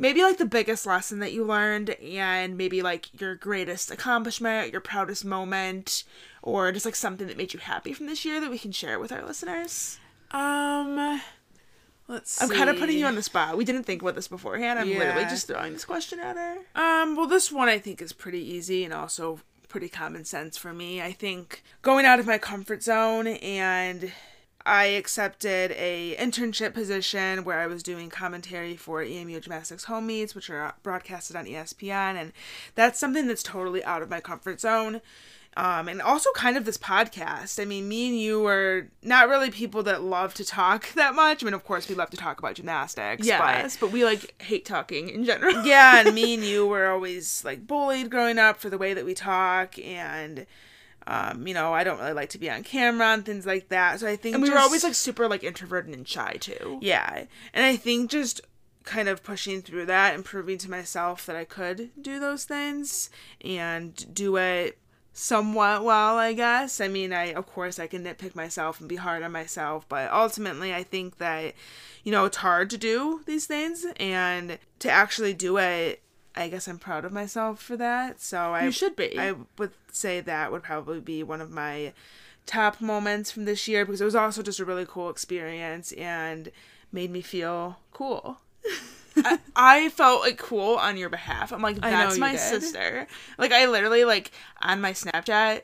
maybe 0.00 0.22
like 0.22 0.38
the 0.38 0.44
biggest 0.44 0.86
lesson 0.86 1.20
that 1.20 1.32
you 1.32 1.44
learned 1.44 1.90
and 1.90 2.56
maybe 2.56 2.82
like 2.82 3.20
your 3.20 3.34
greatest 3.36 3.90
accomplishment, 3.90 4.72
your 4.72 4.80
proudest 4.80 5.24
moment, 5.24 6.04
or 6.42 6.72
just 6.72 6.86
like 6.86 6.96
something 6.96 7.26
that 7.28 7.36
made 7.36 7.52
you 7.52 7.60
happy 7.60 7.92
from 7.92 8.06
this 8.06 8.24
year 8.24 8.40
that 8.40 8.50
we 8.50 8.58
can 8.58 8.72
share 8.72 8.98
with 8.98 9.12
our 9.12 9.24
listeners. 9.24 9.98
Um, 10.32 11.20
let's. 12.08 12.40
I'm 12.42 12.48
kind 12.48 12.70
of 12.70 12.78
putting 12.78 12.98
you 12.98 13.06
on 13.06 13.14
the 13.14 13.22
spot. 13.22 13.56
We 13.56 13.64
didn't 13.64 13.84
think 13.84 14.02
about 14.02 14.14
this 14.14 14.28
beforehand. 14.28 14.78
I'm 14.78 14.88
literally 14.88 15.24
just 15.24 15.46
throwing 15.46 15.72
this 15.74 15.84
question 15.84 16.18
at 16.18 16.36
her. 16.36 16.56
Um, 16.74 17.16
well, 17.16 17.26
this 17.26 17.52
one 17.52 17.68
I 17.68 17.78
think 17.78 18.00
is 18.00 18.12
pretty 18.12 18.40
easy 18.40 18.84
and 18.84 18.94
also 18.94 19.40
pretty 19.70 19.88
common 19.88 20.24
sense 20.26 20.58
for 20.58 20.74
me. 20.74 21.00
I 21.00 21.12
think 21.12 21.62
going 21.80 22.04
out 22.04 22.20
of 22.20 22.26
my 22.26 22.36
comfort 22.36 22.82
zone 22.82 23.28
and 23.28 24.12
I 24.66 24.86
accepted 24.86 25.70
a 25.72 26.16
internship 26.18 26.74
position 26.74 27.44
where 27.44 27.60
I 27.60 27.66
was 27.66 27.82
doing 27.82 28.10
commentary 28.10 28.76
for 28.76 29.02
EMU 29.02 29.40
Gymnastics 29.40 29.84
Home 29.84 30.06
Meets, 30.06 30.34
which 30.34 30.50
are 30.50 30.74
broadcasted 30.82 31.34
on 31.34 31.46
ESPN, 31.46 32.16
and 32.16 32.32
that's 32.74 32.98
something 32.98 33.26
that's 33.26 33.42
totally 33.42 33.82
out 33.84 34.02
of 34.02 34.10
my 34.10 34.20
comfort 34.20 34.60
zone. 34.60 35.00
Um, 35.56 35.88
and 35.88 36.00
also 36.00 36.30
kind 36.32 36.56
of 36.56 36.64
this 36.64 36.78
podcast. 36.78 37.60
I 37.60 37.64
mean, 37.64 37.88
me 37.88 38.08
and 38.08 38.18
you 38.18 38.46
are 38.46 38.86
not 39.02 39.28
really 39.28 39.50
people 39.50 39.82
that 39.82 40.00
love 40.02 40.32
to 40.34 40.44
talk 40.44 40.92
that 40.94 41.14
much. 41.14 41.42
I 41.42 41.44
mean, 41.44 41.54
of 41.54 41.64
course, 41.64 41.88
we 41.88 41.94
love 41.96 42.08
to 42.10 42.16
talk 42.16 42.38
about 42.38 42.54
gymnastics. 42.54 43.26
but- 43.26 43.26
Yes, 43.28 43.76
but 43.76 43.90
we 43.90 44.04
like 44.04 44.40
hate 44.40 44.64
talking 44.64 45.08
in 45.08 45.24
general. 45.24 45.62
yeah, 45.66 46.00
and 46.06 46.14
me 46.14 46.34
and 46.34 46.44
you 46.52 46.66
were 46.66 46.86
always 46.88 47.44
like 47.44 47.66
bullied 47.66 48.10
growing 48.10 48.38
up 48.38 48.58
for 48.60 48.70
the 48.70 48.78
way 48.78 48.94
that 48.94 49.04
we 49.04 49.12
talk, 49.12 49.76
and 49.80 50.46
um, 51.08 51.46
you 51.46 51.52
know, 51.54 51.72
I 51.74 51.82
don't 51.82 51.98
really 51.98 52.12
like 52.12 52.28
to 52.30 52.38
be 52.38 52.48
on 52.48 52.62
camera 52.62 53.08
and 53.08 53.24
things 53.26 53.44
like 53.44 53.70
that. 53.70 53.98
So 54.00 54.06
I 54.06 54.14
think, 54.16 54.34
And 54.34 54.42
we 54.44 54.50
were 54.50 54.58
always 54.58 54.84
like 54.84 54.94
super 54.94 55.26
like 55.28 55.42
introverted 55.42 55.92
and 55.94 56.06
shy 56.06 56.36
too. 56.38 56.78
yeah, 56.80 57.24
and 57.52 57.64
I 57.64 57.74
think 57.76 58.08
just 58.10 58.40
kind 58.84 59.08
of 59.08 59.22
pushing 59.24 59.62
through 59.62 59.86
that 59.86 60.14
and 60.14 60.24
proving 60.24 60.58
to 60.58 60.70
myself 60.70 61.26
that 61.26 61.34
I 61.36 61.44
could 61.44 61.90
do 62.00 62.20
those 62.20 62.44
things 62.44 63.10
and 63.44 64.14
do 64.14 64.36
it 64.36 64.78
somewhat 65.20 65.84
well, 65.84 66.16
I 66.16 66.32
guess. 66.32 66.80
I 66.80 66.88
mean, 66.88 67.12
I 67.12 67.32
of 67.32 67.46
course 67.46 67.78
I 67.78 67.86
can 67.86 68.04
nitpick 68.04 68.34
myself 68.34 68.80
and 68.80 68.88
be 68.88 68.96
hard 68.96 69.22
on 69.22 69.32
myself, 69.32 69.86
but 69.88 70.10
ultimately 70.10 70.74
I 70.74 70.82
think 70.82 71.18
that 71.18 71.54
you 72.02 72.10
know, 72.10 72.24
it's 72.24 72.38
hard 72.38 72.70
to 72.70 72.78
do 72.78 73.20
these 73.26 73.46
things 73.46 73.84
and 73.98 74.58
to 74.78 74.90
actually 74.90 75.34
do 75.34 75.58
it 75.58 76.00
I 76.34 76.48
guess 76.48 76.68
I'm 76.68 76.78
proud 76.78 77.04
of 77.04 77.12
myself 77.12 77.60
for 77.60 77.76
that. 77.76 78.22
So 78.22 78.54
I 78.54 78.64
You 78.64 78.70
should 78.70 78.96
be. 78.96 79.18
I 79.18 79.34
would 79.58 79.72
say 79.92 80.20
that 80.20 80.52
would 80.52 80.62
probably 80.62 81.00
be 81.00 81.22
one 81.22 81.40
of 81.40 81.50
my 81.50 81.92
top 82.46 82.80
moments 82.80 83.30
from 83.30 83.44
this 83.44 83.68
year 83.68 83.84
because 83.84 84.00
it 84.00 84.04
was 84.04 84.14
also 84.14 84.42
just 84.42 84.60
a 84.60 84.64
really 84.64 84.86
cool 84.86 85.10
experience 85.10 85.92
and 85.92 86.50
made 86.92 87.10
me 87.10 87.20
feel 87.20 87.78
cool. 87.92 88.38
I, 89.24 89.38
I 89.56 89.88
felt 89.90 90.22
like 90.22 90.38
cool 90.38 90.76
on 90.76 90.96
your 90.96 91.08
behalf. 91.08 91.52
I'm 91.52 91.62
like, 91.62 91.80
that's 91.80 92.18
my 92.18 92.32
did. 92.32 92.40
sister. 92.40 93.06
Like 93.38 93.52
I 93.52 93.66
literally 93.66 94.04
like 94.04 94.30
on 94.60 94.80
my 94.80 94.92
Snapchat, 94.92 95.62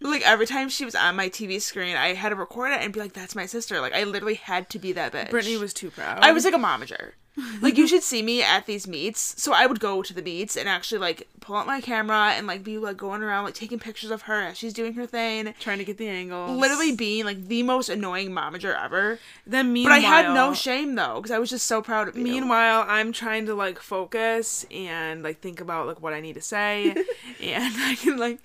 like 0.00 0.22
every 0.26 0.46
time 0.46 0.68
she 0.68 0.84
was 0.84 0.94
on 0.94 1.16
my 1.16 1.28
TV 1.28 1.60
screen, 1.60 1.96
I 1.96 2.14
had 2.14 2.30
to 2.30 2.34
record 2.34 2.72
it 2.72 2.80
and 2.82 2.92
be 2.92 3.00
like, 3.00 3.12
that's 3.12 3.34
my 3.34 3.46
sister. 3.46 3.80
Like 3.80 3.94
I 3.94 4.04
literally 4.04 4.34
had 4.34 4.68
to 4.70 4.78
be 4.78 4.92
that 4.92 5.12
bitch. 5.12 5.30
Brittany 5.30 5.56
was 5.56 5.72
too 5.72 5.90
proud. 5.90 6.18
I 6.20 6.32
was 6.32 6.44
like 6.44 6.54
a 6.54 6.58
momager. 6.58 7.12
Like 7.60 7.76
you 7.76 7.86
should 7.86 8.02
see 8.02 8.22
me 8.22 8.42
at 8.42 8.66
these 8.66 8.86
meets. 8.86 9.40
So 9.40 9.52
I 9.52 9.66
would 9.66 9.80
go 9.80 10.02
to 10.02 10.14
the 10.14 10.22
meets 10.22 10.56
and 10.56 10.68
actually 10.68 10.98
like 10.98 11.28
pull 11.40 11.56
out 11.56 11.66
my 11.66 11.80
camera 11.80 12.32
and 12.32 12.46
like 12.46 12.64
be 12.64 12.78
like 12.78 12.96
going 12.96 13.22
around 13.22 13.44
like 13.44 13.54
taking 13.54 13.78
pictures 13.78 14.10
of 14.10 14.22
her 14.22 14.42
as 14.42 14.56
she's 14.56 14.72
doing 14.72 14.94
her 14.94 15.06
thing. 15.06 15.54
trying 15.60 15.78
to 15.78 15.84
get 15.84 15.98
the 15.98 16.08
angle, 16.08 16.54
Literally 16.54 16.92
being 16.94 17.24
like 17.24 17.46
the 17.46 17.62
most 17.62 17.88
annoying 17.88 18.30
momager 18.30 18.82
ever. 18.82 19.18
Then 19.46 19.66
But 19.66 19.72
meanwhile, 19.72 19.96
I 19.96 20.00
had 20.00 20.34
no 20.34 20.54
shame 20.54 20.94
though 20.94 21.16
because 21.16 21.30
I 21.30 21.38
was 21.38 21.50
just 21.50 21.66
so 21.66 21.82
proud 21.82 22.08
of 22.08 22.16
you. 22.16 22.24
Meanwhile, 22.24 22.84
I'm 22.88 23.12
trying 23.12 23.46
to 23.46 23.54
like 23.54 23.78
focus 23.78 24.64
and 24.70 25.22
like 25.22 25.40
think 25.40 25.60
about 25.60 25.86
like 25.86 26.00
what 26.00 26.12
I 26.12 26.20
need 26.20 26.34
to 26.34 26.42
say, 26.42 26.90
and 27.42 27.74
I 27.76 27.96
can 27.96 28.16
like 28.16 28.40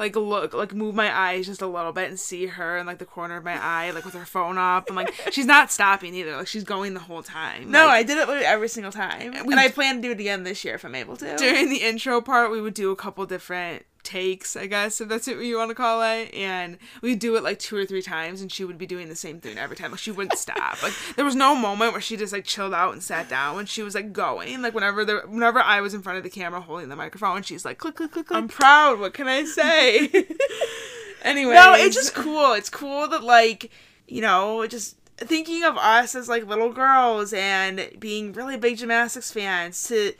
like 0.00 0.16
look 0.16 0.52
like 0.54 0.74
move 0.74 0.96
my 0.96 1.16
eyes 1.16 1.46
just 1.46 1.62
a 1.62 1.66
little 1.68 1.92
bit 1.92 2.08
and 2.08 2.18
see 2.18 2.46
her 2.46 2.78
in 2.78 2.86
like 2.86 2.98
the 2.98 3.04
corner 3.04 3.36
of 3.36 3.44
my 3.44 3.56
eye 3.62 3.90
like 3.92 4.04
with 4.04 4.14
her 4.14 4.24
phone 4.24 4.58
up. 4.58 4.86
I'm 4.90 4.96
like 4.96 5.14
she's 5.30 5.46
not 5.46 5.70
stopping 5.70 6.14
either. 6.14 6.36
Like 6.36 6.48
she's 6.48 6.64
going 6.64 6.94
the 6.94 7.00
whole 7.00 7.22
time. 7.22 7.70
No, 7.70 7.86
Like, 7.86 7.96
I 7.96 8.02
did 8.02 8.18
it 8.18 8.28
every 8.42 8.68
single 8.68 8.90
time, 8.92 9.30
we- 9.46 9.52
and 9.52 9.60
I 9.60 9.68
plan 9.68 9.96
to 9.96 10.02
do 10.02 10.10
it 10.10 10.18
again 10.18 10.42
this 10.42 10.64
year 10.64 10.74
if 10.74 10.84
I'm 10.84 10.94
able 10.96 11.16
to. 11.18 11.36
during 11.36 11.68
the 11.68 11.76
intro 11.82 12.20
part 12.20 12.50
we 12.50 12.60
would 12.60 12.74
do 12.74 12.90
a 12.90 12.96
couple 12.96 13.24
different 13.26 13.84
takes 14.10 14.56
i 14.56 14.66
guess 14.66 15.00
if 15.00 15.08
that's 15.08 15.26
what 15.26 15.36
you 15.38 15.56
want 15.56 15.68
to 15.68 15.74
call 15.74 16.02
it 16.02 16.32
and 16.34 16.78
we'd 17.02 17.18
do 17.18 17.36
it 17.36 17.42
like 17.42 17.58
two 17.58 17.76
or 17.76 17.84
three 17.84 18.02
times 18.02 18.40
and 18.40 18.50
she 18.50 18.64
would 18.64 18.78
be 18.78 18.86
doing 18.86 19.08
the 19.08 19.14
same 19.14 19.40
thing 19.40 19.56
every 19.58 19.76
time 19.76 19.90
like 19.90 20.00
she 20.00 20.10
wouldn't 20.10 20.38
stop 20.38 20.82
like 20.82 20.92
there 21.16 21.24
was 21.24 21.36
no 21.36 21.54
moment 21.54 21.92
where 21.92 22.00
she 22.00 22.16
just 22.16 22.32
like 22.32 22.44
chilled 22.44 22.74
out 22.74 22.92
and 22.92 23.02
sat 23.02 23.28
down 23.28 23.56
when 23.56 23.66
she 23.66 23.82
was 23.82 23.94
like 23.94 24.12
going 24.12 24.62
like 24.62 24.74
whenever 24.74 25.04
there 25.04 25.26
whenever 25.26 25.60
i 25.60 25.80
was 25.80 25.94
in 25.94 26.02
front 26.02 26.18
of 26.18 26.24
the 26.24 26.30
camera 26.30 26.60
holding 26.60 26.88
the 26.88 26.96
microphone 26.96 27.42
she's 27.42 27.64
like 27.64 27.78
click 27.78 27.94
click 27.94 28.10
click 28.12 28.26
click 28.26 28.36
I'm 28.40 28.48
proud. 28.48 29.00
What 29.00 29.14
can 29.14 29.28
I 29.28 29.44
say? 29.44 30.08
anyway 31.22 31.54
no, 31.54 31.74
it's 31.74 31.94
just 31.94 32.14
cool. 32.14 32.52
It's 32.54 32.70
cool 32.70 33.08
that 33.08 33.22
like 33.22 33.70
you 34.06 34.20
know, 34.20 34.66
just 34.66 34.96
thinking 35.16 35.62
of 35.62 35.76
us 35.76 36.14
as 36.14 36.28
like 36.28 36.46
little 36.46 36.72
girls 36.72 37.32
and 37.32 37.90
being 37.98 38.32
really 38.32 38.56
big 38.56 38.78
gymnastics 38.78 39.30
fans 39.30 39.86
to 39.88 40.14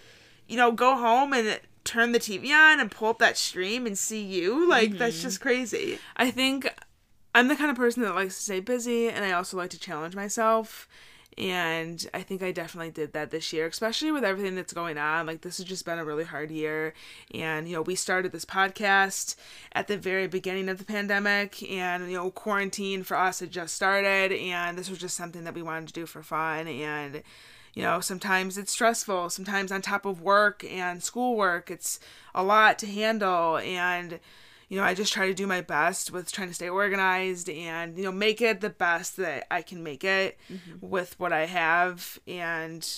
you 0.47 0.57
know 0.57 0.71
go 0.71 0.97
home 0.97 1.33
and 1.33 1.61
turn 1.85 2.13
the 2.13 2.19
TV 2.19 2.51
on 2.51 2.81
and 2.81 2.91
pull 2.91 3.09
up 3.09 3.19
that 3.19 3.37
stream 3.37 3.87
and 3.87 3.97
see 3.97 4.23
you 4.23 4.69
like 4.69 4.99
that's 4.99 5.17
mm-hmm. 5.17 5.23
just 5.23 5.41
crazy. 5.41 5.99
I 6.17 6.31
think 6.31 6.73
I'm 7.35 7.49
the 7.49 7.57
kind 7.57 7.71
of 7.71 7.77
person 7.77 8.03
that 8.03 8.15
likes 8.15 8.37
to 8.37 8.43
stay 8.43 8.61
busy 8.61 9.09
and 9.09 9.25
I 9.25 9.33
also 9.33 9.57
like 9.57 9.71
to 9.71 9.81
challenge 9.81 10.15
myself. 10.15 10.89
And 11.39 12.07
I 12.13 12.23
think 12.23 12.43
I 12.43 12.53
definitely 12.53 12.91
did 12.91 13.13
that 13.13 13.31
this 13.31 13.53
year, 13.53 13.67
especially 13.67 14.11
with 14.11 14.25
everything 14.25 14.57
that's 14.57 14.73
going 14.73 14.99
on. 14.99 15.27
Like, 15.27 15.41
this 15.41 15.59
has 15.59 15.65
just 15.65 15.87
been 15.87 15.99
a 15.99 16.05
really 16.05 16.25
hard 16.25 16.51
year. 16.51 16.93
And, 17.33 17.69
you 17.69 17.77
know, 17.77 17.83
we 17.83 17.95
started 17.95 18.33
this 18.33 18.45
podcast 18.45 19.37
at 19.73 19.87
the 19.87 19.97
very 19.97 20.27
beginning 20.27 20.69
of 20.69 20.79
the 20.79 20.85
pandemic, 20.85 21.63
and, 21.71 22.11
you 22.11 22.17
know, 22.17 22.31
quarantine 22.31 23.05
for 23.05 23.17
us 23.17 23.41
had 23.41 23.53
just 23.53 23.75
started. 23.75 24.33
And 24.33 24.77
this 24.77 24.91
was 24.91 24.99
just 24.99 25.17
something 25.17 25.45
that 25.45 25.55
we 25.55 25.63
wanted 25.63 25.87
to 25.89 25.95
do 25.95 26.05
for 26.05 26.23
fun. 26.23 26.67
And, 26.67 27.23
you 27.75 27.83
know, 27.83 28.01
sometimes 28.01 28.59
it's 28.59 28.73
stressful. 28.73 29.31
Sometimes 29.31 29.71
on 29.71 29.83
top 29.83 30.05
of 30.05 30.21
work 30.21 30.65
and 30.65 31.03
schoolwork, 31.03 31.71
it's 31.71 32.01
a 32.35 32.43
lot 32.43 32.79
to 32.81 32.87
handle. 32.87 33.59
And, 33.59 34.19
you 34.69 34.79
know, 34.79 34.85
I 34.85 34.95
just 34.95 35.13
try 35.13 35.27
to 35.27 35.35
do 35.35 35.47
my 35.47 35.61
best 35.61 36.11
with 36.11 36.33
trying 36.33 36.49
to 36.49 36.55
stay 36.55 36.69
organized 36.69 37.49
and, 37.49 37.97
you 37.97 38.05
know, 38.05 38.13
make 38.13 38.41
it 38.41 38.61
the 38.61 38.71
best 38.71 39.17
that 39.19 39.47
I 39.51 39.63
can 39.63 39.83
make 39.83 40.05
it 40.05 40.39
mm-hmm. 40.53 40.87
with 40.87 41.19
what 41.21 41.33
I 41.33 41.47
have. 41.47 42.19
And, 42.27 42.89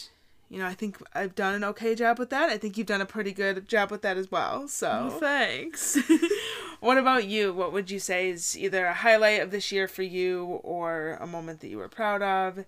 you 0.49 0.59
know, 0.59 0.67
I 0.67 0.75
think 0.75 0.99
I've 1.15 1.35
done 1.35 1.55
an 1.55 1.65
okay 1.65 1.95
job 1.95 2.19
with 2.19 2.31
that. 2.31 2.49
I 2.49 2.57
think 2.57 2.79
you've 2.79 2.87
done 2.87 3.01
a 3.03 3.07
pretty 3.07 3.33
good 3.33 3.69
job 3.69 3.91
with 3.91 4.03
that 4.03 4.17
as 4.17 4.31
well. 4.31 4.69
So, 4.69 5.11
oh, 5.13 5.19
thanks. 5.19 5.99
what 6.81 6.97
about 6.97 7.27
you? 7.27 7.53
What 7.53 7.75
would 7.75 7.91
you 7.91 7.99
say 7.99 8.31
is 8.31 8.57
either 8.57 8.87
a 8.87 8.95
highlight 8.95 9.43
of 9.43 9.51
this 9.51 9.71
year 9.71 9.87
for 9.87 10.03
you 10.03 10.61
or 10.63 11.19
a 11.21 11.27
moment 11.27 11.61
that 11.61 11.69
you 11.69 11.77
were 11.77 11.89
proud 11.89 12.23
of 12.23 12.65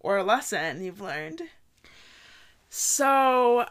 or 0.00 0.16
a 0.16 0.24
lesson 0.24 0.82
you've 0.82 1.00
learned? 1.00 1.42
So 2.68 3.66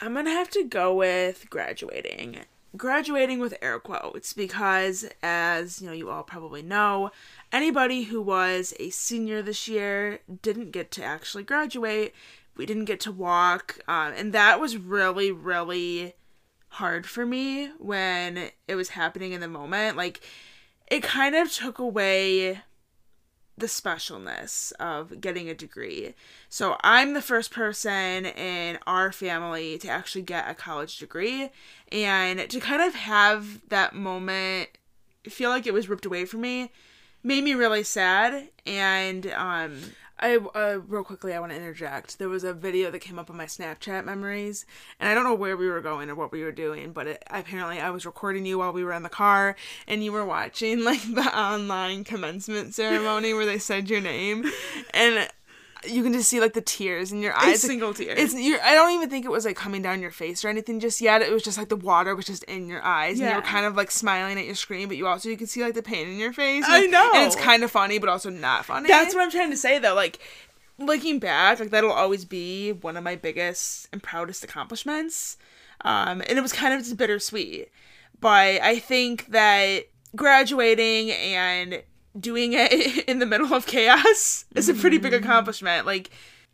I'm 0.00 0.14
gonna 0.14 0.30
have 0.30 0.50
to 0.50 0.64
go 0.64 0.94
with 0.94 1.48
graduating. 1.50 2.38
Graduating 2.76 3.40
with 3.40 3.58
air 3.60 3.78
quotes 3.80 4.32
because, 4.32 5.04
as 5.22 5.82
you 5.82 5.88
know, 5.88 5.92
you 5.92 6.08
all 6.08 6.22
probably 6.22 6.62
know, 6.62 7.10
anybody 7.52 8.04
who 8.04 8.22
was 8.22 8.72
a 8.78 8.90
senior 8.90 9.42
this 9.42 9.66
year 9.66 10.20
didn't 10.42 10.70
get 10.70 10.90
to 10.92 11.04
actually 11.04 11.42
graduate. 11.42 12.14
We 12.56 12.66
didn't 12.66 12.84
get 12.84 13.00
to 13.00 13.12
walk, 13.12 13.80
um, 13.88 14.12
and 14.16 14.32
that 14.32 14.60
was 14.60 14.76
really, 14.76 15.32
really 15.32 16.14
hard 16.74 17.06
for 17.06 17.26
me 17.26 17.70
when 17.78 18.50
it 18.68 18.76
was 18.76 18.90
happening 18.90 19.32
in 19.32 19.40
the 19.40 19.48
moment. 19.48 19.96
Like, 19.96 20.20
it 20.88 21.02
kind 21.02 21.34
of 21.34 21.50
took 21.50 21.78
away 21.78 22.60
the 23.60 23.66
specialness 23.66 24.72
of 24.80 25.20
getting 25.20 25.48
a 25.48 25.54
degree. 25.54 26.14
So 26.48 26.76
I'm 26.82 27.14
the 27.14 27.22
first 27.22 27.50
person 27.50 28.26
in 28.26 28.78
our 28.86 29.12
family 29.12 29.78
to 29.78 29.88
actually 29.88 30.22
get 30.22 30.50
a 30.50 30.54
college 30.54 30.98
degree 30.98 31.50
and 31.92 32.48
to 32.50 32.60
kind 32.60 32.82
of 32.82 32.94
have 32.94 33.68
that 33.68 33.94
moment 33.94 34.70
feel 35.28 35.50
like 35.50 35.66
it 35.66 35.74
was 35.74 35.88
ripped 35.88 36.06
away 36.06 36.24
from 36.24 36.40
me 36.40 36.72
made 37.22 37.44
me 37.44 37.52
really 37.52 37.82
sad 37.82 38.48
and 38.64 39.26
um 39.32 39.78
I 40.20 40.36
uh, 40.36 40.80
real 40.86 41.02
quickly, 41.02 41.32
I 41.32 41.40
want 41.40 41.52
to 41.52 41.56
interject. 41.56 42.18
There 42.18 42.28
was 42.28 42.44
a 42.44 42.52
video 42.52 42.90
that 42.90 42.98
came 42.98 43.18
up 43.18 43.30
on 43.30 43.38
my 43.38 43.46
Snapchat 43.46 44.04
memories, 44.04 44.66
and 44.98 45.08
I 45.08 45.14
don't 45.14 45.24
know 45.24 45.34
where 45.34 45.56
we 45.56 45.66
were 45.66 45.80
going 45.80 46.10
or 46.10 46.14
what 46.14 46.30
we 46.30 46.44
were 46.44 46.52
doing, 46.52 46.92
but 46.92 47.06
it, 47.06 47.24
apparently 47.28 47.80
I 47.80 47.88
was 47.88 48.04
recording 48.04 48.44
you 48.44 48.58
while 48.58 48.72
we 48.72 48.84
were 48.84 48.92
in 48.92 49.02
the 49.02 49.08
car, 49.08 49.56
and 49.88 50.04
you 50.04 50.12
were 50.12 50.24
watching 50.24 50.84
like 50.84 51.02
the 51.02 51.38
online 51.38 52.04
commencement 52.04 52.74
ceremony 52.74 53.32
where 53.32 53.46
they 53.46 53.58
said 53.58 53.88
your 53.88 54.02
name, 54.02 54.44
and 54.92 55.26
you 55.88 56.02
can 56.02 56.12
just 56.12 56.28
see 56.28 56.40
like 56.40 56.52
the 56.52 56.60
tears 56.60 57.10
in 57.12 57.22
your 57.22 57.34
eyes. 57.34 57.64
A 57.64 57.66
single 57.66 57.94
tear. 57.94 58.14
It's 58.16 58.34
you're, 58.34 58.60
I 58.62 58.74
don't 58.74 58.92
even 58.92 59.08
think 59.08 59.24
it 59.24 59.30
was 59.30 59.44
like 59.44 59.56
coming 59.56 59.82
down 59.82 60.00
your 60.02 60.10
face 60.10 60.44
or 60.44 60.48
anything 60.48 60.80
just 60.80 61.00
yet. 61.00 61.22
It 61.22 61.32
was 61.32 61.42
just 61.42 61.56
like 61.56 61.68
the 61.68 61.76
water 61.76 62.14
was 62.14 62.26
just 62.26 62.44
in 62.44 62.68
your 62.68 62.82
eyes, 62.82 63.18
and 63.20 63.28
you 63.30 63.34
were 63.36 63.42
kind 63.42 63.64
of 63.66 63.76
like 63.76 63.90
smiling 63.90 64.38
at 64.38 64.44
your 64.44 64.54
screen, 64.54 64.88
but 64.88 64.96
you 64.96 65.06
also 65.06 65.28
you 65.28 65.36
could 65.36 65.48
see 65.48 65.62
like 65.62 65.74
the 65.74 65.82
pain 65.82 66.08
in 66.08 66.18
your 66.18 66.32
face. 66.32 66.64
I 66.66 66.86
know. 66.86 67.10
and 67.14 67.26
it's 67.26 67.36
kind 67.36 67.62
of 67.62 67.70
funny, 67.70 67.98
but 67.98 68.08
also 68.08 68.30
not 68.30 68.64
funny. 68.66 68.88
That's 68.88 69.14
what 69.14 69.22
I'm 69.22 69.30
trying 69.30 69.50
to 69.50 69.56
say 69.56 69.78
though. 69.78 69.94
Like 69.94 70.18
looking 70.78 71.18
back, 71.18 71.60
like 71.60 71.70
that'll 71.70 71.92
always 71.92 72.24
be 72.24 72.72
one 72.72 72.96
of 72.96 73.04
my 73.04 73.16
biggest 73.16 73.88
and 73.92 74.02
proudest 74.02 74.44
accomplishments. 74.44 75.36
Um, 75.82 76.20
and 76.26 76.38
it 76.38 76.42
was 76.42 76.52
kind 76.52 76.74
of 76.74 76.80
just 76.80 76.96
bittersweet. 76.96 77.68
But 78.20 78.60
I 78.60 78.78
think 78.78 79.28
that 79.28 79.84
graduating 80.14 81.10
and 81.10 81.82
doing 82.18 82.52
it 82.52 82.72
in 83.08 83.18
the 83.18 83.26
middle 83.26 83.54
of 83.54 83.66
chaos 83.66 84.44
is 84.54 84.68
a 84.68 84.74
pretty 84.74 84.98
big 84.98 85.12
mm. 85.12 85.18
accomplishment. 85.18 85.86
Like, 85.86 86.10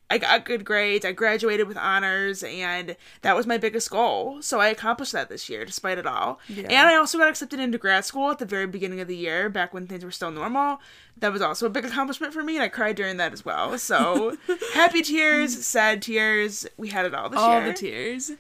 I 0.09 0.19
got 0.19 0.45
good 0.45 0.65
grades, 0.65 1.05
I 1.05 1.11
graduated 1.11 1.67
with 1.67 1.77
honors, 1.77 2.45
and 2.45 2.97
that 3.23 3.35
was 3.35 3.45
my 3.47 3.59
biggest 3.59 3.91
goal. 3.91 4.41
So 4.41 4.61
I 4.61 4.69
accomplished 4.69 5.13
that 5.13 5.29
this 5.29 5.49
year, 5.49 5.65
despite 5.65 5.99
it 5.99 6.07
all. 6.07 6.39
Yeah. 6.49 6.65
And 6.65 6.89
I 6.89 6.95
also 6.95 7.19
got 7.19 7.29
accepted 7.29 7.59
into 7.59 7.77
grad 7.77 8.05
school 8.05 8.31
at 8.31 8.39
the 8.39 8.47
very 8.47 8.69
beginning 8.69 9.01
of 9.01 9.09
the 9.09 9.17
year, 9.17 9.49
back 9.49 9.75
when 9.75 9.89
things 9.89 10.05
were 10.05 10.13
still 10.13 10.31
normal. 10.31 10.79
That 11.17 11.33
was 11.33 11.43
also 11.43 11.67
a 11.67 11.71
big 11.71 11.85
accomplishment 11.85 12.33
for 12.33 12.45
me, 12.45 12.55
and 12.55 12.63
I 12.63 12.69
cried 12.69 12.95
during 12.95 13.17
that 13.17 13.33
as 13.33 13.45
well. 13.45 13.77
So 13.79 14.37
happy 14.75 15.03
tears, 15.03 15.67
sad 15.67 16.03
tears, 16.03 16.69
we 16.77 16.89
had 16.89 17.05
it 17.05 17.15
all 17.15 17.29
this 17.29 17.41
All 17.41 17.59
year. 17.59 17.69
the 17.69 17.75
tears. 17.75 18.31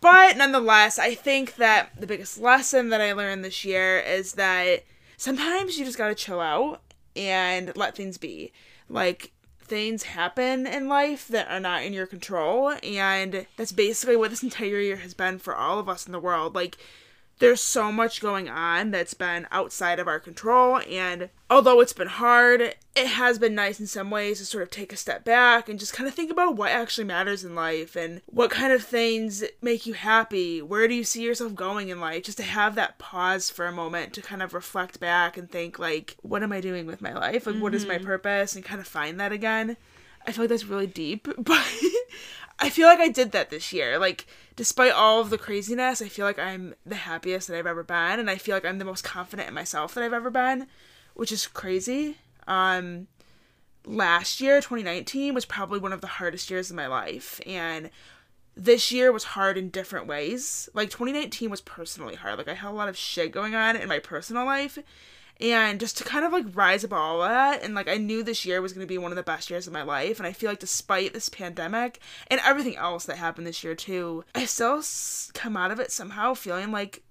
But 0.00 0.36
nonetheless, 0.36 0.98
I 0.98 1.14
think 1.14 1.56
that 1.56 1.90
the 1.98 2.06
biggest 2.06 2.38
lesson 2.38 2.88
that 2.88 3.00
I 3.00 3.12
learned 3.12 3.44
this 3.44 3.64
year 3.64 3.98
is 3.98 4.32
that 4.32 4.84
sometimes 5.16 5.78
you 5.78 5.84
just 5.84 5.98
gotta 5.98 6.14
chill 6.14 6.40
out 6.40 6.82
and 7.14 7.76
let 7.76 7.96
things 7.96 8.18
be. 8.18 8.52
Like, 8.88 9.32
things 9.60 10.04
happen 10.04 10.66
in 10.66 10.88
life 10.88 11.26
that 11.28 11.50
are 11.50 11.60
not 11.60 11.82
in 11.82 11.92
your 11.92 12.06
control, 12.06 12.74
and 12.82 13.46
that's 13.56 13.72
basically 13.72 14.16
what 14.16 14.30
this 14.30 14.42
entire 14.42 14.80
year 14.80 14.96
has 14.96 15.14
been 15.14 15.38
for 15.38 15.56
all 15.56 15.78
of 15.78 15.88
us 15.88 16.06
in 16.06 16.12
the 16.12 16.20
world. 16.20 16.54
Like, 16.54 16.78
there's 17.38 17.60
so 17.60 17.92
much 17.92 18.20
going 18.20 18.48
on 18.48 18.90
that's 18.90 19.14
been 19.14 19.46
outside 19.50 19.98
of 19.98 20.08
our 20.08 20.20
control 20.20 20.80
and 20.88 21.28
although 21.50 21.80
it's 21.80 21.92
been 21.92 22.08
hard 22.08 22.74
it 22.96 23.06
has 23.08 23.38
been 23.38 23.54
nice 23.54 23.78
in 23.78 23.86
some 23.86 24.10
ways 24.10 24.38
to 24.38 24.46
sort 24.46 24.62
of 24.62 24.70
take 24.70 24.90
a 24.90 24.96
step 24.96 25.22
back 25.22 25.68
and 25.68 25.78
just 25.78 25.92
kind 25.92 26.08
of 26.08 26.14
think 26.14 26.30
about 26.30 26.56
what 26.56 26.70
actually 26.70 27.04
matters 27.04 27.44
in 27.44 27.54
life 27.54 27.94
and 27.94 28.22
what 28.24 28.50
kind 28.50 28.72
of 28.72 28.82
things 28.82 29.44
make 29.60 29.84
you 29.84 29.92
happy. 29.92 30.62
Where 30.62 30.88
do 30.88 30.94
you 30.94 31.04
see 31.04 31.22
yourself 31.22 31.54
going 31.54 31.90
in 31.90 32.00
life? 32.00 32.24
Just 32.24 32.38
to 32.38 32.44
have 32.44 32.74
that 32.76 32.98
pause 32.98 33.50
for 33.50 33.66
a 33.66 33.72
moment 33.72 34.14
to 34.14 34.22
kind 34.22 34.42
of 34.42 34.54
reflect 34.54 34.98
back 34.98 35.36
and 35.36 35.50
think 35.50 35.78
like 35.78 36.16
what 36.22 36.42
am 36.42 36.52
i 36.52 36.60
doing 36.62 36.86
with 36.86 37.02
my 37.02 37.12
life? 37.12 37.46
Like 37.46 37.56
what 37.56 37.74
is 37.74 37.84
my 37.84 37.96
mm-hmm. 37.96 38.06
purpose? 38.06 38.56
And 38.56 38.64
kind 38.64 38.80
of 38.80 38.88
find 38.88 39.20
that 39.20 39.30
again 39.30 39.76
i 40.26 40.32
feel 40.32 40.44
like 40.44 40.50
that's 40.50 40.64
really 40.64 40.86
deep 40.86 41.28
but 41.38 41.64
I 42.58 42.70
feel 42.70 42.86
like 42.86 43.00
I 43.00 43.08
did 43.08 43.32
that 43.32 43.50
this 43.50 43.72
year. 43.72 43.98
Like, 43.98 44.26
despite 44.54 44.92
all 44.92 45.20
of 45.20 45.30
the 45.30 45.38
craziness, 45.38 46.00
I 46.00 46.08
feel 46.08 46.24
like 46.24 46.38
I'm 46.38 46.74
the 46.86 46.94
happiest 46.94 47.48
that 47.48 47.58
I've 47.58 47.66
ever 47.66 47.82
been, 47.82 48.18
and 48.18 48.30
I 48.30 48.36
feel 48.36 48.56
like 48.56 48.64
I'm 48.64 48.78
the 48.78 48.84
most 48.84 49.04
confident 49.04 49.48
in 49.48 49.54
myself 49.54 49.94
that 49.94 50.04
I've 50.04 50.12
ever 50.12 50.30
been, 50.30 50.66
which 51.14 51.32
is 51.32 51.46
crazy. 51.46 52.16
Um, 52.48 53.08
last 53.84 54.40
year, 54.40 54.56
2019, 54.60 55.34
was 55.34 55.44
probably 55.44 55.78
one 55.78 55.92
of 55.92 56.00
the 56.00 56.06
hardest 56.06 56.50
years 56.50 56.70
of 56.70 56.76
my 56.76 56.86
life, 56.86 57.40
and 57.46 57.90
this 58.56 58.90
year 58.90 59.12
was 59.12 59.24
hard 59.24 59.58
in 59.58 59.68
different 59.68 60.06
ways. 60.06 60.70
Like, 60.72 60.88
2019 60.88 61.50
was 61.50 61.60
personally 61.60 62.14
hard. 62.14 62.38
Like, 62.38 62.48
I 62.48 62.54
had 62.54 62.70
a 62.70 62.72
lot 62.72 62.88
of 62.88 62.96
shit 62.96 63.32
going 63.32 63.54
on 63.54 63.76
in 63.76 63.86
my 63.86 63.98
personal 63.98 64.46
life, 64.46 64.78
and 65.40 65.80
just 65.80 65.98
to 65.98 66.04
kind 66.04 66.24
of 66.24 66.32
like 66.32 66.44
rise 66.54 66.84
above 66.84 66.98
all 66.98 67.20
that 67.20 67.62
and 67.62 67.74
like 67.74 67.88
i 67.88 67.96
knew 67.96 68.22
this 68.22 68.44
year 68.44 68.62
was 68.62 68.72
going 68.72 68.86
to 68.86 68.88
be 68.88 68.98
one 68.98 69.12
of 69.12 69.16
the 69.16 69.22
best 69.22 69.50
years 69.50 69.66
of 69.66 69.72
my 69.72 69.82
life 69.82 70.18
and 70.18 70.26
i 70.26 70.32
feel 70.32 70.50
like 70.50 70.58
despite 70.58 71.12
this 71.12 71.28
pandemic 71.28 72.00
and 72.28 72.40
everything 72.44 72.76
else 72.76 73.04
that 73.04 73.16
happened 73.16 73.46
this 73.46 73.62
year 73.62 73.74
too 73.74 74.24
i 74.34 74.44
still 74.44 74.78
s- 74.78 75.30
come 75.34 75.56
out 75.56 75.70
of 75.70 75.80
it 75.80 75.92
somehow 75.92 76.34
feeling 76.34 76.72
like 76.72 77.02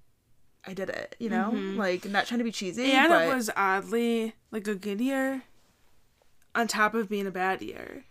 i 0.65 0.73
did 0.73 0.89
it 0.89 1.15
you 1.19 1.30
know 1.30 1.51
mm-hmm. 1.53 1.78
like 1.78 2.05
not 2.05 2.26
trying 2.26 2.39
to 2.39 2.43
be 2.43 2.51
cheesy 2.51 2.91
And 2.91 3.09
but 3.09 3.28
it 3.28 3.36
was 3.36 3.49
oddly 3.55 4.34
like 4.51 4.67
a 4.67 4.76
good 4.76 4.99
year 4.99 5.43
on 6.55 6.67
top 6.67 6.93
of 6.95 7.09
being 7.09 7.28
a 7.28 7.32
bad 7.32 7.61
year. 7.61 8.05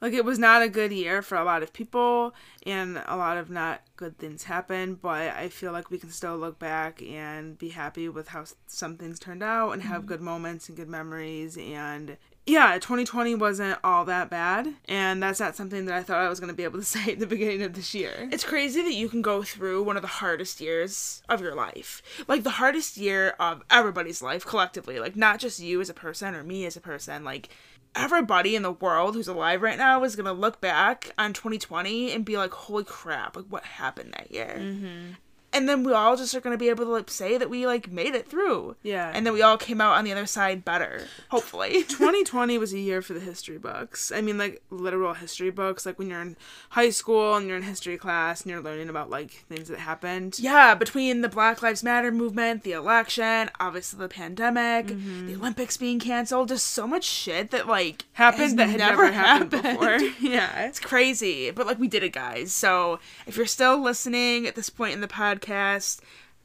Like 0.00 0.12
it 0.12 0.24
was 0.24 0.38
not 0.38 0.62
a 0.62 0.68
good 0.68 0.92
year 0.92 1.22
for 1.22 1.36
a 1.36 1.44
lot 1.44 1.62
of 1.62 1.72
people 1.72 2.34
and 2.64 3.02
a 3.06 3.16
lot 3.16 3.36
of 3.36 3.50
not 3.50 3.82
good 3.96 4.18
things 4.18 4.44
happened, 4.44 5.02
but 5.02 5.34
I 5.34 5.48
feel 5.48 5.72
like 5.72 5.90
we 5.90 5.98
can 5.98 6.10
still 6.10 6.36
look 6.36 6.58
back 6.58 7.02
and 7.02 7.58
be 7.58 7.70
happy 7.70 8.08
with 8.08 8.28
how 8.28 8.44
some 8.66 8.96
things 8.96 9.18
turned 9.18 9.42
out 9.42 9.72
and 9.72 9.82
have 9.82 10.02
mm-hmm. 10.02 10.08
good 10.08 10.20
moments 10.20 10.68
and 10.68 10.76
good 10.76 10.88
memories 10.88 11.58
and 11.58 12.16
yeah, 12.48 12.74
2020 12.76 13.34
wasn't 13.34 13.78
all 13.84 14.06
that 14.06 14.30
bad, 14.30 14.74
and 14.86 15.22
that's 15.22 15.38
not 15.38 15.54
something 15.54 15.84
that 15.84 15.94
I 15.94 16.02
thought 16.02 16.24
I 16.24 16.30
was 16.30 16.40
going 16.40 16.48
to 16.48 16.56
be 16.56 16.64
able 16.64 16.78
to 16.78 16.84
say 16.84 17.12
at 17.12 17.18
the 17.18 17.26
beginning 17.26 17.62
of 17.62 17.74
this 17.74 17.94
year. 17.94 18.28
it's 18.32 18.44
crazy 18.44 18.80
that 18.82 18.94
you 18.94 19.08
can 19.10 19.20
go 19.20 19.42
through 19.42 19.82
one 19.82 19.96
of 19.96 20.02
the 20.02 20.08
hardest 20.08 20.60
years 20.60 21.22
of 21.28 21.42
your 21.42 21.54
life 21.54 22.02
like 22.26 22.44
the 22.44 22.50
hardest 22.50 22.96
year 22.96 23.34
of 23.38 23.62
everybody's 23.70 24.22
life 24.22 24.46
collectively 24.46 24.98
like 24.98 25.14
not 25.14 25.38
just 25.38 25.60
you 25.60 25.80
as 25.80 25.90
a 25.90 25.94
person 25.94 26.34
or 26.34 26.42
me 26.42 26.64
as 26.64 26.76
a 26.76 26.80
person 26.80 27.22
like 27.22 27.50
everybody 27.94 28.54
in 28.54 28.62
the 28.62 28.72
world 28.72 29.14
who's 29.14 29.28
alive 29.28 29.62
right 29.62 29.78
now 29.78 30.02
is 30.04 30.14
gonna 30.16 30.32
look 30.32 30.60
back 30.60 31.12
on 31.18 31.32
2020 31.32 32.12
and 32.12 32.24
be 32.24 32.36
like 32.36 32.52
holy 32.52 32.84
crap 32.84 33.36
like 33.36 33.46
what 33.48 33.64
happened 33.64 34.12
that 34.16 34.30
year 34.30 34.56
Mm-hmm. 34.58 35.12
And 35.52 35.68
then 35.68 35.82
we 35.84 35.92
all 35.92 36.16
just 36.16 36.34
are 36.34 36.40
gonna 36.40 36.56
be 36.56 36.68
able 36.68 36.84
to 36.84 36.90
like 36.90 37.10
say 37.10 37.38
that 37.38 37.50
we 37.50 37.66
like 37.66 37.90
made 37.90 38.14
it 38.14 38.28
through 38.28 38.76
Yeah. 38.82 39.10
and 39.14 39.26
then 39.26 39.32
we 39.32 39.42
all 39.42 39.56
came 39.56 39.80
out 39.80 39.96
on 39.96 40.04
the 40.04 40.12
other 40.12 40.26
side 40.26 40.64
better 40.64 41.02
hopefully 41.30 41.82
2020 41.88 42.58
was 42.58 42.72
a 42.72 42.78
year 42.78 43.02
for 43.02 43.14
the 43.14 43.20
history 43.20 43.58
books. 43.58 44.12
I 44.12 44.20
mean, 44.20 44.38
like 44.38 44.62
literal 44.70 45.14
history 45.14 45.50
books, 45.50 45.84
like 45.86 45.98
when 45.98 46.08
you're 46.08 46.20
in 46.22 46.36
high 46.70 46.90
school 46.90 47.36
and 47.36 47.46
you're 47.46 47.56
in 47.56 47.62
history 47.62 47.96
class 47.98 48.42
and 48.42 48.50
you're 48.50 48.62
learning 48.62 48.88
about 48.88 49.10
like 49.10 49.44
things 49.48 49.68
that 49.68 49.78
happened. 49.78 50.38
yeah, 50.38 50.74
between 50.74 51.20
the 51.20 51.28
Black 51.28 51.62
Lives 51.62 51.82
Matter 51.82 52.10
movement, 52.10 52.62
the 52.62 52.72
election, 52.72 53.50
obviously 53.60 53.98
the 53.98 54.08
pandemic, 54.08 54.88
the 54.88 54.94
mm-hmm. 54.94 55.40
Olympics 55.40 55.76
being 55.76 55.98
canceled, 55.98 56.48
just 56.48 56.66
so 56.66 56.86
much 56.86 57.04
shit 57.04 57.50
that 57.50 57.66
like 57.66 58.04
Happened 58.12 58.58
that 58.58 58.68
had 58.68 58.78
never 58.78 59.10
happened, 59.12 59.50
before. 59.50 59.98
yeah. 60.20 60.66
It's 60.66 60.80
crazy, 60.80 61.50
but 61.50 61.66
like 61.66 61.78
we 61.78 61.88
did 61.88 62.02
it, 62.02 62.12
guys. 62.12 62.52
So 62.52 62.98
if 63.26 63.36
you're 63.36 63.46
still 63.46 63.80
listening 63.80 64.46
at 64.46 64.54
this 64.54 64.70
point 64.70 64.94
in 64.94 65.00
the 65.00 65.08
podcast, 65.08 65.37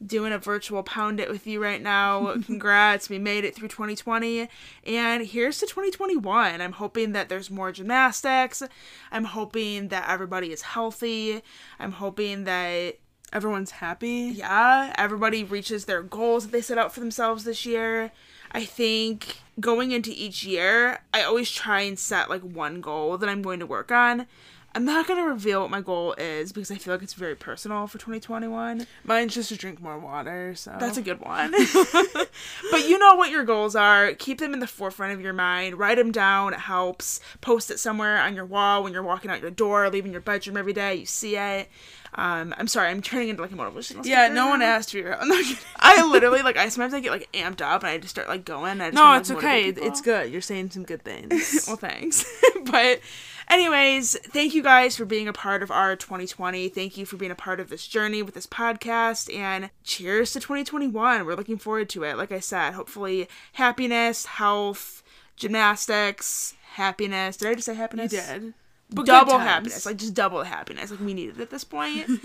doing 0.04 0.32
a 0.32 0.38
virtual 0.38 0.82
pound 0.82 1.20
it 1.20 1.30
with 1.30 1.46
you 1.46 1.62
right 1.62 1.80
now, 1.80 2.34
congrats. 2.46 3.08
we 3.08 3.18
made 3.18 3.44
it 3.44 3.54
through 3.54 3.68
2020. 3.68 4.48
And 4.86 5.26
here's 5.26 5.58
to 5.60 5.66
2021. 5.66 6.60
I'm 6.60 6.72
hoping 6.72 7.12
that 7.12 7.28
there's 7.28 7.50
more 7.50 7.72
gymnastics. 7.72 8.62
I'm 9.10 9.24
hoping 9.24 9.88
that 9.88 10.08
everybody 10.08 10.52
is 10.52 10.62
healthy. 10.62 11.42
I'm 11.78 11.92
hoping 11.92 12.44
that 12.44 12.98
Everyone's 13.32 13.72
happy. 13.72 14.32
yeah, 14.36 14.94
everybody 14.96 15.42
reaches 15.42 15.86
their 15.86 16.02
goals 16.04 16.44
that 16.44 16.52
they 16.52 16.60
set 16.60 16.78
out 16.78 16.94
for 16.94 17.00
themselves 17.00 17.42
this 17.42 17.66
year. 17.66 18.12
I 18.52 18.64
think 18.64 19.38
going 19.58 19.90
into 19.90 20.12
each 20.14 20.44
year, 20.44 21.00
I 21.12 21.22
always 21.22 21.50
try 21.50 21.80
and 21.80 21.98
set 21.98 22.30
like 22.30 22.42
one 22.42 22.80
goal 22.80 23.18
that 23.18 23.28
I'm 23.28 23.42
going 23.42 23.58
to 23.58 23.66
work 23.66 23.90
on. 23.90 24.26
I'm 24.74 24.84
not 24.84 25.06
going 25.06 25.22
to 25.22 25.28
reveal 25.28 25.62
what 25.62 25.70
my 25.70 25.80
goal 25.80 26.14
is 26.18 26.52
because 26.52 26.70
I 26.70 26.76
feel 26.76 26.94
like 26.94 27.02
it's 27.02 27.14
very 27.14 27.36
personal 27.36 27.86
for 27.86 27.98
2021. 27.98 28.86
Mine's 29.04 29.34
just 29.34 29.50
to 29.50 29.56
drink 29.56 29.80
more 29.80 29.98
water, 29.98 30.54
so 30.56 30.76
That's 30.80 30.98
a 30.98 31.02
good 31.02 31.20
one. 31.20 31.52
but 32.70 32.88
you 32.88 32.98
know 32.98 33.14
what 33.14 33.30
your 33.30 33.44
goals 33.44 33.76
are. 33.76 34.12
Keep 34.14 34.38
them 34.38 34.52
in 34.52 34.58
the 34.58 34.66
forefront 34.66 35.12
of 35.12 35.20
your 35.20 35.32
mind. 35.32 35.78
Write 35.78 35.98
them 35.98 36.10
down. 36.10 36.54
It 36.54 36.60
helps. 36.60 37.20
Post 37.40 37.70
it 37.70 37.78
somewhere 37.78 38.18
on 38.20 38.34
your 38.34 38.46
wall 38.46 38.82
when 38.82 38.92
you're 38.92 39.02
walking 39.02 39.30
out 39.30 39.40
your 39.40 39.50
door, 39.52 39.88
leaving 39.90 40.10
your 40.12 40.20
bedroom 40.20 40.56
every 40.56 40.72
day. 40.72 40.96
You 40.96 41.06
see 41.06 41.36
it. 41.36 41.68
Um, 42.16 42.54
I'm 42.56 42.68
sorry, 42.68 42.90
I'm 42.90 43.02
turning 43.02 43.28
into 43.28 43.42
like 43.42 43.50
a 43.50 43.56
motivational. 43.56 44.02
speaker. 44.02 44.08
Yeah, 44.08 44.28
no 44.28 44.48
one 44.48 44.62
asked 44.62 44.92
for 44.92 44.98
your. 44.98 45.16
I 45.20 46.06
literally 46.08 46.42
like 46.42 46.56
I 46.56 46.68
sometimes 46.68 46.94
I 46.94 47.00
get 47.00 47.10
like 47.10 47.30
amped 47.32 47.60
up 47.60 47.82
and 47.82 47.90
I 47.90 47.98
just 47.98 48.10
start 48.10 48.28
like 48.28 48.44
going. 48.44 48.80
I 48.80 48.86
just 48.86 48.94
no 48.94 49.02
wanna, 49.02 49.20
it's 49.20 49.30
like, 49.30 49.38
okay. 49.38 49.64
It's 49.68 50.00
good. 50.00 50.30
You're 50.32 50.40
saying 50.40 50.70
some 50.70 50.84
good 50.84 51.02
things. 51.02 51.64
well, 51.66 51.76
thanks. 51.76 52.24
but, 52.64 53.00
anyways, 53.48 54.16
thank 54.20 54.54
you 54.54 54.62
guys 54.62 54.96
for 54.96 55.04
being 55.04 55.28
a 55.28 55.32
part 55.32 55.62
of 55.62 55.70
our 55.70 55.96
2020. 55.96 56.68
Thank 56.68 56.96
you 56.96 57.06
for 57.06 57.16
being 57.16 57.30
a 57.30 57.36
part 57.36 57.60
of 57.60 57.68
this 57.68 57.86
journey 57.86 58.22
with 58.22 58.34
this 58.34 58.46
podcast. 58.46 59.34
And 59.34 59.70
cheers 59.82 60.32
to 60.32 60.40
2021. 60.40 61.24
We're 61.24 61.34
looking 61.34 61.58
forward 61.58 61.88
to 61.90 62.04
it. 62.04 62.16
Like 62.16 62.32
I 62.32 62.40
said, 62.40 62.74
hopefully, 62.74 63.28
happiness, 63.54 64.26
health, 64.26 65.02
gymnastics, 65.36 66.54
happiness. 66.72 67.36
Did 67.36 67.48
I 67.48 67.54
just 67.54 67.66
say 67.66 67.74
happiness? 67.74 68.12
you 68.12 68.20
did. 68.20 68.54
But 68.90 69.06
Double 69.06 69.38
happiness. 69.38 69.86
Like, 69.86 69.96
just 69.96 70.14
double 70.14 70.38
the 70.40 70.44
happiness. 70.44 70.90
Like, 70.90 71.00
we 71.00 71.14
need 71.14 71.30
it 71.30 71.40
at 71.40 71.50
this 71.50 71.64
point. 71.64 72.08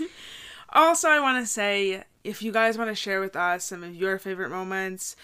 Also, 0.72 1.08
I 1.08 1.18
want 1.18 1.42
to 1.44 1.50
say 1.50 2.04
if 2.22 2.42
you 2.42 2.52
guys 2.52 2.78
want 2.78 2.90
to 2.90 2.94
share 2.94 3.20
with 3.20 3.34
us 3.34 3.64
some 3.64 3.82
of 3.82 3.94
your 3.94 4.18
favorite 4.18 4.50
moments, 4.50 5.16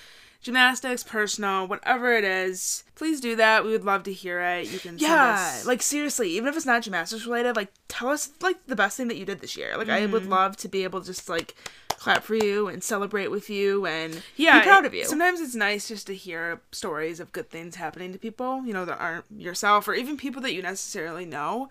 gymnastics, 0.46 1.02
personal, 1.02 1.66
whatever 1.66 2.14
it 2.14 2.24
is, 2.24 2.84
please 2.94 3.20
do 3.20 3.34
that. 3.36 3.64
We 3.64 3.72
would 3.72 3.84
love 3.84 4.04
to 4.04 4.12
hear 4.12 4.40
it. 4.40 4.68
You 4.68 4.78
can 4.78 4.96
Yeah, 4.96 5.36
send 5.36 5.58
us 5.58 5.66
like 5.66 5.82
seriously, 5.82 6.30
even 6.30 6.48
if 6.48 6.56
it's 6.56 6.64
not 6.64 6.82
gymnastics 6.82 7.26
related, 7.26 7.56
like 7.56 7.72
tell 7.88 8.08
us 8.08 8.30
like 8.40 8.64
the 8.66 8.76
best 8.76 8.96
thing 8.96 9.08
that 9.08 9.16
you 9.16 9.24
did 9.24 9.40
this 9.40 9.56
year. 9.56 9.76
Like 9.76 9.88
I 9.88 10.06
would 10.06 10.22
mm-hmm. 10.22 10.30
love 10.30 10.56
to 10.58 10.68
be 10.68 10.84
able 10.84 11.00
to 11.00 11.06
just 11.06 11.28
like 11.28 11.56
clap 11.88 12.22
for 12.22 12.36
you 12.36 12.68
and 12.68 12.84
celebrate 12.84 13.28
with 13.28 13.50
you 13.50 13.86
and 13.86 14.22
yeah, 14.36 14.60
be 14.60 14.64
proud 14.64 14.86
of 14.86 14.94
you. 14.94 15.04
Sometimes 15.04 15.40
it's 15.40 15.56
nice 15.56 15.88
just 15.88 16.06
to 16.06 16.14
hear 16.14 16.60
stories 16.70 17.18
of 17.18 17.32
good 17.32 17.50
things 17.50 17.74
happening 17.74 18.12
to 18.12 18.18
people, 18.18 18.64
you 18.64 18.72
know, 18.72 18.84
that 18.84 19.00
aren't 19.00 19.24
yourself 19.36 19.88
or 19.88 19.94
even 19.94 20.16
people 20.16 20.40
that 20.42 20.54
you 20.54 20.62
necessarily 20.62 21.24
know. 21.24 21.68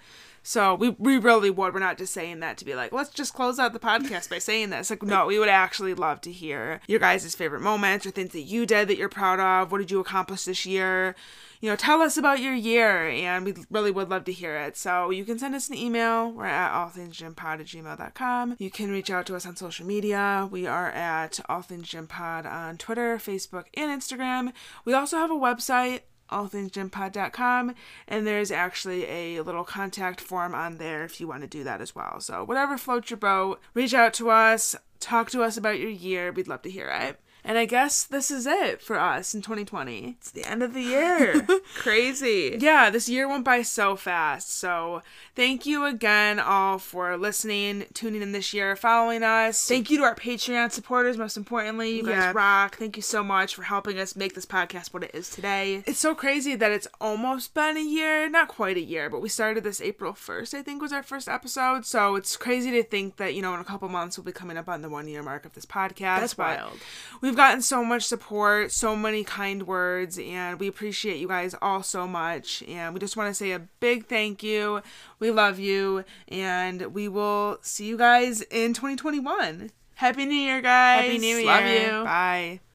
So 0.47 0.75
we, 0.75 0.89
we 0.99 1.17
really 1.17 1.49
would. 1.49 1.73
We're 1.73 1.79
not 1.79 1.97
just 1.97 2.13
saying 2.13 2.39
that 2.41 2.57
to 2.57 2.65
be 2.65 2.75
like, 2.75 2.93
let's 2.93 3.09
just 3.09 3.33
close 3.33 3.57
out 3.57 3.73
the 3.73 3.79
podcast 3.79 4.29
by 4.29 4.37
saying 4.37 4.69
this. 4.69 4.91
Like, 4.91 5.01
no, 5.01 5.25
we 5.25 5.39
would 5.39 5.49
actually 5.49 5.95
love 5.95 6.21
to 6.21 6.31
hear 6.31 6.81
your 6.87 6.99
guys' 6.99 7.33
favorite 7.33 7.61
moments 7.61 8.05
or 8.05 8.11
things 8.11 8.31
that 8.33 8.41
you 8.41 8.67
did 8.67 8.87
that 8.87 8.97
you're 8.97 9.09
proud 9.09 9.39
of. 9.39 9.71
What 9.71 9.79
did 9.79 9.89
you 9.89 9.99
accomplish 9.99 10.45
this 10.45 10.63
year? 10.63 11.15
You 11.61 11.71
know, 11.71 11.75
tell 11.75 11.99
us 12.03 12.15
about 12.15 12.41
your 12.41 12.53
year, 12.53 13.07
and 13.07 13.43
we 13.43 13.55
really 13.71 13.89
would 13.89 14.09
love 14.09 14.23
to 14.25 14.31
hear 14.31 14.55
it. 14.55 14.77
So 14.77 15.09
you 15.09 15.25
can 15.25 15.39
send 15.39 15.55
us 15.55 15.67
an 15.67 15.77
email. 15.77 16.31
We're 16.31 16.45
at 16.45 16.71
allthingsgympod 16.71 17.39
at 17.39 17.65
gmail.com. 17.65 18.57
You 18.59 18.69
can 18.69 18.91
reach 18.91 19.09
out 19.09 19.25
to 19.25 19.35
us 19.35 19.47
on 19.47 19.55
social 19.55 19.87
media. 19.87 20.47
We 20.51 20.67
are 20.67 20.91
at 20.91 21.39
allthingsgympod 21.49 22.45
on 22.45 22.77
Twitter, 22.77 23.17
Facebook, 23.17 23.65
and 23.73 23.99
Instagram. 23.99 24.53
We 24.83 24.93
also 24.93 25.17
have 25.17 25.31
a 25.31 25.33
website, 25.33 26.01
allthingsgympod.com 26.31 27.75
and 28.07 28.25
there's 28.27 28.51
actually 28.51 29.05
a 29.05 29.41
little 29.41 29.63
contact 29.63 30.19
form 30.21 30.55
on 30.55 30.77
there 30.77 31.03
if 31.03 31.19
you 31.19 31.27
want 31.27 31.41
to 31.41 31.47
do 31.47 31.63
that 31.63 31.81
as 31.81 31.95
well. 31.95 32.19
So 32.19 32.43
whatever 32.43 32.77
floats 32.77 33.09
your 33.09 33.17
boat 33.17 33.61
reach 33.73 33.93
out 33.93 34.13
to 34.15 34.29
us 34.29 34.75
talk 34.99 35.29
to 35.31 35.43
us 35.43 35.57
about 35.57 35.79
your 35.79 35.89
year. 35.89 36.31
We'd 36.31 36.47
love 36.47 36.63
to 36.63 36.71
hear 36.71 36.89
it 36.89 37.19
and 37.45 37.59
I 37.59 37.65
guess 37.65 38.03
this 38.03 38.31
is 38.31 38.47
it 38.47 38.81
for 38.81 38.99
us 38.99 39.35
in 39.35 39.43
2020. 39.43 40.15
It's 40.17 40.31
the 40.31 40.43
end 40.43 40.63
of 40.63 40.73
the 40.73 40.81
year. 40.81 41.45
Crazy. 41.75 42.57
Yeah, 42.59 42.89
this 42.89 43.07
year 43.07 43.27
went 43.27 43.45
by 43.45 43.61
so 43.61 43.95
fast. 43.95 44.57
So, 44.57 45.03
thank 45.35 45.67
you 45.67 45.85
again 45.85 46.39
all 46.39 46.79
for 46.79 47.15
listening, 47.17 47.85
tuning 47.93 48.23
in 48.23 48.31
this 48.31 48.51
year, 48.51 48.75
following 48.75 49.21
us. 49.21 49.67
Thank 49.67 49.91
you 49.91 49.97
to 49.99 50.03
our 50.03 50.15
Patreon 50.15 50.71
supporters, 50.71 51.17
most 51.17 51.37
importantly. 51.37 51.97
You 51.97 52.03
guys 52.03 52.33
rock. 52.33 52.77
Thank 52.77 52.95
you 52.95 53.03
so 53.03 53.23
much 53.23 53.53
for 53.53 53.61
helping 53.61 53.99
us 53.99 54.15
make 54.15 54.33
this 54.33 54.47
podcast 54.47 54.91
what 54.91 55.03
it 55.03 55.11
is 55.13 55.29
today. 55.29 55.83
It's 55.85 55.99
so 55.99 56.15
crazy 56.15 56.55
that 56.55 56.71
it's 56.71 56.87
almost 56.99 57.53
been 57.53 57.77
a 57.77 57.83
year, 57.83 58.27
not 58.27 58.47
quite 58.47 58.77
a 58.77 58.81
year, 58.81 59.07
but 59.07 59.21
we 59.21 59.29
started 59.29 59.63
this 59.63 59.81
April 59.81 60.13
1st, 60.13 60.55
I 60.55 60.61
think 60.63 60.81
was 60.81 60.91
our 60.91 61.03
first 61.03 61.29
episode. 61.29 61.85
So, 61.85 62.15
it's 62.15 62.35
crazy 62.37 62.71
to 62.71 62.81
think 62.83 63.17
that, 63.17 63.35
you 63.35 63.43
know, 63.43 63.53
in 63.53 63.59
a 63.59 63.65
couple 63.65 63.87
months 63.87 64.17
we'll 64.17 64.25
be 64.25 64.31
coming 64.31 64.57
up 64.57 64.67
on 64.67 64.81
the 64.81 64.89
1 64.89 65.07
year 65.07 65.21
mark 65.21 65.45
of 65.45 65.53
this 65.53 65.65
podcast. 65.65 66.21
That's 66.21 66.37
wild. 66.37 66.79
We've 67.21 67.34
gotten 67.35 67.61
so 67.61 67.83
much 67.83 68.03
support, 68.03 68.71
so 68.71 68.95
many 68.95 69.23
kind 69.23 69.67
words, 69.67 70.17
and 70.17 70.59
we 70.59 70.67
appreciate 70.67 71.17
you 71.17 71.27
guys 71.27 71.55
all 71.61 71.83
so 71.83 72.07
much. 72.07 72.63
And 72.67 72.93
we 72.93 72.99
just 72.99 73.17
want 73.17 73.29
to 73.29 73.33
say 73.35 73.51
a 73.51 73.59
big 73.79 74.07
thank 74.07 74.43
you. 74.43 74.81
We 75.19 75.31
love 75.31 75.59
you, 75.59 76.03
and 76.27 76.93
we 76.93 77.07
will 77.07 77.59
see 77.61 77.85
you 77.85 77.97
guys 77.97 78.41
in 78.41 78.73
2021. 78.73 79.71
Happy 79.95 80.25
New 80.25 80.35
Year, 80.35 80.61
guys. 80.61 81.05
Happy 81.05 81.17
New 81.17 81.37
Year. 81.37 81.45
Love 81.45 81.65
you. 81.65 82.03
Bye. 82.03 82.59